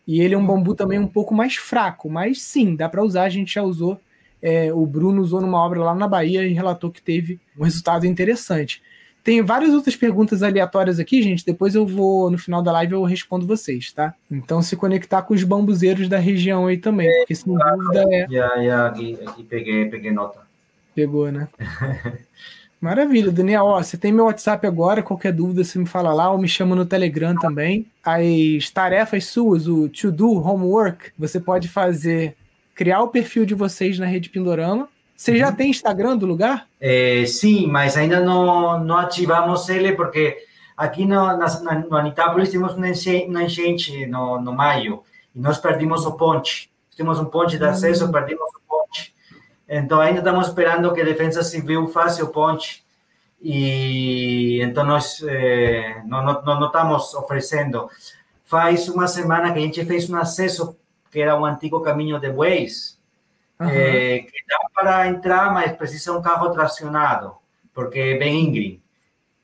E 0.07 0.21
ele 0.21 0.35
é 0.35 0.39
um 0.39 0.47
bambu 0.47 0.75
também 0.75 0.99
um 0.99 1.09
pouco 1.09 1.35
mais 1.35 1.57
fraco, 1.57 2.11
mas 2.11 2.43
sim, 2.43 2.77
dá 2.77 2.91
para 2.91 3.03
usar. 3.03 3.23
A 3.23 3.31
gente 3.31 3.55
já 3.55 3.63
usou 3.63 3.99
é, 4.43 4.73
o 4.73 4.85
Bruno 4.85 5.23
usou 5.23 5.41
numa 5.41 5.59
obra 5.59 5.81
lá 5.81 5.95
na 5.95 6.09
Bahia 6.09 6.47
e 6.47 6.53
relatou 6.53 6.91
que 6.91 7.01
teve 7.01 7.41
um 7.57 7.65
resultado 7.65 8.07
interessante. 8.07 8.83
Tem 9.23 9.41
várias 9.41 9.73
outras 9.73 9.95
perguntas 9.95 10.43
aleatórias 10.43 10.99
aqui, 10.99 11.23
gente. 11.23 11.47
Depois 11.47 11.77
eu 11.77 11.87
vou, 11.87 12.29
no 12.29 12.37
final 12.37 12.61
da 12.61 12.73
live, 12.73 12.95
eu 12.95 13.05
respondo 13.05 13.47
vocês, 13.47 13.93
tá? 13.93 14.15
Então 14.29 14.61
se 14.61 14.75
conectar 14.75 15.23
com 15.23 15.33
os 15.33 15.45
bambuzeiros 15.45 16.09
da 16.09 16.19
região 16.19 16.67
aí 16.67 16.77
também, 16.77 17.09
porque 17.19 17.35
sem 17.35 17.55
dúvida 17.55 18.05
é. 18.11 18.27
Já, 18.29 18.63
já, 18.65 18.87
aqui, 18.89 19.19
aqui 19.25 19.45
peguei, 19.45 19.85
peguei 19.85 20.11
nota. 20.11 20.41
Pegou, 20.93 21.31
né? 21.31 21.49
Maravilha, 22.81 23.31
Daniel. 23.31 23.65
Ó, 23.65 23.81
você 23.81 23.97
tem 23.97 24.11
meu 24.11 24.25
WhatsApp 24.25 24.67
agora, 24.67 25.05
qualquer 25.05 25.33
dúvida 25.33 25.63
você 25.63 25.79
me 25.79 25.87
fala 25.87 26.13
lá, 26.13 26.33
ou 26.33 26.37
me 26.37 26.49
chama 26.49 26.75
no 26.75 26.85
Telegram 26.85 27.33
também. 27.37 27.87
As 28.05 28.71
tarefas 28.71 29.27
suas, 29.27 29.69
o 29.69 29.89
to-do, 29.89 30.33
homework, 30.33 31.13
você 31.17 31.39
pode 31.39 31.69
fazer 31.69 32.35
criar 32.75 33.03
o 33.03 33.09
perfil 33.09 33.45
de 33.45 33.55
vocês 33.55 33.99
na 33.99 34.07
Rede 34.07 34.31
Pindorama. 34.31 34.89
Você 35.17 35.37
já 35.37 35.49
uhum. 35.49 35.55
tem 35.55 35.71
Instagram 35.71 36.17
do 36.17 36.27
lugar? 36.27 36.67
É, 36.81 37.25
sim, 37.27 37.67
mas 37.69 37.97
ainda 37.97 38.21
não, 38.21 38.83
não 38.83 38.97
ativamos 38.97 39.69
ele 39.69 39.93
porque 39.93 40.37
aqui 40.77 41.05
no, 41.05 41.37
na, 41.37 41.75
no 41.89 41.97
Anitápolis 41.97 42.51
temos 42.51 42.75
uma 42.75 42.89
enchente 42.89 44.07
no, 44.07 44.41
no 44.41 44.53
maio 44.53 45.03
e 45.35 45.41
nós 45.41 45.59
perdimos 45.59 46.05
o 46.07 46.13
ponte. 46.13 46.71
Temos 46.97 47.21
um 47.21 47.27
ponte 47.27 47.57
de 47.57 47.65
acesso, 47.65 48.07
uhum. 48.07 48.13
perdimos 48.13 48.49
o 48.57 48.61
ponte. 48.69 49.15
Então 49.69 50.01
ainda 50.01 50.19
estamos 50.19 50.49
esperando 50.49 50.93
que 50.93 51.01
a 51.01 51.05
Defesa 51.05 51.43
Civil 51.43 51.87
faça 51.89 52.25
o 52.25 52.29
ponte 52.29 52.83
e 53.41 54.61
então 54.63 54.85
nós 54.85 55.23
eh, 55.27 56.03
não, 56.05 56.25
não, 56.25 56.43
não 56.43 56.67
estamos 56.67 57.15
oferecendo. 57.15 57.89
Faz 58.45 58.89
uma 58.89 59.07
semana 59.07 59.53
que 59.53 59.59
a 59.59 59.63
gente 59.63 59.85
fez 59.85 60.09
um 60.11 60.17
acesso 60.17 60.77
que 61.13 61.21
era 61.21 61.39
um 61.39 61.45
antigo 61.45 61.83
caminho 61.83 62.19
de 62.19 62.31
Waze, 62.31 62.97
uhum. 63.61 63.69
é, 63.69 64.21
que 64.21 64.33
dá 64.49 64.59
para 64.75 65.09
entrar, 65.09 65.53
mas 65.53 65.73
precisa 65.73 66.17
um 66.17 66.23
carro 66.23 66.51
tracionado, 66.51 67.35
porque 67.75 67.99
é 67.99 68.19
bem 68.19 68.47
íngreme. 68.47 68.83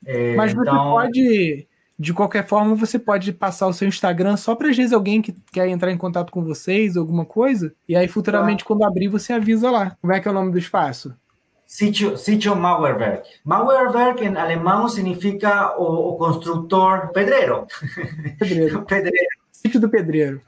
É, 0.03 0.35
mas 0.35 0.51
você 0.51 0.61
então... 0.61 0.91
pode, 0.91 1.67
de 1.97 2.13
qualquer 2.13 2.47
forma, 2.47 2.73
você 2.73 2.97
pode 2.97 3.31
passar 3.31 3.67
o 3.67 3.73
seu 3.73 3.87
Instagram 3.87 4.35
só 4.35 4.55
para 4.55 4.69
às 4.69 4.75
vezes 4.75 4.91
alguém 4.91 5.21
que 5.21 5.35
quer 5.51 5.67
entrar 5.67 5.91
em 5.91 5.97
contato 5.97 6.31
com 6.31 6.43
vocês, 6.43 6.97
alguma 6.97 7.23
coisa, 7.23 7.71
e 7.87 7.95
aí 7.95 8.07
futuramente, 8.07 8.63
tá. 8.63 8.67
quando 8.67 8.83
abrir, 8.83 9.07
você 9.07 9.31
avisa 9.31 9.69
lá. 9.69 9.95
Como 10.01 10.11
é 10.11 10.19
que 10.19 10.27
é 10.27 10.31
o 10.31 10.33
nome 10.33 10.51
do 10.51 10.57
espaço? 10.57 11.15
Sítio, 11.67 12.17
sítio 12.17 12.55
Mauerwerk. 12.55 13.29
Mauerwerk 13.45 14.25
em 14.25 14.35
alemão 14.35 14.89
significa 14.89 15.77
o, 15.77 16.13
o 16.13 16.17
construtor 16.17 17.11
pedreiro. 17.13 17.67
Pedreiro. 18.39 18.81
pedreiro. 18.89 19.38
Sítio 19.61 19.79
do 19.79 19.89
pedreiro. 19.89 20.41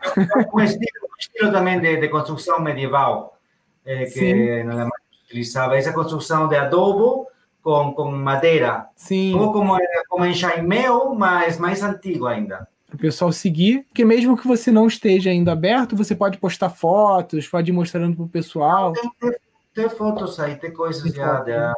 Um 0.53 0.61
estilo, 0.61 1.09
estilo 1.19 1.51
também 1.51 1.81
de, 1.81 1.97
de 1.97 2.07
construção 2.07 2.61
medieval, 2.61 3.37
é, 3.85 4.05
que 4.05 4.63
na 4.63 4.71
Alemanha 4.71 4.91
utilizava 5.25 5.75
essa 5.75 5.91
construção 5.91 6.47
de 6.47 6.55
adobo 6.55 7.27
com, 7.61 7.91
com 7.93 8.09
madeira. 8.09 8.87
Sim. 8.95 9.35
Ou 9.35 9.51
como, 9.51 9.77
como 10.07 10.25
em 10.25 10.33
Chaimeu, 10.33 11.13
mas 11.13 11.57
mais 11.57 11.83
antigo 11.83 12.25
ainda. 12.25 12.65
O 12.93 12.97
pessoal 12.97 13.33
seguir, 13.33 13.83
porque 13.83 14.05
mesmo 14.05 14.37
que 14.37 14.47
você 14.47 14.71
não 14.71 14.87
esteja 14.87 15.29
ainda 15.29 15.51
aberto, 15.51 15.95
você 15.95 16.15
pode 16.15 16.37
postar 16.37 16.69
fotos, 16.69 17.47
pode 17.47 17.69
ir 17.69 17.73
mostrando 17.73 18.15
para 18.15 18.25
o 18.25 18.29
pessoal. 18.29 18.93
Tem, 18.93 19.11
tem, 19.19 19.39
tem, 19.73 19.89
fotos 19.89 20.39
aí, 20.39 20.55
tem 20.55 20.71
coisas 20.71 21.03
tem 21.03 21.13
já 21.13 21.37
foto, 21.37 21.45
de, 21.45 21.51
né? 21.51 21.73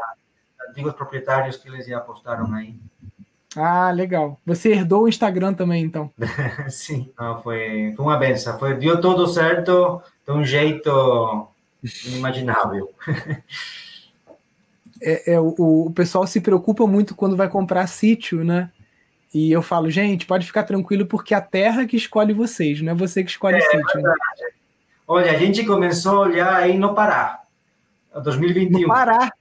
antigos 0.69 0.93
proprietários 0.93 1.57
que 1.57 1.67
eles 1.67 1.87
já 1.87 1.99
postaram 1.99 2.53
aí. 2.53 2.75
Ah, 3.55 3.91
legal. 3.91 4.39
Você 4.45 4.71
herdou 4.71 5.03
o 5.03 5.07
Instagram 5.07 5.53
também, 5.53 5.83
então? 5.83 6.11
Sim, 6.69 7.11
Não, 7.19 7.41
foi, 7.41 7.93
foi 7.95 8.05
uma 8.05 8.17
benção. 8.17 8.57
Foi, 8.57 8.75
deu 8.75 8.99
tudo 8.99 9.27
certo 9.27 10.01
de 10.25 10.31
um 10.33 10.43
jeito 10.43 11.47
inimaginável. 12.05 12.89
é, 15.01 15.33
é, 15.33 15.39
o, 15.39 15.85
o 15.87 15.91
pessoal 15.91 16.25
se 16.25 16.41
preocupa 16.41 16.87
muito 16.87 17.15
quando 17.15 17.35
vai 17.37 17.49
comprar 17.49 17.87
sítio, 17.87 18.43
né? 18.43 18.71
E 19.33 19.51
eu 19.51 19.61
falo, 19.61 19.89
gente, 19.89 20.25
pode 20.25 20.45
ficar 20.45 20.63
tranquilo 20.63 21.05
porque 21.05 21.33
a 21.33 21.41
terra 21.41 21.85
que 21.85 21.97
escolhe 21.97 22.33
vocês, 22.33 22.81
não 22.81 22.91
é 22.91 22.95
você 22.95 23.23
que 23.23 23.31
escolhe 23.31 23.57
é, 23.57 23.59
o 23.59 23.71
sítio. 23.71 24.01
Né? 24.01 24.13
Olha, 25.07 25.31
a 25.31 25.37
gente 25.37 25.65
começou 25.65 26.17
a 26.17 26.19
olhar 26.27 26.55
aí 26.55 26.77
no 26.77 26.93
Pará, 26.93 27.41
2021. 28.23 28.81
No 28.81 28.87
Pará? 28.87 29.31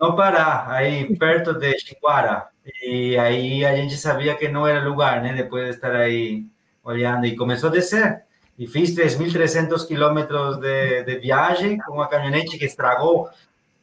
No 0.00 0.14
Pará, 0.14 0.66
aí 0.68 1.16
perto 1.16 1.54
de 1.54 1.78
Chiquara. 1.78 2.48
E 2.82 3.16
aí 3.18 3.64
a 3.64 3.74
gente 3.74 3.96
sabia 3.96 4.36
que 4.36 4.48
não 4.48 4.66
era 4.66 4.86
lugar, 4.86 5.22
né? 5.22 5.32
Depois 5.34 5.64
de 5.64 5.70
estar 5.70 5.94
aí 5.94 6.46
olhando. 6.84 7.26
E 7.26 7.36
começou 7.36 7.68
a 7.70 7.72
descer. 7.72 8.22
E 8.58 8.66
fiz 8.66 8.94
3.300 8.94 9.86
quilômetros 9.86 10.58
de, 10.58 11.04
de 11.04 11.18
viagem 11.18 11.78
com 11.78 11.94
uma 11.94 12.08
caminhonete 12.08 12.58
que 12.58 12.64
estragou 12.64 13.28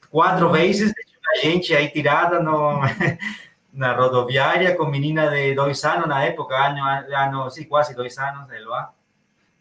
quatro 0.09 0.49
vezes. 0.51 0.93
A 1.34 1.39
gente 1.39 1.76
aí 1.76 1.89
tirada 1.89 2.39
no, 2.39 2.82
na 3.74 3.93
rodoviária 3.93 4.76
com 4.76 4.86
menina 4.86 5.30
de 5.30 5.53
dois 5.53 5.84
anos 5.84 6.07
na 6.07 6.24
época, 6.24 6.55
ano, 6.55 6.82
ano 7.13 7.49
sim, 7.51 7.66
quase 7.66 7.95
dois 7.95 8.18
anos, 8.18 8.47
sei 8.47 8.61
lá. 8.61 8.91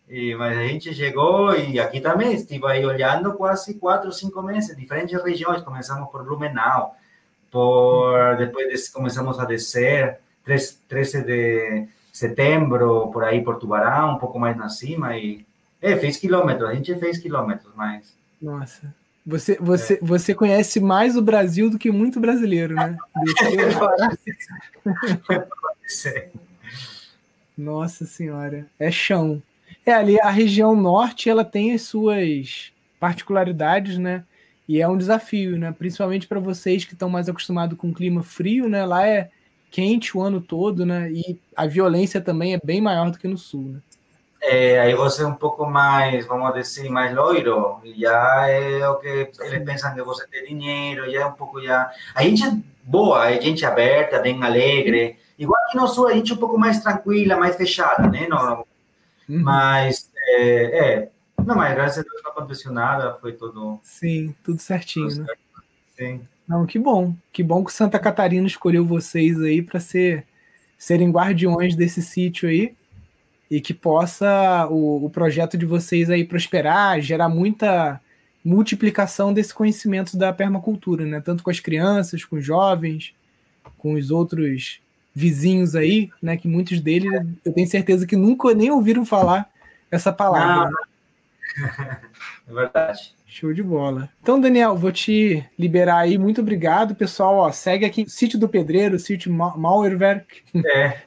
E, 0.09 0.35
mas 0.35 0.57
a 0.57 0.67
gente 0.67 0.95
chegou 0.95 1.57
e 1.57 1.81
aqui 1.81 2.01
também 2.01 2.35
estive 2.35 2.67
aí 2.67 2.85
olhando 2.85 3.35
quase 3.35 3.75
quatro, 3.75 4.13
cinco 4.13 4.43
meses, 4.43 4.77
diferentes 4.77 5.21
regiões. 5.23 5.63
Começamos 5.63 6.11
por 6.11 6.25
Blumenau, 6.25 6.97
por 7.51 8.37
depois 8.37 8.89
começamos 8.91 9.39
a 9.39 9.45
descer, 9.45 10.19
13 10.45 11.25
de 11.25 11.89
setembro, 12.13 13.11
por 13.13 13.25
aí 13.25 13.43
por 13.43 13.59
Tubarão, 13.59 14.15
um 14.15 14.19
pouco 14.19 14.39
mais 14.39 14.57
na 14.57 14.69
cima 14.69 15.17
e 15.17 15.45
é, 15.81 15.97
fez 15.97 16.17
quilômetros, 16.17 16.69
a 16.69 16.75
gente 16.75 16.95
fez 16.97 17.19
quilômetros, 17.19 17.73
mas 17.75 18.15
nossa. 18.41 18.95
Você, 19.27 19.57
você, 19.59 19.95
é. 19.95 19.99
você 20.03 20.35
conhece 20.35 20.81
mais 20.81 21.17
o 21.17 21.23
Brasil 21.23 21.71
do 21.71 21.79
que 21.79 21.91
muito 21.91 22.21
brasileiro, 22.21 22.75
né? 22.75 22.99
Nossa 27.57 28.05
senhora, 28.05 28.67
é 28.79 28.91
chão. 28.91 29.43
É 29.87 29.93
ali 29.93 30.21
a 30.21 30.31
região 30.31 30.75
norte, 30.75 31.29
ela 31.29 31.45
tem 31.45 31.73
as 31.73 31.83
suas 31.83 32.73
particularidades, 32.99 33.99
né? 33.99 34.25
E 34.67 34.81
é 34.81 34.89
um 34.89 34.97
desafio, 34.97 35.59
né? 35.59 35.75
Principalmente 35.77 36.27
para 36.27 36.41
vocês 36.41 36.85
que 36.85 36.95
estão 36.95 37.09
mais 37.11 37.29
acostumados 37.29 37.77
com 37.77 37.91
o 37.91 37.95
clima 37.95 38.23
frio, 38.23 38.69
né? 38.69 38.87
Lá 38.87 39.07
é 39.07 39.29
quente 39.71 40.17
o 40.17 40.23
ano 40.23 40.41
todo, 40.41 40.87
né? 40.87 41.11
E 41.11 41.39
a 41.55 41.67
violência 41.67 42.21
também 42.21 42.55
é 42.55 42.61
bem 42.65 42.81
maior 42.81 43.11
do 43.11 43.19
que 43.19 43.29
no 43.29 43.37
sul, 43.37 43.73
né? 43.73 43.81
É, 44.41 44.79
aí 44.79 44.95
você 44.95 45.23
é 45.23 45.27
um 45.27 45.35
pouco 45.35 45.65
mais, 45.65 46.27
vamos 46.27 46.53
dizer, 46.53 46.91
mais 46.91 47.15
loiro, 47.15 47.81
e 47.83 47.99
já 48.01 48.47
é 48.47 48.87
o 48.87 48.97
que 48.97 49.09
eles 49.41 49.65
pensam 49.65 49.95
que 49.95 50.03
você 50.03 50.27
tem 50.27 50.45
dinheiro, 50.45 51.11
já 51.11 51.23
é 51.23 51.27
um 51.27 51.33
pouco 51.33 51.63
já... 51.63 51.91
A 52.15 52.23
gente 52.23 52.45
é 52.45 52.53
boa, 52.83 53.23
a 53.23 53.33
gente 53.33 53.65
é 53.65 53.69
aberta, 53.69 54.19
bem 54.19 54.43
alegre, 54.43 55.17
igual 55.39 55.59
que 55.71 55.79
no 55.79 55.89
sul 55.89 56.09
a 56.09 56.13
gente 56.13 56.31
é 56.31 56.35
um 56.35 56.39
pouco 56.39 56.59
mais 56.59 56.83
tranquila, 56.83 57.39
mais 57.39 57.57
fechada, 57.57 58.07
né? 58.07 58.27
No, 58.29 58.67
Uhum. 59.29 59.43
Mas, 59.43 60.11
é, 60.17 60.79
é, 60.79 61.11
não, 61.45 61.57
mas 61.57 61.75
graças 61.75 61.99
a 61.99 62.03
Deus 62.03 62.23
não 62.23 62.31
aconteceu 62.31 62.73
nada, 62.73 63.15
foi 63.21 63.33
tudo. 63.33 63.81
Sim, 63.83 64.35
tudo 64.43 64.61
certinho, 64.61 65.09
tudo 65.09 65.23
né? 65.23 65.35
Sim. 65.97 66.21
Não, 66.47 66.67
que 66.67 66.79
bom. 66.79 67.15
Que 67.33 67.43
bom 67.43 67.65
que 67.65 67.73
Santa 67.73 67.99
Catarina 67.99 68.47
escolheu 68.47 68.85
vocês 68.85 69.41
aí 69.41 69.63
para 69.63 69.81
ser 69.81 70.27
serem 70.77 71.11
guardiões 71.11 71.75
desse 71.75 72.03
sítio 72.03 72.49
aí 72.49 72.75
e 73.51 73.61
que 73.61 73.73
possa 73.73 74.67
o, 74.69 75.07
o 75.07 75.11
projeto 75.11 75.57
de 75.57 75.65
vocês 75.65 76.11
aí 76.11 76.25
prosperar, 76.25 77.01
gerar 77.01 77.29
muita 77.29 78.01
multiplicação 78.45 79.33
desse 79.33 79.55
conhecimento 79.55 80.17
da 80.19 80.33
permacultura, 80.33 81.07
né? 81.07 81.21
Tanto 81.21 81.43
com 81.43 81.51
as 81.51 81.61
crianças, 81.61 82.25
com 82.25 82.37
os 82.37 82.45
jovens, 82.45 83.15
com 83.79 83.95
os 83.95 84.11
outros 84.11 84.81
vizinhos 85.15 85.77
aí, 85.77 86.11
né? 86.21 86.37
Que 86.37 86.49
muitos 86.49 86.81
deles 86.81 87.11
eu 87.45 87.53
tenho 87.53 87.69
certeza 87.69 88.07
que 88.07 88.17
nunca 88.17 88.53
nem 88.55 88.71
ouviram 88.71 89.07
falar 89.07 89.49
essa 89.91 90.13
palavra. 90.13 90.71
Né? 90.71 91.97
É 92.47 92.53
verdade. 92.53 93.15
Show 93.27 93.53
de 93.53 93.63
bola. 93.63 94.09
Então, 94.23 94.41
Daniel, 94.41 94.77
vou 94.77 94.93
te 94.93 95.45
liberar 95.59 95.99
aí. 95.99 96.19
Muito 96.19 96.41
obrigado, 96.41 96.95
pessoal. 96.95 97.37
Ó, 97.37 97.51
segue 97.51 97.85
aqui 97.85 98.09
Sítio 98.09 98.39
do 98.39 98.49
Pedreiro, 98.49 98.99
Sítio 98.99 99.33
Mauerwerk. 99.33 100.43
É. 100.65 100.99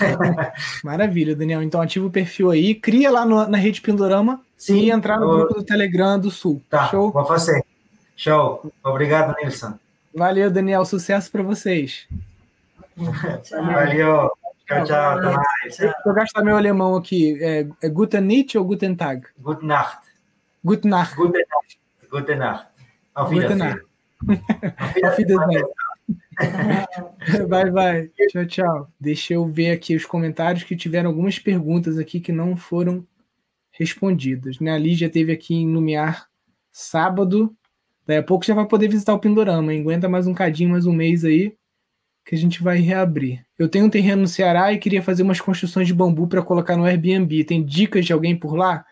Maravilha, 0.82 1.36
Daniel. 1.36 1.62
Então, 1.62 1.80
ativa 1.80 2.06
o 2.06 2.10
perfil 2.10 2.50
aí, 2.50 2.74
cria 2.74 3.10
lá 3.10 3.26
no, 3.26 3.46
na 3.46 3.58
rede 3.58 3.82
Pindorama 3.82 4.40
Sim, 4.56 4.78
e 4.78 4.90
entrar 4.90 5.20
no 5.20 5.26
eu... 5.26 5.36
grupo 5.36 5.54
do 5.54 5.62
Telegram 5.62 6.18
do 6.18 6.30
Sul. 6.30 6.62
Tá, 6.68 6.88
Show? 6.88 7.12
Vou 7.12 7.26
fazer. 7.26 7.62
Show. 8.16 8.72
Obrigado, 8.82 9.36
Nilson. 9.40 9.78
Valeu, 10.14 10.50
Daniel. 10.50 10.84
Sucesso 10.84 11.30
para 11.30 11.42
vocês. 11.42 12.08
Valeu. 12.96 14.30
Tchau, 14.66 14.84
tchau. 14.84 15.18
Até 15.18 15.30
mais. 15.30 15.76
Deixa 15.76 15.94
eu 16.04 16.14
gastar 16.14 16.42
meu 16.42 16.56
alemão 16.56 16.96
aqui. 16.96 17.38
É, 17.42 17.68
é 17.82 17.88
Guten 17.88 18.20
Nacht 18.20 18.58
ou 18.58 18.64
Guten 18.64 18.94
Tag? 18.94 19.26
Guten 19.38 19.66
Nacht. 19.66 19.98
Guten 20.64 20.88
Nacht. 20.88 21.16
Guten 21.16 21.38
Nacht. 21.38 21.78
Guten 22.10 22.38
Nacht. 22.38 22.66
Auf 23.14 23.30
Wiedersehen. 23.30 23.80
Auf 25.04 25.18
Wiedersehen. 25.18 25.64
vai, 27.48 27.70
vai. 27.70 28.10
Tchau, 28.28 28.46
tchau. 28.46 28.88
Deixa 28.98 29.34
eu 29.34 29.46
ver 29.46 29.70
aqui 29.70 29.94
os 29.94 30.04
comentários 30.04 30.64
que 30.64 30.76
tiveram 30.76 31.10
algumas 31.10 31.38
perguntas 31.38 31.98
aqui 31.98 32.20
que 32.20 32.32
não 32.32 32.56
foram 32.56 33.06
respondidas. 33.70 34.58
Né? 34.58 34.72
A 34.72 34.78
Lígia 34.78 35.08
teve 35.08 35.32
aqui 35.32 35.54
em 35.54 35.72
Lumiar 35.72 36.26
sábado. 36.72 37.54
Daí 38.06 38.18
a 38.18 38.22
pouco 38.22 38.44
já 38.44 38.54
vai 38.54 38.66
poder 38.66 38.88
visitar 38.88 39.14
o 39.14 39.18
Pindorama. 39.18 39.72
Hein? 39.72 39.80
Aguenta 39.80 40.08
mais 40.08 40.26
um 40.26 40.34
cadinho, 40.34 40.70
mais 40.70 40.86
um 40.86 40.92
mês 40.92 41.24
aí 41.24 41.56
que 42.26 42.34
a 42.34 42.38
gente 42.38 42.60
vai 42.60 42.78
reabrir. 42.78 43.46
Eu 43.56 43.68
tenho 43.68 43.86
um 43.86 43.90
terreno 43.90 44.22
no 44.22 44.28
Ceará 44.28 44.72
e 44.72 44.78
queria 44.78 45.00
fazer 45.00 45.22
umas 45.22 45.40
construções 45.40 45.86
de 45.86 45.94
bambu 45.94 46.26
para 46.26 46.42
colocar 46.42 46.76
no 46.76 46.84
Airbnb. 46.84 47.44
Tem 47.44 47.64
dicas 47.64 48.04
de 48.04 48.12
alguém 48.12 48.36
por 48.36 48.56
lá? 48.56 48.84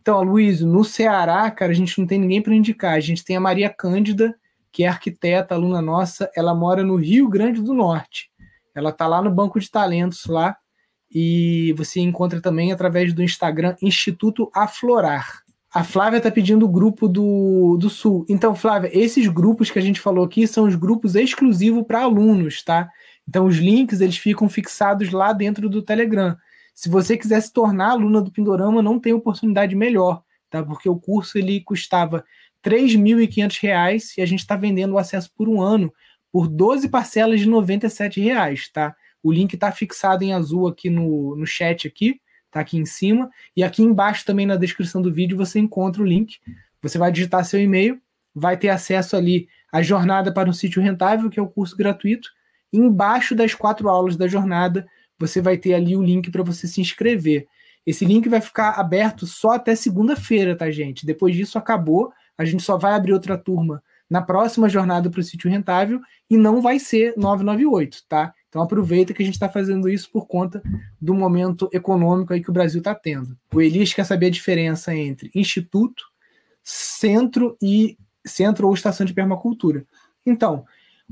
Então, 0.00 0.22
Luiz, 0.22 0.62
no 0.62 0.82
Ceará, 0.82 1.50
cara, 1.50 1.70
a 1.70 1.74
gente 1.74 1.98
não 1.98 2.06
tem 2.06 2.18
ninguém 2.18 2.40
para 2.40 2.54
indicar. 2.54 2.94
A 2.94 3.00
gente 3.00 3.22
tem 3.22 3.36
a 3.36 3.40
Maria 3.40 3.68
Cândida, 3.68 4.34
que 4.72 4.84
é 4.84 4.88
arquiteta, 4.88 5.54
aluna 5.54 5.82
nossa. 5.82 6.30
Ela 6.34 6.54
mora 6.54 6.82
no 6.82 6.96
Rio 6.96 7.28
Grande 7.28 7.60
do 7.60 7.74
Norte. 7.74 8.30
Ela 8.74 8.90
tá 8.90 9.06
lá 9.06 9.20
no 9.20 9.30
banco 9.30 9.60
de 9.60 9.70
talentos 9.70 10.24
lá 10.24 10.56
e 11.14 11.74
você 11.76 12.00
encontra 12.00 12.40
também 12.40 12.72
através 12.72 13.12
do 13.12 13.22
Instagram 13.22 13.76
Instituto 13.82 14.50
Aflorar. 14.54 15.42
A 15.72 15.84
Flávia 15.84 16.16
está 16.16 16.30
pedindo 16.30 16.64
o 16.64 16.68
grupo 16.68 17.06
do, 17.06 17.76
do 17.78 17.90
Sul. 17.90 18.24
Então, 18.28 18.54
Flávia, 18.54 18.90
esses 18.92 19.26
grupos 19.28 19.70
que 19.70 19.78
a 19.78 19.82
gente 19.82 20.00
falou 20.00 20.24
aqui 20.24 20.46
são 20.46 20.64
os 20.64 20.74
grupos 20.74 21.14
exclusivos 21.14 21.84
para 21.86 22.02
alunos, 22.02 22.62
tá? 22.62 22.88
Então, 23.28 23.44
os 23.46 23.56
links 23.56 24.00
eles 24.00 24.16
ficam 24.16 24.48
fixados 24.48 25.10
lá 25.12 25.32
dentro 25.34 25.68
do 25.68 25.82
Telegram. 25.82 26.34
Se 26.74 26.88
você 26.88 27.18
quiser 27.18 27.40
se 27.42 27.52
tornar 27.52 27.90
aluna 27.90 28.22
do 28.22 28.32
Pindorama, 28.32 28.80
não 28.80 28.98
tem 28.98 29.12
oportunidade 29.12 29.76
melhor, 29.76 30.22
tá? 30.48 30.62
Porque 30.62 30.88
o 30.88 30.98
curso 30.98 31.36
ele 31.36 31.60
custava 31.60 32.24
R$ 32.64 32.70
3.500 32.70 34.14
e 34.16 34.22
a 34.22 34.26
gente 34.26 34.40
está 34.40 34.56
vendendo 34.56 34.94
o 34.94 34.98
acesso 34.98 35.30
por 35.36 35.48
um 35.48 35.60
ano 35.60 35.92
por 36.32 36.48
12 36.48 36.88
parcelas 36.88 37.40
de 37.40 37.48
97 37.48 38.20
reais, 38.20 38.70
tá? 38.72 38.96
O 39.22 39.30
link 39.30 39.52
está 39.52 39.70
fixado 39.70 40.24
em 40.24 40.32
azul 40.32 40.66
aqui 40.66 40.88
no, 40.88 41.36
no 41.36 41.46
chat 41.46 41.86
aqui 41.86 42.20
tá 42.50 42.60
aqui 42.60 42.78
em 42.78 42.86
cima. 42.86 43.30
E 43.56 43.62
aqui 43.62 43.82
embaixo 43.82 44.24
também 44.24 44.46
na 44.46 44.56
descrição 44.56 45.00
do 45.02 45.12
vídeo 45.12 45.36
você 45.36 45.58
encontra 45.58 46.02
o 46.02 46.06
link. 46.06 46.38
Você 46.82 46.98
vai 46.98 47.10
digitar 47.10 47.44
seu 47.44 47.60
e-mail, 47.60 48.00
vai 48.34 48.56
ter 48.56 48.68
acesso 48.68 49.16
ali 49.16 49.48
à 49.72 49.82
jornada 49.82 50.32
para 50.32 50.48
um 50.48 50.52
sítio 50.52 50.82
rentável, 50.82 51.28
que 51.28 51.38
é 51.38 51.42
o 51.42 51.48
curso 51.48 51.76
gratuito. 51.76 52.28
E 52.72 52.78
embaixo 52.78 53.34
das 53.34 53.54
quatro 53.54 53.88
aulas 53.88 54.16
da 54.16 54.26
jornada, 54.26 54.86
você 55.18 55.40
vai 55.40 55.56
ter 55.56 55.74
ali 55.74 55.96
o 55.96 56.02
link 56.02 56.30
para 56.30 56.42
você 56.42 56.66
se 56.66 56.80
inscrever. 56.80 57.46
Esse 57.86 58.04
link 58.04 58.28
vai 58.28 58.40
ficar 58.40 58.72
aberto 58.72 59.26
só 59.26 59.52
até 59.52 59.74
segunda-feira, 59.74 60.54
tá, 60.54 60.70
gente? 60.70 61.06
Depois 61.06 61.34
disso 61.34 61.58
acabou. 61.58 62.12
A 62.36 62.44
gente 62.44 62.62
só 62.62 62.76
vai 62.76 62.92
abrir 62.92 63.12
outra 63.12 63.36
turma 63.36 63.82
na 64.08 64.22
próxima 64.22 64.68
jornada 64.68 65.10
para 65.10 65.20
o 65.20 65.22
sítio 65.22 65.50
rentável 65.50 66.00
e 66.30 66.36
não 66.36 66.62
vai 66.62 66.78
ser 66.78 67.14
998, 67.16 68.04
tá? 68.08 68.34
Então 68.48 68.62
aproveita 68.62 69.12
que 69.12 69.22
a 69.22 69.24
gente 69.24 69.34
está 69.34 69.48
fazendo 69.48 69.88
isso 69.88 70.10
por 70.10 70.26
conta 70.26 70.62
do 71.00 71.14
momento 71.14 71.68
econômico 71.72 72.32
aí 72.32 72.42
que 72.42 72.50
o 72.50 72.52
Brasil 72.52 72.78
está 72.78 72.94
tendo. 72.94 73.36
O 73.52 73.60
Elias 73.60 73.92
quer 73.92 74.04
saber 74.04 74.26
a 74.26 74.30
diferença 74.30 74.94
entre 74.94 75.30
instituto, 75.34 76.04
centro 76.62 77.56
e 77.62 77.98
centro 78.26 78.66
ou 78.66 78.74
estação 78.74 79.04
de 79.06 79.14
permacultura. 79.14 79.86
Então, 80.24 80.64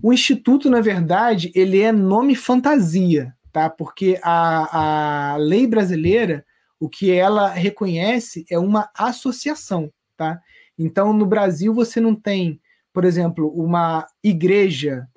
o 0.02 0.12
instituto, 0.12 0.68
na 0.68 0.80
verdade, 0.80 1.50
ele 1.54 1.80
é 1.80 1.90
nome 1.92 2.34
fantasia, 2.34 3.34
tá? 3.52 3.70
Porque 3.70 4.18
a, 4.22 5.32
a 5.32 5.36
lei 5.36 5.66
brasileira, 5.66 6.44
o 6.78 6.88
que 6.88 7.10
ela 7.10 7.48
reconhece 7.48 8.44
é 8.50 8.58
uma 8.58 8.90
associação, 8.94 9.90
tá? 10.16 10.40
Então, 10.78 11.12
no 11.12 11.24
Brasil, 11.24 11.72
você 11.72 12.00
não 12.00 12.14
tem, 12.14 12.60
por 12.92 13.04
exemplo, 13.04 13.48
uma 13.48 14.06
igreja 14.22 15.08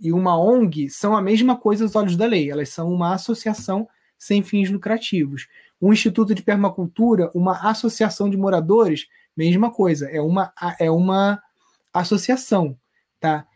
e 0.00 0.12
uma 0.12 0.38
ONG 0.38 0.88
são 0.88 1.16
a 1.16 1.22
mesma 1.22 1.56
coisa 1.56 1.84
aos 1.84 1.94
olhos 1.94 2.16
da 2.16 2.26
lei, 2.26 2.50
elas 2.50 2.70
são 2.70 2.92
uma 2.92 3.14
associação 3.14 3.88
sem 4.18 4.42
fins 4.42 4.70
lucrativos. 4.70 5.46
Um 5.80 5.92
instituto 5.92 6.34
de 6.34 6.42
permacultura, 6.42 7.30
uma 7.34 7.70
associação 7.70 8.28
de 8.28 8.36
moradores, 8.36 9.06
mesma 9.36 9.70
coisa, 9.70 10.08
é 10.10 10.20
uma, 10.20 10.52
é 10.78 10.90
uma 10.90 11.40
associação, 11.92 12.76
tá? 13.18 13.46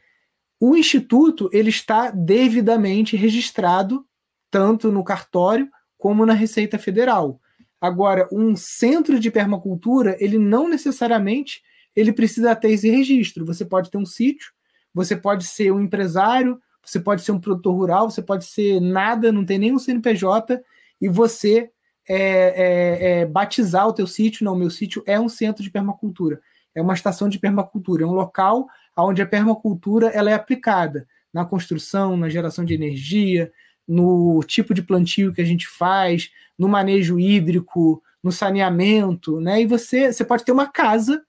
O 0.61 0.77
instituto 0.77 1.51
ele 1.53 1.69
está 1.69 2.11
devidamente 2.11 3.17
registrado 3.17 4.07
tanto 4.51 4.91
no 4.91 5.05
cartório 5.05 5.69
como 5.99 6.25
na 6.25 6.33
Receita 6.33 6.79
Federal. 6.79 7.41
Agora, 7.81 8.29
um 8.33 8.57
centro 8.57 9.19
de 9.21 9.31
permacultura, 9.31 10.17
ele 10.19 10.39
não 10.39 10.69
necessariamente 10.69 11.63
ele 11.95 12.13
precisa 12.13 12.57
ter 12.57 12.71
esse 12.71 12.89
registro. 12.89 13.45
Você 13.45 13.65
pode 13.65 13.91
ter 13.91 13.99
um 13.99 14.07
sítio 14.07 14.53
você 14.95 15.17
pode 15.17 15.45
ser 15.45 15.73
um 15.73 15.81
empresário, 15.81 16.61
você 16.83 17.01
pode 17.01 17.23
ser 17.23 17.33
um 17.33 17.41
produtor 17.41 17.75
rural, 17.75 18.11
você 18.11 18.23
pode 18.23 18.45
ser 18.45 18.81
nada, 18.81 19.33
não 19.33 19.45
tem 19.45 19.59
nenhum 19.59 19.79
CNPJ, 19.79 20.63
e 21.01 21.09
você 21.09 21.71
é, 22.09 22.17
é, 22.17 23.21
é, 23.21 23.27
batizar 23.27 23.89
o 23.89 23.93
teu 23.93 24.07
sítio. 24.07 24.45
Não, 24.45 24.55
meu 24.55 24.71
sítio 24.71 25.03
é 25.07 25.19
um 25.19 25.29
centro 25.29 25.63
de 25.63 25.71
permacultura, 25.71 26.41
é 26.75 26.81
uma 26.81 26.95
estação 26.95 27.29
de 27.29 27.39
permacultura, 27.39 28.05
é 28.05 28.07
um 28.07 28.13
local 28.13 28.69
onde 28.97 29.21
a 29.21 29.27
permacultura 29.27 30.09
ela 30.09 30.31
é 30.31 30.35
aplicada 30.35 31.09
na 31.33 31.45
construção, 31.45 32.17
na 32.17 32.29
geração 32.29 32.65
de 32.65 32.75
energia, 32.75 33.53
no 33.87 34.41
tipo 34.47 34.73
de 34.73 34.83
plantio 34.83 35.33
que 35.33 35.41
a 35.41 35.45
gente 35.45 35.67
faz, 35.67 36.31
no 36.57 36.69
manejo 36.69 37.19
hídrico, 37.19 38.03
no 38.23 38.31
saneamento, 38.31 39.41
né? 39.41 39.61
E 39.61 39.67
você, 39.67 40.13
você 40.13 40.25
pode 40.25 40.45
ter 40.45 40.53
uma 40.53 40.69
casa 40.69 41.23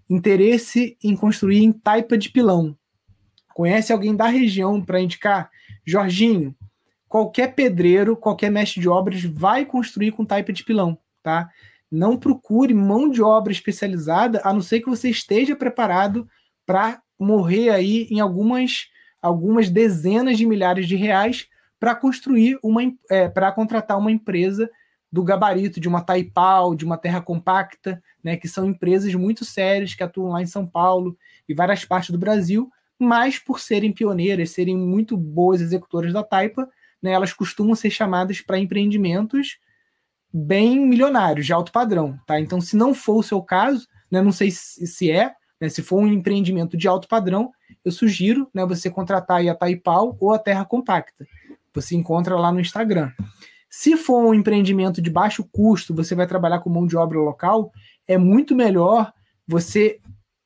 Interesse 0.10 0.98
em 1.02 1.16
construir 1.16 1.64
em 1.64 1.72
Taipa 1.72 2.18
de 2.18 2.30
Pilão. 2.30 2.78
Conhece 3.56 3.94
alguém 3.94 4.14
da 4.14 4.28
região 4.28 4.82
para 4.82 5.00
indicar? 5.00 5.50
Jorginho, 5.86 6.54
qualquer 7.08 7.56
pedreiro, 7.56 8.18
qualquer 8.18 8.52
mestre 8.52 8.82
de 8.82 8.90
obras 8.90 9.24
vai 9.24 9.66
construir 9.66 10.12
com 10.12 10.26
Taipa 10.26 10.52
de 10.52 10.66
Pilão, 10.66 10.98
tá? 11.22 11.50
Não 11.90 12.18
procure 12.18 12.74
mão 12.74 13.10
de 13.10 13.22
obra 13.22 13.54
especializada, 13.54 14.42
a 14.44 14.52
não 14.52 14.62
ser 14.62 14.82
que 14.82 14.90
você 14.90 15.10
esteja 15.10 15.56
preparado 15.56 16.28
para 16.66 17.02
morrer 17.18 17.70
aí 17.70 18.06
em 18.12 18.20
algumas, 18.20 18.90
algumas 19.22 19.70
dezenas 19.70 20.38
de 20.38 20.46
milhares 20.46 20.90
de 20.90 20.98
reais 20.98 21.48
para 21.84 21.96
construir 21.96 22.58
uma 22.64 22.82
é, 23.10 23.28
para 23.28 23.52
contratar 23.52 23.98
uma 23.98 24.10
empresa 24.10 24.70
do 25.12 25.22
gabarito 25.22 25.82
de 25.82 25.90
uma 25.90 26.00
Taipal, 26.02 26.76
de 26.76 26.86
uma 26.86 26.98
Terra 26.98 27.20
Compacta, 27.20 28.02
né, 28.24 28.38
que 28.38 28.48
são 28.48 28.66
empresas 28.66 29.14
muito 29.16 29.44
sérias 29.44 29.94
que 29.94 30.02
atuam 30.02 30.32
lá 30.32 30.42
em 30.42 30.46
São 30.46 30.66
Paulo 30.66 31.18
e 31.48 31.54
várias 31.54 31.84
partes 31.84 32.12
do 32.12 32.18
Brasil, 32.18 32.72
mas 32.98 33.38
por 33.38 33.60
serem 33.60 33.92
pioneiras, 33.92 34.52
serem 34.52 34.78
muito 34.78 35.18
boas 35.18 35.60
executoras 35.60 36.14
da 36.14 36.24
Taipa, 36.24 36.70
né, 37.02 37.12
elas 37.12 37.34
costumam 37.34 37.76
ser 37.76 37.90
chamadas 37.90 38.40
para 38.40 38.58
empreendimentos 38.58 39.58
bem 40.34 40.80
milionários, 40.80 41.46
de 41.46 41.52
alto 41.52 41.74
padrão. 41.74 42.18
Tá? 42.26 42.40
Então, 42.40 42.62
se 42.62 42.78
não 42.78 42.94
for 42.94 43.18
o 43.18 43.24
seu 43.24 43.42
caso, 43.42 43.86
né, 44.10 44.22
não 44.22 44.32
sei 44.32 44.52
se 44.52 45.12
é, 45.12 45.34
né, 45.60 45.68
se 45.68 45.84
for 45.84 45.98
um 45.98 46.08
empreendimento 46.08 46.78
de 46.78 46.88
alto 46.88 47.10
padrão, 47.10 47.52
eu 47.84 47.92
sugiro 47.92 48.50
né, 48.54 48.66
você 48.66 48.90
contratar 48.90 49.46
a 49.46 49.54
Taipal 49.54 50.16
ou 50.22 50.32
a 50.32 50.40
Terra 50.40 50.64
Compacta. 50.64 51.26
Você 51.74 51.96
encontra 51.96 52.36
lá 52.36 52.52
no 52.52 52.60
Instagram. 52.60 53.12
Se 53.70 53.98
for 53.98 54.24
um 54.24 54.34
empreendimento 54.34 55.02
de 55.02 55.10
baixo 55.10 55.44
custo, 55.52 55.96
você 55.96 56.14
vai 56.14 56.28
trabalhar 56.28 56.60
com 56.60 56.70
mão 56.70 56.86
de 56.86 56.96
obra 56.96 57.18
local, 57.20 57.72
é 58.08 58.18
muito 58.18 58.56
melhor 58.56 59.12
você 59.48 60.00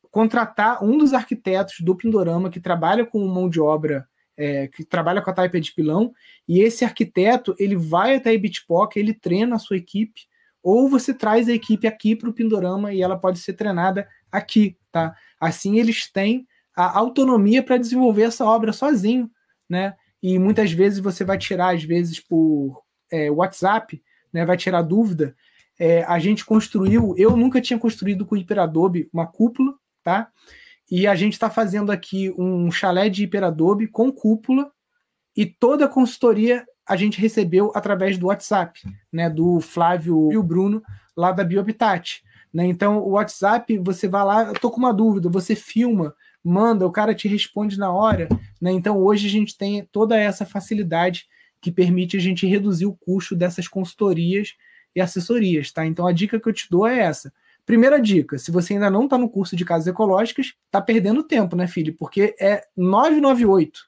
contratar 0.10 0.84
um 0.84 0.98
dos 0.98 1.14
arquitetos 1.14 1.82
do 1.82 1.96
Pindorama 1.96 2.50
que 2.50 2.60
trabalha 2.60 3.06
com 3.06 3.20
mão 3.28 3.50
de 3.50 3.60
obra, 3.60 4.08
é, 4.38 4.68
que 4.68 4.86
trabalha 4.86 5.22
com 5.22 5.30
a 5.30 5.34
Taipa 5.34 5.60
de 5.60 5.74
Pilão, 5.74 6.14
e 6.48 6.62
esse 6.62 6.86
arquiteto 6.86 7.54
ele 7.60 7.76
vai 7.76 8.16
até 8.16 8.30
a 8.30 8.34
Ibitpoca, 8.34 8.98
ele 8.98 9.14
treina 9.14 9.56
a 9.56 9.60
sua 9.60 9.78
equipe, 9.78 10.22
ou 10.64 10.90
você 10.90 11.14
traz 11.14 11.50
a 11.50 11.54
equipe 11.54 11.86
aqui 11.86 12.16
para 12.16 12.30
o 12.30 12.34
Pindorama 12.34 12.94
e 12.94 13.02
ela 13.02 13.18
pode 13.18 13.40
ser 13.40 13.54
treinada 13.54 14.08
aqui, 14.32 14.78
tá? 14.92 15.16
Assim 15.40 15.80
eles 15.80 16.12
têm 16.12 16.48
a 16.76 16.98
autonomia 16.98 17.62
para 17.62 17.78
desenvolver 17.78 18.24
essa 18.24 18.46
obra 18.46 18.72
sozinho, 18.72 19.30
né? 19.70 19.96
E 20.22 20.38
muitas 20.40 20.72
vezes 20.72 21.00
você 21.00 21.24
vai 21.24 21.38
tirar, 21.38 21.76
às 21.76 21.84
vezes, 21.84 22.20
por 22.20 22.84
é, 23.12 23.30
WhatsApp, 23.30 24.02
né, 24.34 24.46
vai 24.46 24.58
tirar 24.58 24.82
dúvida, 24.82 25.36
é, 25.80 26.04
a 26.04 26.18
gente 26.20 26.46
construiu, 26.46 27.14
eu 27.18 27.38
nunca 27.38 27.62
tinha 27.62 27.78
construído 27.78 28.26
com 28.26 28.36
Hiperadobe 28.36 29.10
uma 29.14 29.28
cúpula, 29.28 29.74
tá? 30.04 30.30
E 30.90 31.06
a 31.06 31.16
gente 31.16 31.34
está 31.34 31.50
fazendo 31.50 31.92
aqui 31.92 32.34
um 32.38 32.72
chalé 32.72 33.10
de 33.10 33.24
Hiperadobe 33.24 33.88
com 33.88 34.12
cúpula 34.12 34.72
e 35.36 35.46
toda 35.46 35.86
a 35.86 35.90
consultoria 35.90 36.66
a 36.88 36.96
gente 36.96 37.20
recebeu 37.20 37.72
através 37.76 38.18
do 38.18 38.28
WhatsApp, 38.28 38.80
né, 39.12 39.30
do 39.30 39.60
Flávio 39.60 40.32
e 40.32 40.38
o 40.38 40.44
Bruno, 40.44 40.82
lá 41.16 41.32
da 41.32 41.44
Biohabitat. 41.44 42.24
Né? 42.54 42.66
Então, 42.66 43.00
o 43.00 43.12
WhatsApp, 43.12 43.78
você 43.80 44.08
vai 44.08 44.24
lá, 44.24 44.44
eu 44.46 44.54
tô 44.54 44.72
com 44.72 44.78
uma 44.78 44.94
dúvida, 44.94 45.30
você 45.30 45.54
filma, 45.54 46.16
manda, 46.48 46.86
o 46.86 46.92
cara 46.92 47.14
te 47.14 47.28
responde 47.28 47.78
na 47.78 47.92
hora. 47.92 48.28
Né? 48.62 48.72
Então, 48.72 48.98
hoje 48.98 49.28
a 49.28 49.30
gente 49.30 49.58
tem 49.58 49.84
toda 49.92 50.18
essa 50.18 50.46
facilidade 50.46 51.28
que 51.62 51.72
permite 51.72 52.16
a 52.16 52.20
gente 52.20 52.48
reduzir 52.48 52.86
o 52.86 52.96
custo 52.96 53.36
dessas 53.36 53.68
consultorias 53.68 54.56
e 54.96 55.02
assessorias, 55.02 55.72
tá? 55.72 55.86
Então 55.86 56.08
a 56.08 56.12
dica 56.12 56.40
que 56.40 56.48
eu 56.48 56.54
te 56.54 56.70
dou 56.70 56.88
é 56.88 57.00
essa. 57.00 57.32
Primeira 57.66 58.00
dica, 58.02 58.38
se 58.38 58.52
você 58.52 58.74
ainda 58.74 58.90
não 58.90 59.04
está 59.04 59.18
no 59.18 59.30
curso 59.30 59.56
de 59.56 59.66
casas 59.66 59.88
ecológicas, 59.88 60.54
tá 60.72 60.82
perdendo 60.82 61.22
tempo, 61.24 61.56
né, 61.56 61.68
filho? 61.68 61.94
Porque 61.96 62.36
é 62.40 62.64
998, 62.76 63.82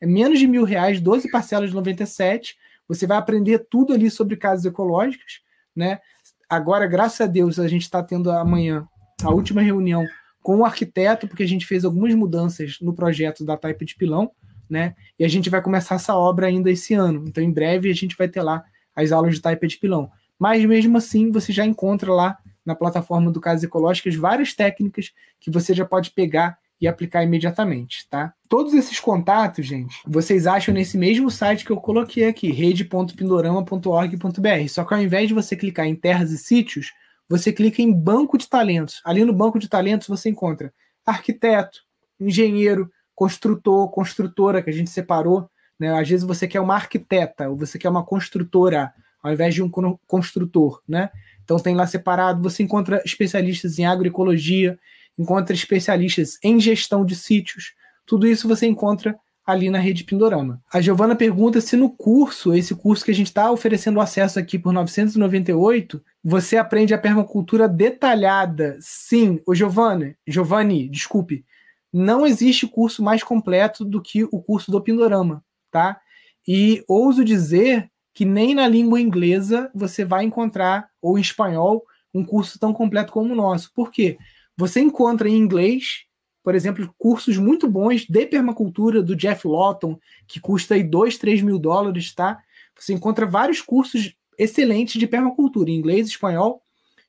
é 0.00 0.06
menos 0.06 0.38
de 0.38 0.46
mil 0.46 0.64
reais, 0.64 1.00
12 1.00 1.30
parcelas 1.30 1.70
de 1.70 1.76
97. 1.76 2.56
Você 2.88 3.06
vai 3.06 3.18
aprender 3.18 3.66
tudo 3.68 3.92
ali 3.92 4.10
sobre 4.10 4.36
casas 4.36 4.64
ecológicas, 4.64 5.40
né? 5.74 6.00
Agora, 6.48 6.86
graças 6.86 7.20
a 7.20 7.26
Deus, 7.26 7.58
a 7.58 7.68
gente 7.68 7.82
está 7.82 8.02
tendo 8.02 8.30
amanhã 8.30 8.86
a 9.22 9.30
última 9.30 9.60
reunião 9.60 10.06
com 10.46 10.58
o 10.58 10.64
arquiteto, 10.64 11.26
porque 11.26 11.42
a 11.42 11.48
gente 11.48 11.66
fez 11.66 11.84
algumas 11.84 12.14
mudanças 12.14 12.78
no 12.80 12.94
projeto 12.94 13.44
da 13.44 13.56
Taipa 13.56 13.84
de 13.84 13.96
Pilão 13.96 14.30
né? 14.68 14.94
E 15.18 15.24
a 15.24 15.28
gente 15.28 15.48
vai 15.48 15.62
começar 15.62 15.94
essa 15.96 16.14
obra 16.14 16.46
ainda 16.46 16.70
esse 16.70 16.94
ano. 16.94 17.24
Então, 17.26 17.42
em 17.42 17.50
breve, 17.50 17.90
a 17.90 17.94
gente 17.94 18.16
vai 18.16 18.28
ter 18.28 18.42
lá 18.42 18.64
as 18.94 19.12
aulas 19.12 19.34
de 19.34 19.40
taipa 19.40 19.66
de 19.66 19.78
pilão. 19.78 20.10
Mas 20.38 20.64
mesmo 20.64 20.98
assim, 20.98 21.30
você 21.30 21.52
já 21.52 21.64
encontra 21.64 22.12
lá 22.12 22.36
na 22.64 22.74
plataforma 22.74 23.30
do 23.30 23.40
Casas 23.40 23.64
Ecológicas 23.64 24.14
várias 24.14 24.54
técnicas 24.54 25.12
que 25.40 25.50
você 25.50 25.74
já 25.74 25.84
pode 25.84 26.10
pegar 26.10 26.58
e 26.78 26.86
aplicar 26.86 27.22
imediatamente, 27.22 28.06
tá? 28.10 28.34
Todos 28.48 28.74
esses 28.74 29.00
contatos, 29.00 29.64
gente, 29.64 29.96
vocês 30.06 30.46
acham 30.46 30.74
nesse 30.74 30.98
mesmo 30.98 31.30
site 31.30 31.64
que 31.64 31.72
eu 31.72 31.78
coloquei 31.78 32.28
aqui, 32.28 32.50
rede.pindorama.org.br. 32.50 34.68
Só 34.68 34.84
que 34.84 34.92
ao 34.92 35.00
invés 35.00 35.28
de 35.28 35.34
você 35.34 35.56
clicar 35.56 35.86
em 35.86 35.94
terras 35.94 36.30
e 36.32 36.38
sítios, 36.38 36.92
você 37.28 37.52
clica 37.52 37.82
em 37.82 37.92
banco 37.92 38.38
de 38.38 38.48
talentos. 38.48 39.00
Ali 39.04 39.24
no 39.24 39.32
banco 39.32 39.58
de 39.58 39.68
talentos 39.68 40.08
você 40.08 40.28
encontra 40.28 40.72
arquiteto, 41.04 41.80
engenheiro, 42.18 42.90
construtor, 43.14 43.88
construtora, 43.90 44.62
que 44.62 44.70
a 44.70 44.72
gente 44.72 44.90
separou. 44.90 45.48
Né? 45.78 45.98
Às 45.98 46.08
vezes 46.08 46.26
você 46.26 46.46
quer 46.46 46.60
uma 46.60 46.74
arquiteta, 46.74 47.48
ou 47.48 47.56
você 47.56 47.78
quer 47.78 47.88
uma 47.88 48.04
construtora, 48.04 48.92
ao 49.22 49.32
invés 49.32 49.54
de 49.54 49.62
um 49.62 49.70
construtor. 50.06 50.82
Né? 50.88 51.10
Então 51.44 51.58
tem 51.58 51.74
lá 51.74 51.86
separado, 51.86 52.42
você 52.42 52.62
encontra 52.62 53.02
especialistas 53.04 53.78
em 53.78 53.86
agroecologia, 53.86 54.78
encontra 55.18 55.54
especialistas 55.54 56.38
em 56.42 56.60
gestão 56.60 57.04
de 57.04 57.16
sítios. 57.16 57.74
Tudo 58.04 58.26
isso 58.26 58.46
você 58.46 58.66
encontra 58.66 59.18
ali 59.46 59.70
na 59.70 59.78
rede 59.78 60.02
Pindorama. 60.02 60.60
A 60.72 60.80
Giovana 60.80 61.14
pergunta 61.14 61.60
se 61.60 61.76
no 61.76 61.88
curso, 61.88 62.52
esse 62.52 62.74
curso 62.74 63.04
que 63.04 63.12
a 63.12 63.14
gente 63.14 63.28
está 63.28 63.50
oferecendo 63.50 64.00
acesso 64.00 64.40
aqui 64.40 64.58
por 64.58 64.72
998, 64.72 66.02
você 66.22 66.56
aprende 66.56 66.92
a 66.92 66.98
permacultura 66.98 67.68
detalhada. 67.68 68.76
Sim, 68.80 69.40
o 69.46 69.54
Giovanni, 69.54 70.16
Giovanni, 70.26 70.88
desculpe, 70.88 71.44
não 71.92 72.26
existe 72.26 72.66
curso 72.66 73.02
mais 73.02 73.22
completo 73.22 73.84
do 73.84 74.02
que 74.02 74.24
o 74.24 74.42
curso 74.42 74.70
do 74.70 74.82
Pindorama, 74.82 75.44
tá? 75.70 76.00
E 76.46 76.84
ouso 76.88 77.24
dizer 77.24 77.88
que 78.12 78.24
nem 78.24 78.54
na 78.54 78.66
língua 78.66 79.00
inglesa 79.00 79.70
você 79.74 80.04
vai 80.04 80.24
encontrar, 80.24 80.88
ou 81.00 81.16
em 81.16 81.20
espanhol, 81.20 81.84
um 82.12 82.24
curso 82.24 82.58
tão 82.58 82.72
completo 82.72 83.12
como 83.12 83.32
o 83.32 83.36
nosso. 83.36 83.70
Por 83.72 83.90
quê? 83.92 84.18
Você 84.56 84.80
encontra 84.80 85.28
em 85.28 85.36
inglês, 85.36 86.04
por 86.46 86.54
exemplo, 86.54 86.94
cursos 86.96 87.38
muito 87.38 87.68
bons 87.68 88.06
de 88.08 88.24
permacultura 88.24 89.02
do 89.02 89.16
Jeff 89.16 89.48
Lawton, 89.48 89.98
que 90.28 90.38
custa 90.38 90.76
aí 90.76 90.84
2, 90.84 91.18
3 91.18 91.42
mil 91.42 91.58
dólares, 91.58 92.14
tá? 92.14 92.38
Você 92.78 92.94
encontra 92.94 93.26
vários 93.26 93.60
cursos 93.60 94.14
excelentes 94.38 94.96
de 94.96 95.08
permacultura, 95.08 95.68
em 95.68 95.74
inglês, 95.74 96.06
espanhol, 96.06 96.62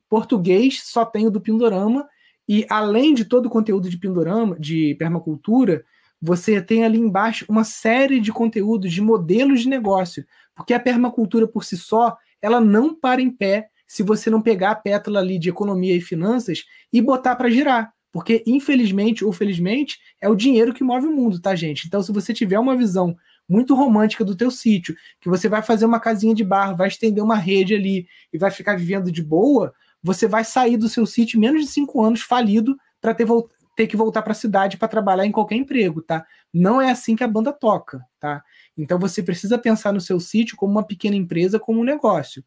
português, 0.10 0.82
só 0.86 1.06
tem 1.06 1.28
o 1.28 1.30
do 1.30 1.40
Pindorama, 1.40 2.10
e 2.50 2.66
além 2.68 3.14
de 3.14 3.26
todo 3.26 3.46
o 3.46 3.50
conteúdo 3.52 3.88
de 3.92 3.98
Pindorama, 4.00 4.60
de 4.60 4.96
permacultura, 4.96 5.86
você 6.20 6.60
tem 6.60 6.84
ali 6.84 6.98
embaixo 6.98 7.46
uma 7.48 7.64
série 7.64 8.20
de 8.20 8.34
conteúdos 8.34 8.92
de 8.92 9.02
modelos 9.04 9.62
de 9.62 9.70
negócio 9.70 10.26
Porque 10.56 10.74
a 10.74 10.80
permacultura 10.80 11.48
por 11.48 11.64
si 11.64 11.78
só, 11.78 12.18
ela 12.42 12.60
não 12.60 12.96
para 12.96 13.22
em 13.22 13.30
pé 13.30 13.70
se 13.86 14.02
você 14.02 14.32
não 14.32 14.42
pegar 14.42 14.72
a 14.72 14.76
pétala 14.76 15.20
ali 15.20 15.38
de 15.38 15.48
economia 15.48 15.96
e 15.96 16.02
finanças 16.02 16.66
e 16.92 17.00
botar 17.04 17.36
para 17.36 17.52
girar. 17.52 17.96
Porque, 18.12 18.44
infelizmente 18.48 19.24
ou 19.24 19.32
felizmente, 19.32 19.98
é 20.22 20.30
o 20.30 20.36
dinheiro 20.36 20.74
que 20.74 20.84
move 20.84 21.08
o 21.08 21.16
mundo, 21.16 21.40
tá, 21.40 21.56
gente? 21.56 21.88
Então, 21.88 22.02
se 22.02 22.12
você 22.12 22.34
tiver 22.34 22.60
uma 22.60 22.76
visão 22.76 23.16
muito 23.48 23.76
romântica 23.76 24.26
do 24.26 24.36
teu 24.36 24.52
sítio, 24.52 24.96
que 25.22 25.30
você 25.30 25.48
vai 25.48 25.62
fazer 25.62 25.86
uma 25.86 26.00
casinha 26.00 26.36
de 26.36 26.44
barro, 26.44 26.76
vai 26.76 26.88
estender 26.88 27.24
uma 27.24 27.36
rede 27.36 27.74
ali 27.74 28.08
e 28.34 28.38
vai 28.38 28.52
ficar 28.52 28.78
vivendo 28.78 29.12
de 29.12 29.24
boa, 29.24 29.74
você 30.04 30.28
vai 30.28 30.44
sair 30.44 30.78
do 30.78 30.90
seu 30.90 31.06
sítio 31.06 31.40
menos 31.40 31.62
de 31.62 31.68
cinco 31.68 32.04
anos 32.04 32.22
falido 32.22 32.76
para 33.00 33.14
ter, 33.14 33.28
ter 33.76 33.88
que 33.88 33.98
voltar 33.98 34.22
para 34.22 34.32
a 34.32 34.36
cidade 34.36 34.78
para 34.78 34.88
trabalhar 34.88 35.26
em 35.26 35.32
qualquer 35.32 35.56
emprego, 35.56 36.02
tá? 36.02 36.26
Não 36.54 36.82
é 36.82 36.92
assim 36.92 37.16
que 37.16 37.24
a 37.24 37.28
banda 37.28 37.54
toca, 37.54 38.02
tá? 38.20 38.44
Então 38.78 39.00
você 39.00 39.24
precisa 39.24 39.58
pensar 39.58 39.94
no 39.94 40.02
seu 40.02 40.20
sítio 40.20 40.58
como 40.58 40.72
uma 40.72 40.86
pequena 40.86 41.16
empresa, 41.16 41.60
como 41.60 41.82
um 41.82 41.86
negócio. 41.86 42.44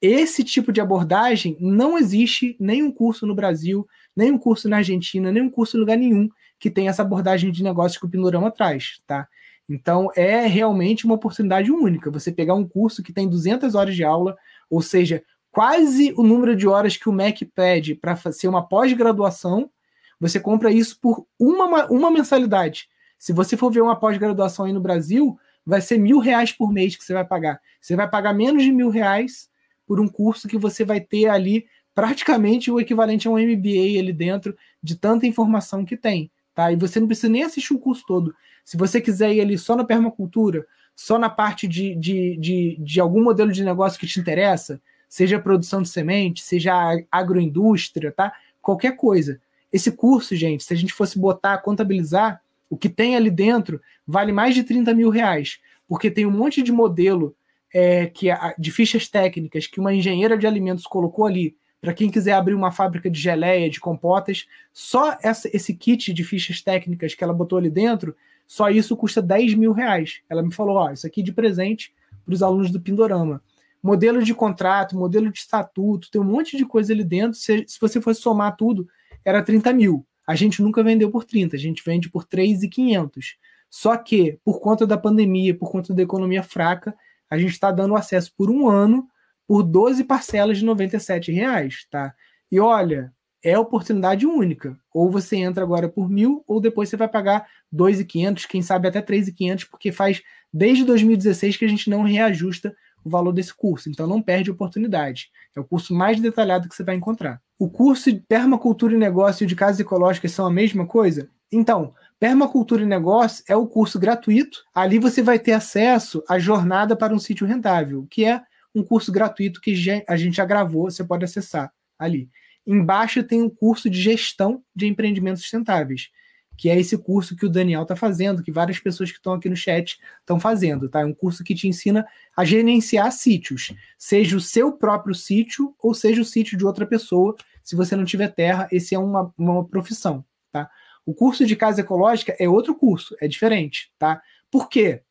Esse 0.00 0.44
tipo 0.44 0.72
de 0.72 0.80
abordagem 0.80 1.56
não 1.60 1.98
existe 1.98 2.56
nenhum 2.60 2.90
curso 2.92 3.26
no 3.26 3.34
Brasil, 3.34 3.86
nenhum 4.18 4.36
curso 4.36 4.68
na 4.68 4.78
Argentina, 4.78 5.30
nenhum 5.30 5.48
curso 5.48 5.76
em 5.76 5.80
lugar 5.80 5.96
nenhum 5.96 6.28
que 6.58 6.70
tenha 6.70 6.90
essa 6.90 7.02
abordagem 7.02 7.52
de 7.52 7.62
negócio 7.62 8.00
que 8.00 8.06
o 8.06 8.08
Pindorama 8.08 8.50
traz, 8.50 9.00
tá? 9.06 9.28
Então 9.68 10.10
é 10.16 10.46
realmente 10.46 11.04
uma 11.04 11.14
oportunidade 11.14 11.70
única. 11.70 12.10
Você 12.10 12.32
pegar 12.32 12.54
um 12.54 12.66
curso 12.66 13.02
que 13.02 13.12
tem 13.12 13.28
200 13.28 13.74
horas 13.74 13.94
de 13.94 14.02
aula, 14.02 14.36
ou 14.68 14.82
seja, 14.82 15.22
quase 15.52 16.12
o 16.16 16.22
número 16.22 16.56
de 16.56 16.66
horas 16.66 16.96
que 16.96 17.08
o 17.08 17.12
MEC 17.12 17.44
pede 17.44 17.94
para 17.94 18.16
ser 18.32 18.48
uma 18.48 18.66
pós-graduação, 18.66 19.70
você 20.18 20.40
compra 20.40 20.72
isso 20.72 20.98
por 21.00 21.26
uma, 21.38 21.86
uma 21.86 22.10
mensalidade. 22.10 22.88
Se 23.18 23.32
você 23.32 23.56
for 23.56 23.70
ver 23.70 23.82
uma 23.82 23.94
pós-graduação 23.94 24.64
aí 24.64 24.72
no 24.72 24.80
Brasil, 24.80 25.38
vai 25.64 25.80
ser 25.80 25.98
mil 25.98 26.18
reais 26.18 26.50
por 26.50 26.72
mês 26.72 26.96
que 26.96 27.04
você 27.04 27.12
vai 27.12 27.24
pagar. 27.24 27.60
Você 27.80 27.94
vai 27.94 28.08
pagar 28.08 28.32
menos 28.32 28.62
de 28.64 28.72
mil 28.72 28.90
reais 28.90 29.48
por 29.86 30.00
um 30.00 30.08
curso 30.08 30.48
que 30.48 30.58
você 30.58 30.84
vai 30.84 31.00
ter 31.00 31.28
ali 31.28 31.66
praticamente 31.98 32.70
o 32.70 32.78
equivalente 32.78 33.26
a 33.26 33.30
um 33.32 33.34
MBA 33.34 33.98
ali 33.98 34.12
dentro 34.12 34.56
de 34.80 34.94
tanta 34.94 35.26
informação 35.26 35.84
que 35.84 35.96
tem. 35.96 36.30
Tá? 36.54 36.70
E 36.70 36.76
você 36.76 37.00
não 37.00 37.08
precisa 37.08 37.28
nem 37.28 37.42
assistir 37.42 37.74
o 37.74 37.78
curso 37.80 38.04
todo. 38.06 38.32
Se 38.64 38.76
você 38.76 39.00
quiser 39.00 39.34
ir 39.34 39.40
ali 39.40 39.58
só 39.58 39.74
na 39.74 39.82
permacultura, 39.82 40.64
só 40.94 41.18
na 41.18 41.28
parte 41.28 41.66
de, 41.66 41.96
de, 41.96 42.36
de, 42.36 42.76
de 42.78 43.00
algum 43.00 43.20
modelo 43.20 43.50
de 43.50 43.64
negócio 43.64 43.98
que 43.98 44.06
te 44.06 44.20
interessa, 44.20 44.80
seja 45.08 45.40
produção 45.40 45.82
de 45.82 45.88
semente, 45.88 46.40
seja 46.40 46.72
agroindústria, 47.10 48.12
tá? 48.12 48.32
Qualquer 48.62 48.94
coisa. 48.94 49.40
Esse 49.72 49.90
curso, 49.90 50.36
gente, 50.36 50.62
se 50.62 50.72
a 50.72 50.76
gente 50.76 50.92
fosse 50.92 51.18
botar, 51.18 51.58
contabilizar, 51.58 52.40
o 52.70 52.76
que 52.76 52.88
tem 52.88 53.16
ali 53.16 53.28
dentro 53.28 53.80
vale 54.06 54.30
mais 54.30 54.54
de 54.54 54.62
30 54.62 54.94
mil 54.94 55.10
reais, 55.10 55.58
porque 55.88 56.12
tem 56.12 56.26
um 56.26 56.30
monte 56.30 56.62
de 56.62 56.70
modelo 56.70 57.34
é, 57.74 58.06
que 58.06 58.28
de 58.56 58.70
fichas 58.70 59.08
técnicas 59.08 59.66
que 59.66 59.80
uma 59.80 59.92
engenheira 59.92 60.38
de 60.38 60.46
alimentos 60.46 60.86
colocou 60.86 61.26
ali 61.26 61.56
para 61.80 61.94
quem 61.94 62.10
quiser 62.10 62.32
abrir 62.32 62.54
uma 62.54 62.72
fábrica 62.72 63.10
de 63.10 63.20
geleia, 63.20 63.70
de 63.70 63.80
compotas, 63.80 64.46
só 64.72 65.16
essa, 65.22 65.48
esse 65.54 65.74
kit 65.74 66.12
de 66.12 66.24
fichas 66.24 66.60
técnicas 66.60 67.14
que 67.14 67.22
ela 67.22 67.32
botou 67.32 67.58
ali 67.58 67.70
dentro, 67.70 68.16
só 68.46 68.68
isso 68.70 68.96
custa 68.96 69.22
10 69.22 69.54
mil 69.54 69.72
reais. 69.72 70.20
Ela 70.28 70.42
me 70.42 70.52
falou: 70.52 70.76
ó, 70.76 70.90
isso 70.90 71.06
aqui 71.06 71.22
de 71.22 71.32
presente 71.32 71.92
para 72.24 72.34
os 72.34 72.42
alunos 72.42 72.70
do 72.70 72.80
Pindorama. 72.80 73.42
Modelo 73.82 74.22
de 74.22 74.34
contrato, 74.34 74.96
modelo 74.96 75.30
de 75.30 75.38
estatuto, 75.38 76.10
tem 76.10 76.20
um 76.20 76.24
monte 76.24 76.56
de 76.56 76.64
coisa 76.64 76.92
ali 76.92 77.04
dentro. 77.04 77.38
Se, 77.38 77.64
se 77.68 77.78
você 77.80 78.00
fosse 78.00 78.20
somar 78.20 78.56
tudo, 78.56 78.88
era 79.24 79.42
30 79.42 79.72
mil. 79.72 80.04
A 80.26 80.34
gente 80.34 80.60
nunca 80.60 80.82
vendeu 80.82 81.10
por 81.10 81.24
30, 81.24 81.56
a 81.56 81.58
gente 81.58 81.82
vende 81.84 82.10
por 82.10 82.24
3,500. 82.24 83.36
Só 83.70 83.96
que, 83.96 84.38
por 84.44 84.60
conta 84.60 84.86
da 84.86 84.98
pandemia, 84.98 85.54
por 85.56 85.70
conta 85.70 85.94
da 85.94 86.02
economia 86.02 86.42
fraca, 86.42 86.94
a 87.30 87.38
gente 87.38 87.52
está 87.52 87.70
dando 87.70 87.94
acesso 87.94 88.32
por 88.36 88.50
um 88.50 88.68
ano 88.68 89.06
por 89.48 89.62
12 89.62 90.04
parcelas 90.04 90.58
de 90.58 90.66
R$ 90.66 91.32
reais, 91.32 91.86
tá? 91.90 92.14
E 92.52 92.60
olha, 92.60 93.10
é 93.42 93.58
oportunidade 93.58 94.26
única. 94.26 94.78
Ou 94.92 95.10
você 95.10 95.36
entra 95.36 95.64
agora 95.64 95.88
por 95.88 96.10
mil, 96.10 96.44
ou 96.46 96.60
depois 96.60 96.90
você 96.90 96.98
vai 96.98 97.08
pagar 97.08 97.46
2.500, 97.74 98.46
quem 98.46 98.60
sabe 98.60 98.88
até 98.88 99.00
3.500, 99.00 99.66
porque 99.70 99.90
faz 99.90 100.22
desde 100.52 100.84
2016 100.84 101.56
que 101.56 101.64
a 101.64 101.68
gente 101.68 101.88
não 101.88 102.02
reajusta 102.02 102.76
o 103.02 103.08
valor 103.08 103.32
desse 103.32 103.54
curso. 103.54 103.88
Então 103.88 104.06
não 104.06 104.20
perde 104.20 104.50
oportunidade. 104.50 105.30
É 105.56 105.60
o 105.60 105.64
curso 105.64 105.94
mais 105.94 106.20
detalhado 106.20 106.68
que 106.68 106.74
você 106.74 106.84
vai 106.84 106.96
encontrar. 106.96 107.40
O 107.58 107.70
curso 107.70 108.12
de 108.12 108.20
permacultura 108.20 108.94
e 108.94 108.98
negócio 108.98 109.44
e 109.44 109.46
de 109.46 109.56
casas 109.56 109.80
ecológicas 109.80 110.32
são 110.32 110.46
a 110.46 110.50
mesma 110.50 110.86
coisa? 110.86 111.30
Então, 111.50 111.94
Permacultura 112.20 112.82
e 112.82 112.86
Negócio 112.86 113.44
é 113.48 113.56
o 113.56 113.66
curso 113.66 113.98
gratuito. 113.98 114.58
Ali 114.74 114.98
você 114.98 115.22
vai 115.22 115.38
ter 115.38 115.52
acesso 115.52 116.22
à 116.28 116.38
jornada 116.38 116.96
para 116.96 117.14
um 117.14 117.18
sítio 117.18 117.46
rentável, 117.46 118.06
que 118.10 118.24
é 118.24 118.42
um 118.78 118.84
curso 118.84 119.10
gratuito 119.10 119.60
que 119.60 119.74
a 120.06 120.16
gente 120.16 120.36
já 120.36 120.44
gravou, 120.44 120.90
você 120.90 121.04
pode 121.04 121.24
acessar 121.24 121.72
ali. 121.98 122.30
Embaixo 122.66 123.22
tem 123.22 123.42
um 123.42 123.48
curso 123.48 123.88
de 123.88 124.00
gestão 124.00 124.62
de 124.74 124.86
empreendimentos 124.86 125.42
sustentáveis, 125.42 126.10
que 126.56 126.68
é 126.68 126.78
esse 126.78 126.98
curso 126.98 127.36
que 127.36 127.46
o 127.46 127.48
Daniel 127.48 127.82
está 127.82 127.94
fazendo, 127.94 128.42
que 128.42 128.52
várias 128.52 128.78
pessoas 128.78 129.10
que 129.10 129.16
estão 129.16 129.32
aqui 129.32 129.48
no 129.48 129.56
chat 129.56 129.98
estão 130.20 130.38
fazendo, 130.40 130.88
tá? 130.88 131.00
É 131.00 131.04
um 131.04 131.14
curso 131.14 131.44
que 131.44 131.54
te 131.54 131.68
ensina 131.68 132.06
a 132.36 132.44
gerenciar 132.44 133.10
sítios, 133.12 133.72
seja 133.96 134.36
o 134.36 134.40
seu 134.40 134.72
próprio 134.72 135.14
sítio 135.14 135.74
ou 135.78 135.94
seja 135.94 136.20
o 136.20 136.24
sítio 136.24 136.58
de 136.58 136.66
outra 136.66 136.84
pessoa. 136.84 137.36
Se 137.62 137.76
você 137.76 137.94
não 137.94 138.04
tiver 138.04 138.28
terra, 138.34 138.68
esse 138.72 138.94
é 138.94 138.98
uma, 138.98 139.32
uma 139.38 139.64
profissão, 139.66 140.24
tá? 140.52 140.68
O 141.06 141.14
curso 141.14 141.46
de 141.46 141.56
casa 141.56 141.80
ecológica 141.80 142.36
é 142.38 142.48
outro 142.48 142.74
curso, 142.74 143.16
é 143.20 143.28
diferente, 143.28 143.90
tá? 143.98 144.20
Por 144.50 144.68
quê? 144.68 145.02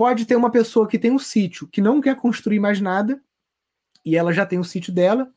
Pode 0.00 0.24
ter 0.24 0.34
uma 0.34 0.50
pessoa 0.50 0.88
que 0.88 0.98
tem 0.98 1.10
um 1.10 1.18
sítio 1.18 1.68
que 1.68 1.78
não 1.78 2.00
quer 2.00 2.16
construir 2.16 2.58
mais 2.58 2.80
nada 2.80 3.22
e 4.02 4.16
ela 4.16 4.32
já 4.32 4.46
tem 4.46 4.58
o 4.58 4.64
sítio 4.64 4.90
dela, 4.94 5.30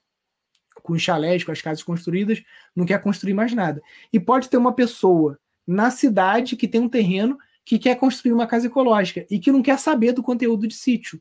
com 0.82 0.94
os 0.94 1.02
chalés, 1.02 1.44
com 1.44 1.52
as 1.52 1.62
casas 1.62 1.84
construídas, 1.84 2.42
não 2.74 2.86
quer 2.86 3.02
construir 3.02 3.34
mais 3.34 3.54
nada. 3.54 3.82
E 4.14 4.22
pode 4.22 4.48
ter 4.50 4.56
uma 4.56 4.72
pessoa 4.72 5.38
na 5.68 5.92
cidade 5.92 6.56
que 6.56 6.66
tem 6.66 6.80
um 6.80 6.88
terreno 6.88 7.38
que 7.66 7.78
quer 7.78 7.96
construir 7.96 8.32
uma 8.32 8.48
casa 8.48 8.68
ecológica 8.68 9.26
e 9.30 9.38
que 9.38 9.52
não 9.52 9.62
quer 9.62 9.78
saber 9.78 10.14
do 10.14 10.24
conteúdo 10.24 10.66
de 10.66 10.76
sítio. 10.76 11.20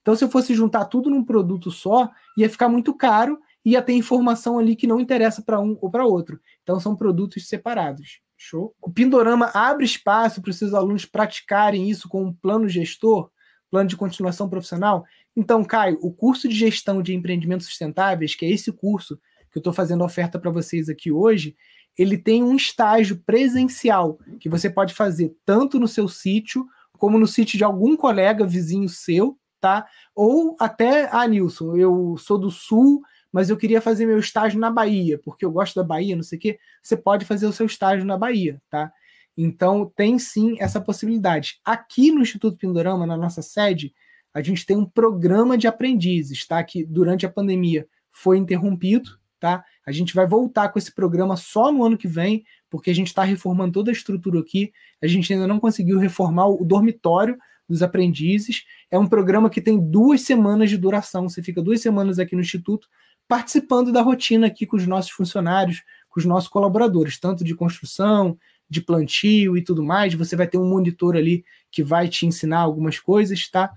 Então, 0.00 0.14
se 0.14 0.22
eu 0.22 0.30
fosse 0.30 0.54
juntar 0.54 0.84
tudo 0.84 1.10
num 1.10 1.24
produto 1.24 1.72
só, 1.72 2.08
ia 2.38 2.48
ficar 2.48 2.68
muito 2.68 2.94
caro 2.94 3.40
e 3.64 3.72
ia 3.72 3.82
ter 3.82 3.94
informação 3.94 4.56
ali 4.56 4.76
que 4.76 4.86
não 4.86 5.00
interessa 5.00 5.42
para 5.42 5.58
um 5.60 5.76
ou 5.80 5.90
para 5.90 6.06
outro. 6.06 6.38
Então, 6.62 6.78
são 6.78 6.94
produtos 6.94 7.48
separados. 7.48 8.20
Show. 8.36 8.74
O 8.80 8.90
Pindorama 8.90 9.50
abre 9.54 9.84
espaço 9.84 10.42
para 10.42 10.50
os 10.50 10.58
seus 10.58 10.74
alunos 10.74 11.04
praticarem 11.04 11.88
isso 11.88 12.08
com 12.08 12.24
um 12.24 12.32
plano 12.32 12.68
gestor, 12.68 13.30
plano 13.70 13.88
de 13.88 13.96
continuação 13.96 14.48
profissional. 14.48 15.04
Então, 15.36 15.64
Caio, 15.64 15.98
o 16.00 16.12
curso 16.12 16.48
de 16.48 16.54
gestão 16.54 17.02
de 17.02 17.14
empreendimentos 17.14 17.66
sustentáveis, 17.66 18.34
que 18.34 18.44
é 18.44 18.50
esse 18.50 18.72
curso 18.72 19.16
que 19.50 19.58
eu 19.58 19.60
estou 19.60 19.72
fazendo 19.72 20.04
oferta 20.04 20.38
para 20.38 20.50
vocês 20.50 20.88
aqui 20.88 21.10
hoje, 21.10 21.56
ele 21.96 22.18
tem 22.18 22.42
um 22.42 22.56
estágio 22.56 23.22
presencial 23.24 24.18
que 24.40 24.48
você 24.48 24.68
pode 24.68 24.94
fazer 24.94 25.34
tanto 25.44 25.78
no 25.78 25.86
seu 25.86 26.08
sítio 26.08 26.66
como 26.98 27.18
no 27.18 27.26
sítio 27.26 27.58
de 27.58 27.64
algum 27.64 27.96
colega 27.96 28.46
vizinho 28.46 28.88
seu, 28.88 29.38
tá? 29.60 29.86
Ou 30.14 30.56
até, 30.58 31.08
ah, 31.12 31.26
Nilson, 31.26 31.76
eu 31.76 32.16
sou 32.18 32.38
do 32.38 32.50
sul, 32.50 33.02
mas 33.34 33.50
eu 33.50 33.56
queria 33.56 33.80
fazer 33.80 34.06
meu 34.06 34.20
estágio 34.20 34.60
na 34.60 34.70
Bahia, 34.70 35.18
porque 35.18 35.44
eu 35.44 35.50
gosto 35.50 35.74
da 35.74 35.82
Bahia, 35.82 36.14
não 36.14 36.22
sei 36.22 36.38
o 36.38 36.40
quê, 36.40 36.58
você 36.80 36.96
pode 36.96 37.24
fazer 37.24 37.46
o 37.46 37.52
seu 37.52 37.66
estágio 37.66 38.06
na 38.06 38.16
Bahia, 38.16 38.62
tá? 38.70 38.92
Então, 39.36 39.92
tem 39.96 40.20
sim 40.20 40.54
essa 40.60 40.80
possibilidade. 40.80 41.58
Aqui 41.64 42.12
no 42.12 42.20
Instituto 42.20 42.56
Pindorama, 42.56 43.04
na 43.04 43.16
nossa 43.16 43.42
sede, 43.42 43.92
a 44.32 44.40
gente 44.40 44.64
tem 44.64 44.76
um 44.76 44.86
programa 44.86 45.58
de 45.58 45.66
aprendizes, 45.66 46.46
tá? 46.46 46.62
Que 46.62 46.84
durante 46.84 47.26
a 47.26 47.28
pandemia 47.28 47.88
foi 48.12 48.38
interrompido, 48.38 49.10
tá? 49.40 49.64
A 49.84 49.90
gente 49.90 50.14
vai 50.14 50.28
voltar 50.28 50.68
com 50.68 50.78
esse 50.78 50.94
programa 50.94 51.36
só 51.36 51.72
no 51.72 51.82
ano 51.82 51.98
que 51.98 52.06
vem, 52.06 52.44
porque 52.70 52.92
a 52.92 52.94
gente 52.94 53.08
está 53.08 53.24
reformando 53.24 53.72
toda 53.72 53.90
a 53.90 53.92
estrutura 53.92 54.38
aqui. 54.38 54.72
A 55.02 55.08
gente 55.08 55.32
ainda 55.32 55.48
não 55.48 55.58
conseguiu 55.58 55.98
reformar 55.98 56.46
o 56.46 56.64
dormitório 56.64 57.36
dos 57.68 57.82
aprendizes. 57.82 58.62
É 58.92 58.98
um 58.98 59.08
programa 59.08 59.50
que 59.50 59.60
tem 59.60 59.76
duas 59.80 60.20
semanas 60.20 60.70
de 60.70 60.76
duração. 60.76 61.28
Você 61.28 61.42
fica 61.42 61.60
duas 61.60 61.80
semanas 61.80 62.20
aqui 62.20 62.36
no 62.36 62.42
Instituto 62.42 62.86
participando 63.28 63.92
da 63.92 64.02
rotina 64.02 64.46
aqui 64.46 64.66
com 64.66 64.76
os 64.76 64.86
nossos 64.86 65.10
funcionários, 65.10 65.82
com 66.08 66.20
os 66.20 66.26
nossos 66.26 66.48
colaboradores, 66.48 67.18
tanto 67.18 67.42
de 67.42 67.54
construção, 67.54 68.38
de 68.68 68.80
plantio 68.80 69.56
e 69.56 69.62
tudo 69.62 69.82
mais. 69.82 70.14
Você 70.14 70.36
vai 70.36 70.46
ter 70.46 70.58
um 70.58 70.68
monitor 70.68 71.16
ali 71.16 71.44
que 71.70 71.82
vai 71.82 72.08
te 72.08 72.26
ensinar 72.26 72.60
algumas 72.60 72.98
coisas, 72.98 73.48
tá? 73.48 73.72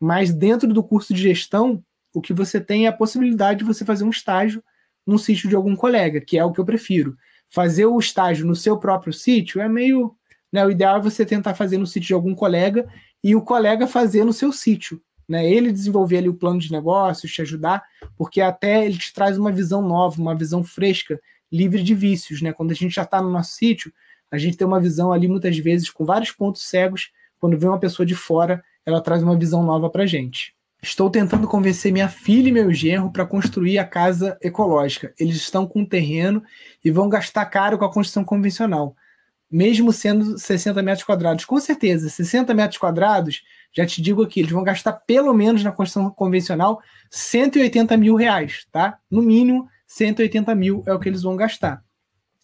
Mas 0.00 0.32
dentro 0.32 0.72
do 0.72 0.82
curso 0.82 1.14
de 1.14 1.22
gestão, 1.22 1.82
o 2.12 2.20
que 2.20 2.32
você 2.32 2.60
tem 2.60 2.86
é 2.86 2.88
a 2.88 2.92
possibilidade 2.92 3.60
de 3.60 3.64
você 3.64 3.84
fazer 3.84 4.04
um 4.04 4.10
estágio 4.10 4.62
num 5.06 5.18
sítio 5.18 5.48
de 5.48 5.54
algum 5.54 5.76
colega, 5.76 6.20
que 6.20 6.38
é 6.38 6.44
o 6.44 6.52
que 6.52 6.58
eu 6.58 6.64
prefiro. 6.64 7.16
Fazer 7.48 7.86
o 7.86 7.98
estágio 7.98 8.46
no 8.46 8.56
seu 8.56 8.78
próprio 8.78 9.12
sítio 9.12 9.60
é 9.60 9.68
meio. 9.68 10.14
Né, 10.52 10.64
o 10.64 10.70
ideal 10.70 10.98
é 10.98 11.02
você 11.02 11.26
tentar 11.26 11.54
fazer 11.54 11.76
no 11.76 11.86
sítio 11.86 12.08
de 12.08 12.14
algum 12.14 12.34
colega 12.34 12.88
e 13.22 13.34
o 13.34 13.42
colega 13.42 13.86
fazer 13.86 14.24
no 14.24 14.32
seu 14.32 14.52
sítio 14.52 15.00
né? 15.28 15.48
Ele 15.48 15.72
desenvolver 15.72 16.18
ali 16.18 16.28
o 16.28 16.34
plano 16.34 16.58
de 16.58 16.70
negócios, 16.70 17.32
te 17.32 17.42
ajudar, 17.42 17.82
porque 18.16 18.40
até 18.40 18.84
ele 18.84 18.96
te 18.96 19.12
traz 19.12 19.38
uma 19.38 19.50
visão 19.50 19.82
nova, 19.82 20.20
uma 20.20 20.34
visão 20.34 20.62
fresca, 20.62 21.20
livre 21.50 21.82
de 21.82 21.94
vícios, 21.94 22.42
né? 22.42 22.52
Quando 22.52 22.70
a 22.70 22.74
gente 22.74 22.94
já 22.94 23.02
está 23.02 23.20
no 23.20 23.30
nosso 23.30 23.52
sítio, 23.52 23.92
a 24.30 24.38
gente 24.38 24.56
tem 24.56 24.66
uma 24.66 24.80
visão 24.80 25.12
ali 25.12 25.28
muitas 25.28 25.56
vezes 25.58 25.90
com 25.90 26.04
vários 26.04 26.30
pontos 26.30 26.62
cegos. 26.62 27.10
Quando 27.38 27.58
vem 27.58 27.68
uma 27.68 27.78
pessoa 27.78 28.04
de 28.04 28.14
fora, 28.14 28.62
ela 28.84 29.00
traz 29.00 29.22
uma 29.22 29.36
visão 29.36 29.62
nova 29.62 29.88
para 29.90 30.06
gente. 30.06 30.54
Estou 30.82 31.10
tentando 31.10 31.48
convencer 31.48 31.92
minha 31.92 32.08
filha 32.08 32.48
e 32.48 32.52
meu 32.52 32.72
genro 32.72 33.10
para 33.10 33.26
construir 33.26 33.78
a 33.78 33.84
casa 33.84 34.38
ecológica. 34.40 35.12
Eles 35.18 35.36
estão 35.36 35.66
com 35.66 35.84
terreno 35.84 36.42
e 36.84 36.90
vão 36.90 37.08
gastar 37.08 37.44
caro 37.46 37.78
com 37.78 37.84
a 37.84 37.92
construção 37.92 38.24
convencional, 38.24 38.94
mesmo 39.50 39.92
sendo 39.92 40.38
60 40.38 40.82
metros 40.82 41.04
quadrados. 41.04 41.44
Com 41.44 41.58
certeza, 41.58 42.08
60 42.08 42.54
metros 42.54 42.78
quadrados, 42.78 43.42
já 43.76 43.84
te 43.84 44.00
digo 44.00 44.22
aqui, 44.22 44.40
eles 44.40 44.52
vão 44.52 44.64
gastar 44.64 44.92
pelo 44.92 45.34
menos 45.34 45.62
na 45.62 45.70
construção 45.70 46.08
convencional 46.10 46.80
180 47.10 47.96
mil 47.98 48.16
reais, 48.16 48.66
tá? 48.72 48.98
No 49.10 49.20
mínimo, 49.20 49.68
180 49.86 50.54
mil 50.54 50.82
é 50.86 50.94
o 50.94 50.98
que 50.98 51.08
eles 51.08 51.22
vão 51.22 51.36
gastar. 51.36 51.84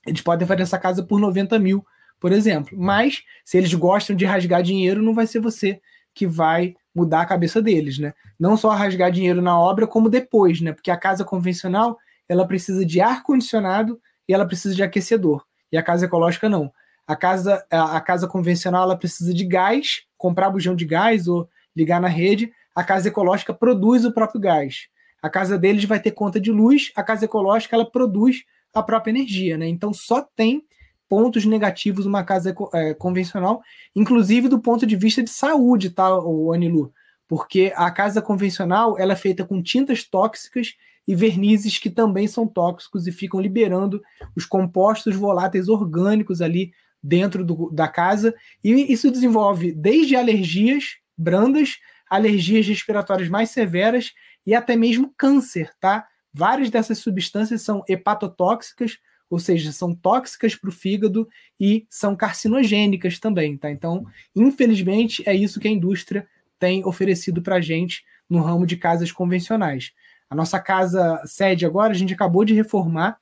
Eles 0.06 0.20
podem 0.20 0.46
fazer 0.46 0.62
essa 0.62 0.78
casa 0.78 1.02
por 1.02 1.18
90 1.18 1.58
mil, 1.58 1.84
por 2.20 2.32
exemplo. 2.32 2.76
Mas, 2.78 3.22
se 3.44 3.56
eles 3.56 3.72
gostam 3.72 4.14
de 4.14 4.26
rasgar 4.26 4.62
dinheiro, 4.62 5.00
não 5.02 5.14
vai 5.14 5.26
ser 5.26 5.40
você 5.40 5.80
que 6.14 6.26
vai 6.26 6.74
mudar 6.94 7.22
a 7.22 7.26
cabeça 7.26 7.62
deles, 7.62 7.98
né? 7.98 8.12
Não 8.38 8.54
só 8.56 8.68
rasgar 8.70 9.10
dinheiro 9.10 9.40
na 9.40 9.58
obra, 9.58 9.86
como 9.86 10.10
depois, 10.10 10.60
né? 10.60 10.72
Porque 10.72 10.90
a 10.90 10.98
casa 10.98 11.24
convencional, 11.24 11.96
ela 12.28 12.46
precisa 12.46 12.84
de 12.84 13.00
ar-condicionado 13.00 13.98
e 14.28 14.34
ela 14.34 14.46
precisa 14.46 14.74
de 14.74 14.82
aquecedor. 14.82 15.42
E 15.70 15.78
a 15.78 15.82
casa 15.82 16.04
ecológica 16.04 16.48
não. 16.48 16.70
A 17.06 17.16
casa, 17.16 17.64
a, 17.70 18.00
casa 18.00 18.28
convencional, 18.28 18.84
ela 18.84 18.96
precisa 18.96 19.34
de 19.34 19.44
gás, 19.44 20.02
comprar 20.16 20.50
bujão 20.50 20.74
de 20.74 20.84
gás 20.84 21.26
ou 21.26 21.48
ligar 21.74 22.00
na 22.00 22.08
rede. 22.08 22.52
A 22.74 22.84
casa 22.84 23.08
ecológica 23.08 23.52
produz 23.52 24.04
o 24.04 24.12
próprio 24.12 24.40
gás. 24.40 24.88
A 25.20 25.28
casa 25.28 25.58
deles 25.58 25.84
vai 25.84 26.00
ter 26.00 26.12
conta 26.12 26.40
de 26.40 26.50
luz, 26.50 26.90
a 26.96 27.02
casa 27.02 27.24
ecológica, 27.24 27.76
ela 27.76 27.88
produz 27.88 28.44
a 28.74 28.82
própria 28.82 29.10
energia, 29.10 29.56
né? 29.56 29.68
Então 29.68 29.92
só 29.92 30.22
tem 30.34 30.64
pontos 31.08 31.44
negativos 31.44 32.06
uma 32.06 32.24
casa 32.24 32.54
é, 32.72 32.94
convencional, 32.94 33.60
inclusive 33.94 34.48
do 34.48 34.58
ponto 34.58 34.86
de 34.86 34.96
vista 34.96 35.22
de 35.22 35.30
saúde, 35.30 35.90
tá, 35.90 36.18
o 36.18 36.52
Anilu? 36.52 36.92
Porque 37.28 37.72
a 37.76 37.90
casa 37.90 38.22
convencional 38.22 38.98
ela 38.98 39.12
é 39.12 39.16
feita 39.16 39.44
com 39.44 39.62
tintas 39.62 40.04
tóxicas 40.04 40.74
e 41.06 41.14
vernizes 41.14 41.78
que 41.78 41.90
também 41.90 42.26
são 42.26 42.46
tóxicos 42.46 43.06
e 43.06 43.12
ficam 43.12 43.40
liberando 43.40 44.02
os 44.34 44.46
compostos 44.46 45.14
voláteis 45.14 45.68
orgânicos 45.68 46.40
ali 46.40 46.72
dentro 47.02 47.44
do, 47.44 47.70
da 47.70 47.88
casa. 47.88 48.34
E 48.62 48.92
isso 48.92 49.10
desenvolve 49.10 49.72
desde 49.72 50.16
alergias 50.16 50.96
brandas, 51.16 51.78
alergias 52.08 52.66
respiratórias 52.66 53.28
mais 53.28 53.50
severas 53.50 54.12
e 54.46 54.54
até 54.54 54.76
mesmo 54.76 55.12
câncer, 55.16 55.70
tá? 55.80 56.06
Várias 56.32 56.70
dessas 56.70 56.98
substâncias 56.98 57.62
são 57.62 57.82
hepatotóxicas, 57.88 58.98
ou 59.28 59.38
seja, 59.38 59.72
são 59.72 59.94
tóxicas 59.94 60.54
para 60.54 60.68
o 60.68 60.72
fígado 60.72 61.28
e 61.58 61.86
são 61.88 62.14
carcinogênicas 62.14 63.18
também, 63.18 63.56
tá? 63.56 63.70
Então, 63.70 64.04
infelizmente, 64.34 65.22
é 65.26 65.34
isso 65.34 65.58
que 65.58 65.68
a 65.68 65.70
indústria 65.70 66.26
tem 66.58 66.84
oferecido 66.84 67.42
para 67.42 67.56
a 67.56 67.60
gente 67.60 68.02
no 68.28 68.40
ramo 68.40 68.66
de 68.66 68.76
casas 68.76 69.10
convencionais. 69.10 69.92
A 70.30 70.34
nossa 70.34 70.58
casa 70.58 71.20
sede 71.26 71.66
agora, 71.66 71.92
a 71.92 71.96
gente 71.96 72.14
acabou 72.14 72.44
de 72.44 72.54
reformar. 72.54 73.18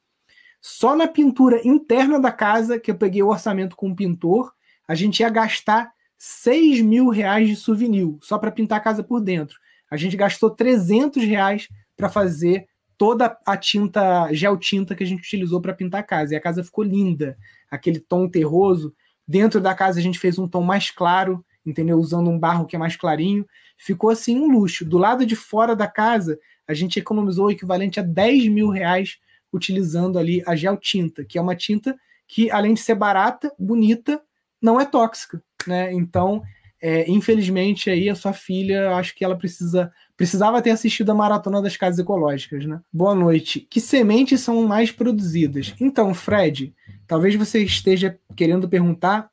Só 0.60 0.94
na 0.94 1.08
pintura 1.08 1.60
interna 1.66 2.20
da 2.20 2.30
casa, 2.30 2.78
que 2.78 2.90
eu 2.90 2.94
peguei 2.94 3.22
o 3.22 3.28
orçamento 3.28 3.74
com 3.74 3.90
o 3.90 3.96
pintor, 3.96 4.52
a 4.86 4.94
gente 4.94 5.20
ia 5.20 5.30
gastar 5.30 5.92
6 6.18 6.82
mil 6.82 7.08
reais 7.08 7.48
de 7.48 7.56
souvenir, 7.56 8.16
só 8.20 8.38
para 8.38 8.50
pintar 8.50 8.78
a 8.78 8.82
casa 8.82 9.02
por 9.02 9.20
dentro. 9.20 9.58
A 9.90 9.96
gente 9.96 10.16
gastou 10.16 10.50
300 10.50 11.24
reais 11.24 11.68
para 11.96 12.08
fazer 12.08 12.68
toda 12.98 13.38
a 13.46 13.56
tinta, 13.56 14.30
gel 14.32 14.58
tinta 14.58 14.94
que 14.94 15.02
a 15.02 15.06
gente 15.06 15.20
utilizou 15.20 15.60
para 15.60 15.72
pintar 15.72 16.00
a 16.00 16.04
casa. 16.04 16.34
E 16.34 16.36
a 16.36 16.40
casa 16.40 16.62
ficou 16.62 16.84
linda, 16.84 17.38
aquele 17.70 17.98
tom 17.98 18.28
terroso. 18.28 18.94
Dentro 19.26 19.60
da 19.60 19.74
casa 19.74 19.98
a 19.98 20.02
gente 20.02 20.18
fez 20.18 20.38
um 20.38 20.46
tom 20.46 20.62
mais 20.62 20.90
claro, 20.90 21.42
entendeu? 21.64 21.98
Usando 21.98 22.28
um 22.28 22.38
barro 22.38 22.66
que 22.66 22.76
é 22.76 22.78
mais 22.78 22.96
clarinho. 22.96 23.46
Ficou 23.78 24.10
assim 24.10 24.38
um 24.38 24.52
luxo. 24.52 24.84
Do 24.84 24.98
lado 24.98 25.24
de 25.24 25.34
fora 25.34 25.74
da 25.74 25.86
casa, 25.86 26.38
a 26.68 26.74
gente 26.74 26.98
economizou 26.98 27.46
o 27.46 27.50
equivalente 27.50 27.98
a 27.98 28.02
10 28.02 28.48
mil 28.48 28.68
reais 28.68 29.18
utilizando 29.52 30.18
ali 30.18 30.42
a 30.46 30.54
gel 30.54 30.76
tinta, 30.76 31.24
que 31.24 31.38
é 31.38 31.40
uma 31.40 31.56
tinta 31.56 31.98
que, 32.26 32.50
além 32.50 32.74
de 32.74 32.80
ser 32.80 32.94
barata, 32.94 33.52
bonita, 33.58 34.22
não 34.62 34.80
é 34.80 34.84
tóxica, 34.84 35.42
né? 35.66 35.92
Então, 35.92 36.42
é, 36.80 37.10
infelizmente, 37.10 37.90
aí 37.90 38.08
a 38.08 38.14
sua 38.14 38.32
filha, 38.32 38.94
acho 38.94 39.14
que 39.14 39.24
ela 39.24 39.36
precisa 39.36 39.92
Precisava 40.20 40.60
ter 40.60 40.68
assistido 40.68 41.08
a 41.08 41.14
maratona 41.14 41.62
das 41.62 41.78
casas 41.78 41.98
ecológicas, 41.98 42.66
né? 42.66 42.78
Boa 42.92 43.14
noite. 43.14 43.58
Que 43.58 43.80
sementes 43.80 44.42
são 44.42 44.62
mais 44.68 44.92
produzidas? 44.92 45.74
Então, 45.80 46.12
Fred, 46.12 46.74
talvez 47.06 47.34
você 47.36 47.62
esteja 47.64 48.18
querendo 48.36 48.68
perguntar 48.68 49.30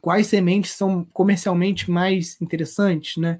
quais 0.00 0.26
sementes 0.26 0.72
são 0.72 1.04
comercialmente 1.12 1.88
mais 1.88 2.36
interessantes, 2.42 3.16
né? 3.16 3.38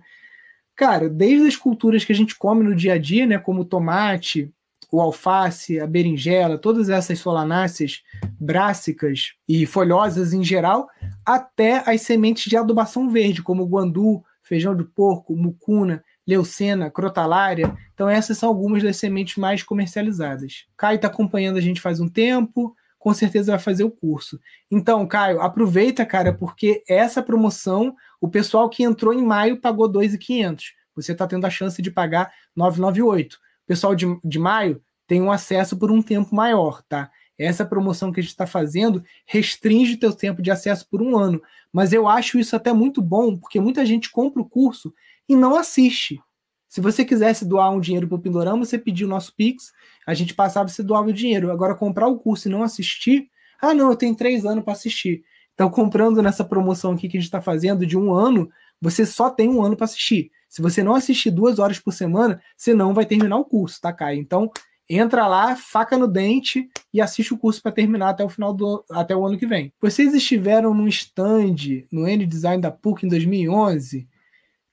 Cara, 0.76 1.08
desde 1.08 1.48
as 1.48 1.56
culturas 1.56 2.04
que 2.04 2.12
a 2.12 2.14
gente 2.14 2.36
come 2.36 2.62
no 2.62 2.76
dia 2.76 2.92
a 2.92 2.98
dia, 2.98 3.26
né, 3.26 3.38
como 3.38 3.64
tomate, 3.64 4.48
o 4.92 5.00
alface, 5.00 5.80
a 5.80 5.86
berinjela, 5.86 6.58
todas 6.58 6.90
essas 6.90 7.18
solanáceas 7.18 8.02
brássicas 8.38 9.32
e 9.48 9.64
folhosas 9.64 10.34
em 10.34 10.44
geral, 10.44 10.86
até 11.24 11.82
as 11.90 12.02
sementes 12.02 12.44
de 12.44 12.58
adubação 12.58 13.08
verde, 13.08 13.42
como 13.42 13.64
guandu, 13.64 14.22
feijão 14.42 14.76
de 14.76 14.84
porco, 14.84 15.34
mucuna, 15.34 16.04
leucena, 16.26 16.90
crotalária. 16.90 17.74
Então, 17.94 18.06
essas 18.06 18.36
são 18.36 18.50
algumas 18.50 18.82
das 18.82 18.98
sementes 18.98 19.36
mais 19.38 19.62
comercializadas. 19.62 20.66
Caio 20.76 20.96
está 20.96 21.08
acompanhando 21.08 21.56
a 21.56 21.62
gente 21.62 21.80
faz 21.80 21.98
um 21.98 22.08
tempo, 22.08 22.76
com 22.98 23.14
certeza 23.14 23.52
vai 23.52 23.58
fazer 23.58 23.84
o 23.84 23.90
curso. 23.90 24.38
Então, 24.70 25.06
Caio, 25.06 25.40
aproveita, 25.40 26.04
cara, 26.04 26.34
porque 26.34 26.84
essa 26.86 27.22
promoção, 27.22 27.96
o 28.20 28.28
pessoal 28.28 28.68
que 28.68 28.84
entrou 28.84 29.14
em 29.14 29.24
maio 29.24 29.58
pagou 29.58 29.90
2.500. 29.90 30.64
Você 30.94 31.12
está 31.12 31.26
tendo 31.26 31.46
a 31.46 31.50
chance 31.50 31.80
de 31.80 31.90
pagar 31.90 32.30
998. 32.54 33.40
Pessoal 33.72 33.94
de, 33.94 34.04
de 34.22 34.38
maio 34.38 34.82
tem 35.06 35.22
um 35.22 35.32
acesso 35.32 35.78
por 35.78 35.90
um 35.90 36.02
tempo 36.02 36.34
maior, 36.34 36.82
tá? 36.82 37.10
Essa 37.38 37.64
promoção 37.64 38.12
que 38.12 38.20
a 38.20 38.22
gente 38.22 38.32
está 38.32 38.46
fazendo 38.46 39.02
restringe 39.24 39.94
o 39.94 39.98
teu 39.98 40.12
tempo 40.12 40.42
de 40.42 40.50
acesso 40.50 40.86
por 40.90 41.00
um 41.00 41.16
ano. 41.16 41.40
Mas 41.72 41.90
eu 41.90 42.06
acho 42.06 42.38
isso 42.38 42.54
até 42.54 42.70
muito 42.70 43.00
bom, 43.00 43.34
porque 43.34 43.58
muita 43.58 43.86
gente 43.86 44.10
compra 44.10 44.42
o 44.42 44.44
curso 44.44 44.92
e 45.26 45.34
não 45.34 45.56
assiste. 45.56 46.20
Se 46.68 46.82
você 46.82 47.02
quisesse 47.02 47.46
doar 47.46 47.72
um 47.72 47.80
dinheiro 47.80 48.06
para 48.06 48.16
o 48.16 48.20
Pindorama, 48.20 48.62
você 48.62 48.76
pediu 48.78 49.06
o 49.06 49.10
nosso 49.10 49.34
Pix, 49.34 49.72
a 50.06 50.12
gente 50.12 50.34
passava 50.34 50.68
e 50.68 50.72
você 50.74 50.82
doava 50.82 51.08
o 51.08 51.12
dinheiro. 51.14 51.50
Agora, 51.50 51.74
comprar 51.74 52.08
o 52.08 52.18
curso 52.18 52.46
e 52.46 52.50
não 52.50 52.62
assistir, 52.62 53.30
ah, 53.58 53.72
não, 53.72 53.88
eu 53.88 53.96
tenho 53.96 54.14
três 54.14 54.44
anos 54.44 54.62
para 54.62 54.74
assistir. 54.74 55.24
Então, 55.54 55.70
comprando 55.70 56.20
nessa 56.20 56.44
promoção 56.44 56.92
aqui 56.92 57.08
que 57.08 57.16
a 57.16 57.20
gente 57.20 57.28
está 57.28 57.40
fazendo 57.40 57.86
de 57.86 57.96
um 57.96 58.12
ano, 58.12 58.50
você 58.78 59.06
só 59.06 59.30
tem 59.30 59.48
um 59.48 59.62
ano 59.62 59.78
para 59.78 59.86
assistir. 59.86 60.30
Se 60.52 60.60
você 60.60 60.82
não 60.82 60.94
assistir 60.94 61.30
duas 61.30 61.58
horas 61.58 61.78
por 61.78 61.92
semana, 61.92 62.38
você 62.54 62.74
não 62.74 62.92
vai 62.92 63.06
terminar 63.06 63.38
o 63.38 63.44
curso, 63.44 63.80
tá, 63.80 63.90
Caio? 63.90 64.20
Então, 64.20 64.50
entra 64.86 65.26
lá, 65.26 65.56
faca 65.56 65.96
no 65.96 66.06
dente 66.06 66.68
e 66.92 67.00
assiste 67.00 67.32
o 67.32 67.38
curso 67.38 67.62
para 67.62 67.72
terminar 67.72 68.10
até 68.10 68.22
o 68.22 68.28
final 68.28 68.52
do 68.52 68.84
até 68.90 69.16
o 69.16 69.26
ano 69.26 69.38
que 69.38 69.46
vem. 69.46 69.72
Vocês 69.80 70.12
estiveram 70.12 70.74
no 70.74 70.86
stand 70.88 71.86
no 71.90 72.06
N 72.06 72.26
Design 72.26 72.60
da 72.60 72.70
PUC 72.70 73.06
em 73.06 73.08
2011? 73.08 74.06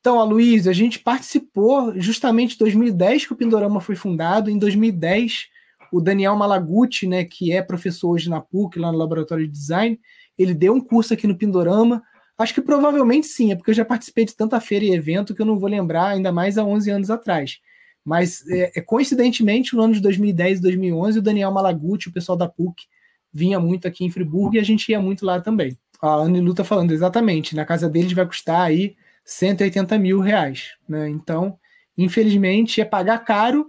Então, 0.02 0.20
Aloysio, 0.20 0.70
a 0.70 0.74
gente 0.74 1.00
participou 1.00 1.94
justamente 1.96 2.56
em 2.56 2.60
2010 2.60 3.28
que 3.28 3.32
o 3.32 3.38
Pindorama 3.38 3.80
foi 3.80 3.96
fundado. 3.96 4.50
Em 4.50 4.60
2010, 4.60 5.48
o 5.94 6.02
Daniel 6.02 6.36
Malaguti, 6.36 7.08
né, 7.08 7.24
que 7.24 7.54
é 7.54 7.62
professor 7.62 8.10
hoje 8.10 8.30
na 8.30 8.42
PUC, 8.42 8.78
lá 8.78 8.92
no 8.92 8.98
Laboratório 8.98 9.48
de 9.48 9.54
Design, 9.54 9.98
ele 10.38 10.54
deu 10.54 10.74
um 10.74 10.82
curso 10.82 11.14
aqui 11.14 11.26
no 11.26 11.38
Pindorama. 11.38 12.04
Acho 12.40 12.54
que 12.54 12.62
provavelmente 12.62 13.28
sim, 13.28 13.52
é 13.52 13.56
porque 13.56 13.72
eu 13.72 13.76
já 13.76 13.84
participei 13.84 14.24
de 14.24 14.34
tanta 14.34 14.62
feira 14.62 14.86
e 14.86 14.92
evento 14.92 15.36
que 15.36 15.42
eu 15.42 15.46
não 15.46 15.60
vou 15.60 15.70
lembrar, 15.70 16.08
ainda 16.08 16.32
mais 16.32 16.58
há 16.58 16.64
11 16.64 16.90
anos 16.90 17.12
atrás. 17.12 17.60
Mas, 18.04 18.48
é, 18.48 18.80
é 18.80 18.82
coincidentemente, 18.82 19.76
no 19.76 19.82
ano 19.84 19.94
de 19.94 20.00
2010 20.00 20.60
e 20.60 20.62
2011, 20.62 21.20
o 21.20 21.22
Daniel 21.22 21.52
Malaguti, 21.52 22.08
o 22.08 22.14
pessoal 22.14 22.38
da 22.38 22.48
PUC, 22.48 22.86
vinha 23.32 23.60
muito 23.60 23.90
aqui 23.90 24.06
em 24.06 24.10
Friburgo 24.10 24.56
e 24.56 24.60
a 24.60 24.64
gente 24.64 24.90
ia 24.90 25.02
muito 25.02 25.26
lá 25.26 25.42
também. 25.42 25.78
A 26.02 26.14
Anilu 26.14 26.52
está 26.52 26.64
falando, 26.64 26.92
exatamente, 26.92 27.56
na 27.58 27.66
casa 27.66 27.90
deles 27.90 28.14
vai 28.14 28.26
custar 28.26 28.62
aí 28.62 28.96
180 29.26 29.98
mil 30.00 30.22
reais. 30.22 30.76
Né? 30.88 31.10
Então, 31.10 31.60
infelizmente, 31.98 32.80
é 32.80 32.86
pagar 32.86 33.20
caro 33.20 33.68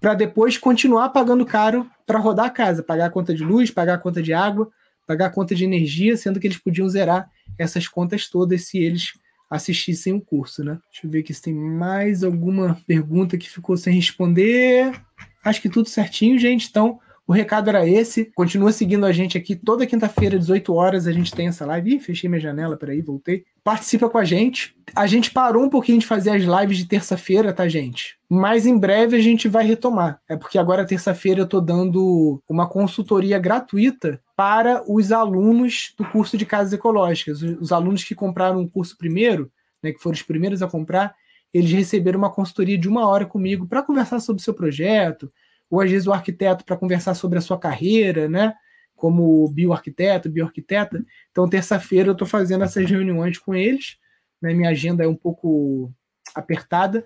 para 0.00 0.14
depois 0.14 0.56
continuar 0.56 1.08
pagando 1.08 1.44
caro 1.44 1.90
para 2.06 2.20
rodar 2.20 2.46
a 2.46 2.50
casa, 2.50 2.84
pagar 2.84 3.06
a 3.06 3.10
conta 3.10 3.34
de 3.34 3.44
luz, 3.44 3.70
pagar 3.70 3.94
a 3.94 3.98
conta 3.98 4.22
de 4.22 4.32
água, 4.32 4.70
pagar 5.06 5.30
conta 5.30 5.54
de 5.54 5.64
energia, 5.64 6.16
sendo 6.16 6.40
que 6.40 6.46
eles 6.46 6.58
podiam 6.58 6.88
zerar 6.88 7.30
essas 7.58 7.88
contas 7.88 8.28
todas 8.28 8.66
se 8.66 8.78
eles 8.78 9.12
assistissem 9.50 10.14
o 10.14 10.20
curso, 10.20 10.64
né? 10.64 10.78
Deixa 10.90 11.06
eu 11.06 11.10
ver 11.10 11.20
aqui 11.20 11.34
se 11.34 11.42
tem 11.42 11.54
mais 11.54 12.24
alguma 12.24 12.80
pergunta 12.86 13.36
que 13.36 13.50
ficou 13.50 13.76
sem 13.76 13.94
responder. 13.94 14.92
Acho 15.44 15.60
que 15.60 15.68
tudo 15.68 15.88
certinho, 15.88 16.38
gente. 16.38 16.68
Então, 16.70 16.98
o 17.26 17.32
recado 17.32 17.68
era 17.68 17.86
esse. 17.86 18.26
Continua 18.34 18.72
seguindo 18.72 19.06
a 19.06 19.12
gente 19.12 19.38
aqui 19.38 19.54
toda 19.54 19.86
quinta-feira, 19.86 20.38
18 20.38 20.74
horas, 20.74 21.06
a 21.06 21.12
gente 21.12 21.32
tem 21.32 21.48
essa 21.48 21.64
live. 21.66 21.94
Ih, 21.94 22.00
fechei 22.00 22.28
minha 22.28 22.40
janela, 22.40 22.76
peraí, 22.76 23.00
voltei. 23.00 23.44
Participa 23.62 24.08
com 24.08 24.18
a 24.18 24.24
gente. 24.24 24.74
A 24.94 25.06
gente 25.06 25.30
parou 25.30 25.64
um 25.64 25.68
pouquinho 25.68 25.98
de 25.98 26.06
fazer 26.06 26.30
as 26.30 26.42
lives 26.42 26.78
de 26.78 26.86
terça-feira, 26.86 27.52
tá, 27.52 27.68
gente? 27.68 28.18
Mas 28.28 28.66
em 28.66 28.76
breve 28.76 29.16
a 29.16 29.20
gente 29.20 29.48
vai 29.48 29.64
retomar. 29.64 30.20
É 30.28 30.36
porque 30.36 30.58
agora, 30.58 30.84
terça-feira, 30.84 31.40
eu 31.40 31.46
tô 31.46 31.60
dando 31.60 32.42
uma 32.48 32.68
consultoria 32.68 33.38
gratuita 33.38 34.20
para 34.42 34.82
os 34.90 35.12
alunos 35.12 35.94
do 35.96 36.04
curso 36.04 36.36
de 36.36 36.44
casas 36.44 36.72
ecológicas. 36.72 37.42
Os 37.42 37.70
alunos 37.70 38.02
que 38.02 38.12
compraram 38.12 38.60
o 38.60 38.68
curso 38.68 38.98
primeiro, 38.98 39.52
né, 39.80 39.92
que 39.92 40.02
foram 40.02 40.14
os 40.14 40.22
primeiros 40.22 40.60
a 40.62 40.66
comprar, 40.66 41.14
eles 41.54 41.70
receberam 41.70 42.18
uma 42.18 42.28
consultoria 42.28 42.76
de 42.76 42.88
uma 42.88 43.06
hora 43.06 43.24
comigo 43.24 43.68
para 43.68 43.84
conversar 43.84 44.18
sobre 44.18 44.40
o 44.40 44.44
seu 44.44 44.52
projeto, 44.52 45.32
ou 45.70 45.80
às 45.80 45.88
vezes 45.88 46.08
o 46.08 46.12
arquiteto 46.12 46.64
para 46.64 46.76
conversar 46.76 47.14
sobre 47.14 47.38
a 47.38 47.40
sua 47.40 47.56
carreira, 47.56 48.28
né? 48.28 48.52
Como 48.96 49.46
bioarquiteto, 49.46 50.28
bioarquiteta. 50.28 51.04
Então, 51.30 51.48
terça-feira 51.48 52.08
eu 52.08 52.12
estou 52.12 52.26
fazendo 52.26 52.64
essas 52.64 52.90
reuniões 52.90 53.38
com 53.38 53.54
eles. 53.54 53.96
Né? 54.40 54.52
Minha 54.52 54.70
agenda 54.70 55.04
é 55.04 55.06
um 55.06 55.14
pouco 55.14 55.94
apertada, 56.34 57.04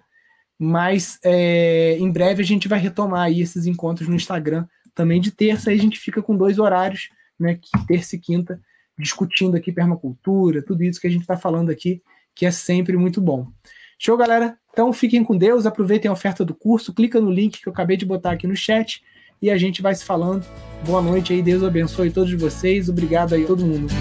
mas 0.59 1.19
é, 1.23 1.99
em 1.99 2.11
breve 2.11 2.43
a 2.43 2.47
gente 2.47 2.67
vai 2.67 2.79
retomar 2.79 3.25
aí 3.25 3.43
esses 3.43 3.67
encontros 3.67 4.09
no 4.09 4.17
Instagram 4.17 4.67
também 4.95 5.21
de 5.21 5.31
terça. 5.31 5.69
Aí 5.69 5.77
a 5.77 5.83
gente 5.83 6.01
fica 6.01 6.23
com 6.23 6.35
dois 6.35 6.59
horários, 6.59 7.11
né? 7.39 7.59
Terça 7.87 8.17
e 8.17 8.19
quinta, 8.19 8.61
discutindo 8.99 9.57
aqui 9.57 9.73
permacultura, 9.73 10.63
tudo 10.63 10.83
isso 10.83 11.01
que 11.01 11.07
a 11.07 11.11
gente 11.11 11.23
está 11.23 11.37
falando 11.37 11.71
aqui, 11.71 12.03
que 12.35 12.47
é 12.47 12.51
sempre 12.51 12.97
muito 12.97 13.21
bom. 13.21 13.49
Show, 13.99 14.17
galera? 14.17 14.59
Então 14.71 14.93
fiquem 14.93 15.25
com 15.25 15.37
Deus, 15.37 15.65
aproveitem 15.65 16.09
a 16.09 16.13
oferta 16.13 16.45
do 16.45 16.55
curso, 16.55 16.93
clica 16.93 17.21
no 17.21 17.31
link 17.31 17.63
que 17.63 17.69
eu 17.69 17.73
acabei 17.73 17.97
de 17.97 18.05
botar 18.05 18.33
aqui 18.33 18.47
no 18.47 18.55
chat 18.55 19.03
e 19.41 19.51
a 19.51 19.57
gente 19.57 19.81
vai 19.81 19.95
se 19.95 20.05
falando. 20.05 20.45
Boa 20.85 21.01
noite 21.01 21.33
aí, 21.33 21.43
Deus 21.43 21.63
abençoe 21.63 22.11
todos 22.11 22.33
vocês. 22.35 22.89
Obrigado 22.89 23.35
aí 23.35 23.47
todo 23.47 23.65
mundo. 23.65 23.93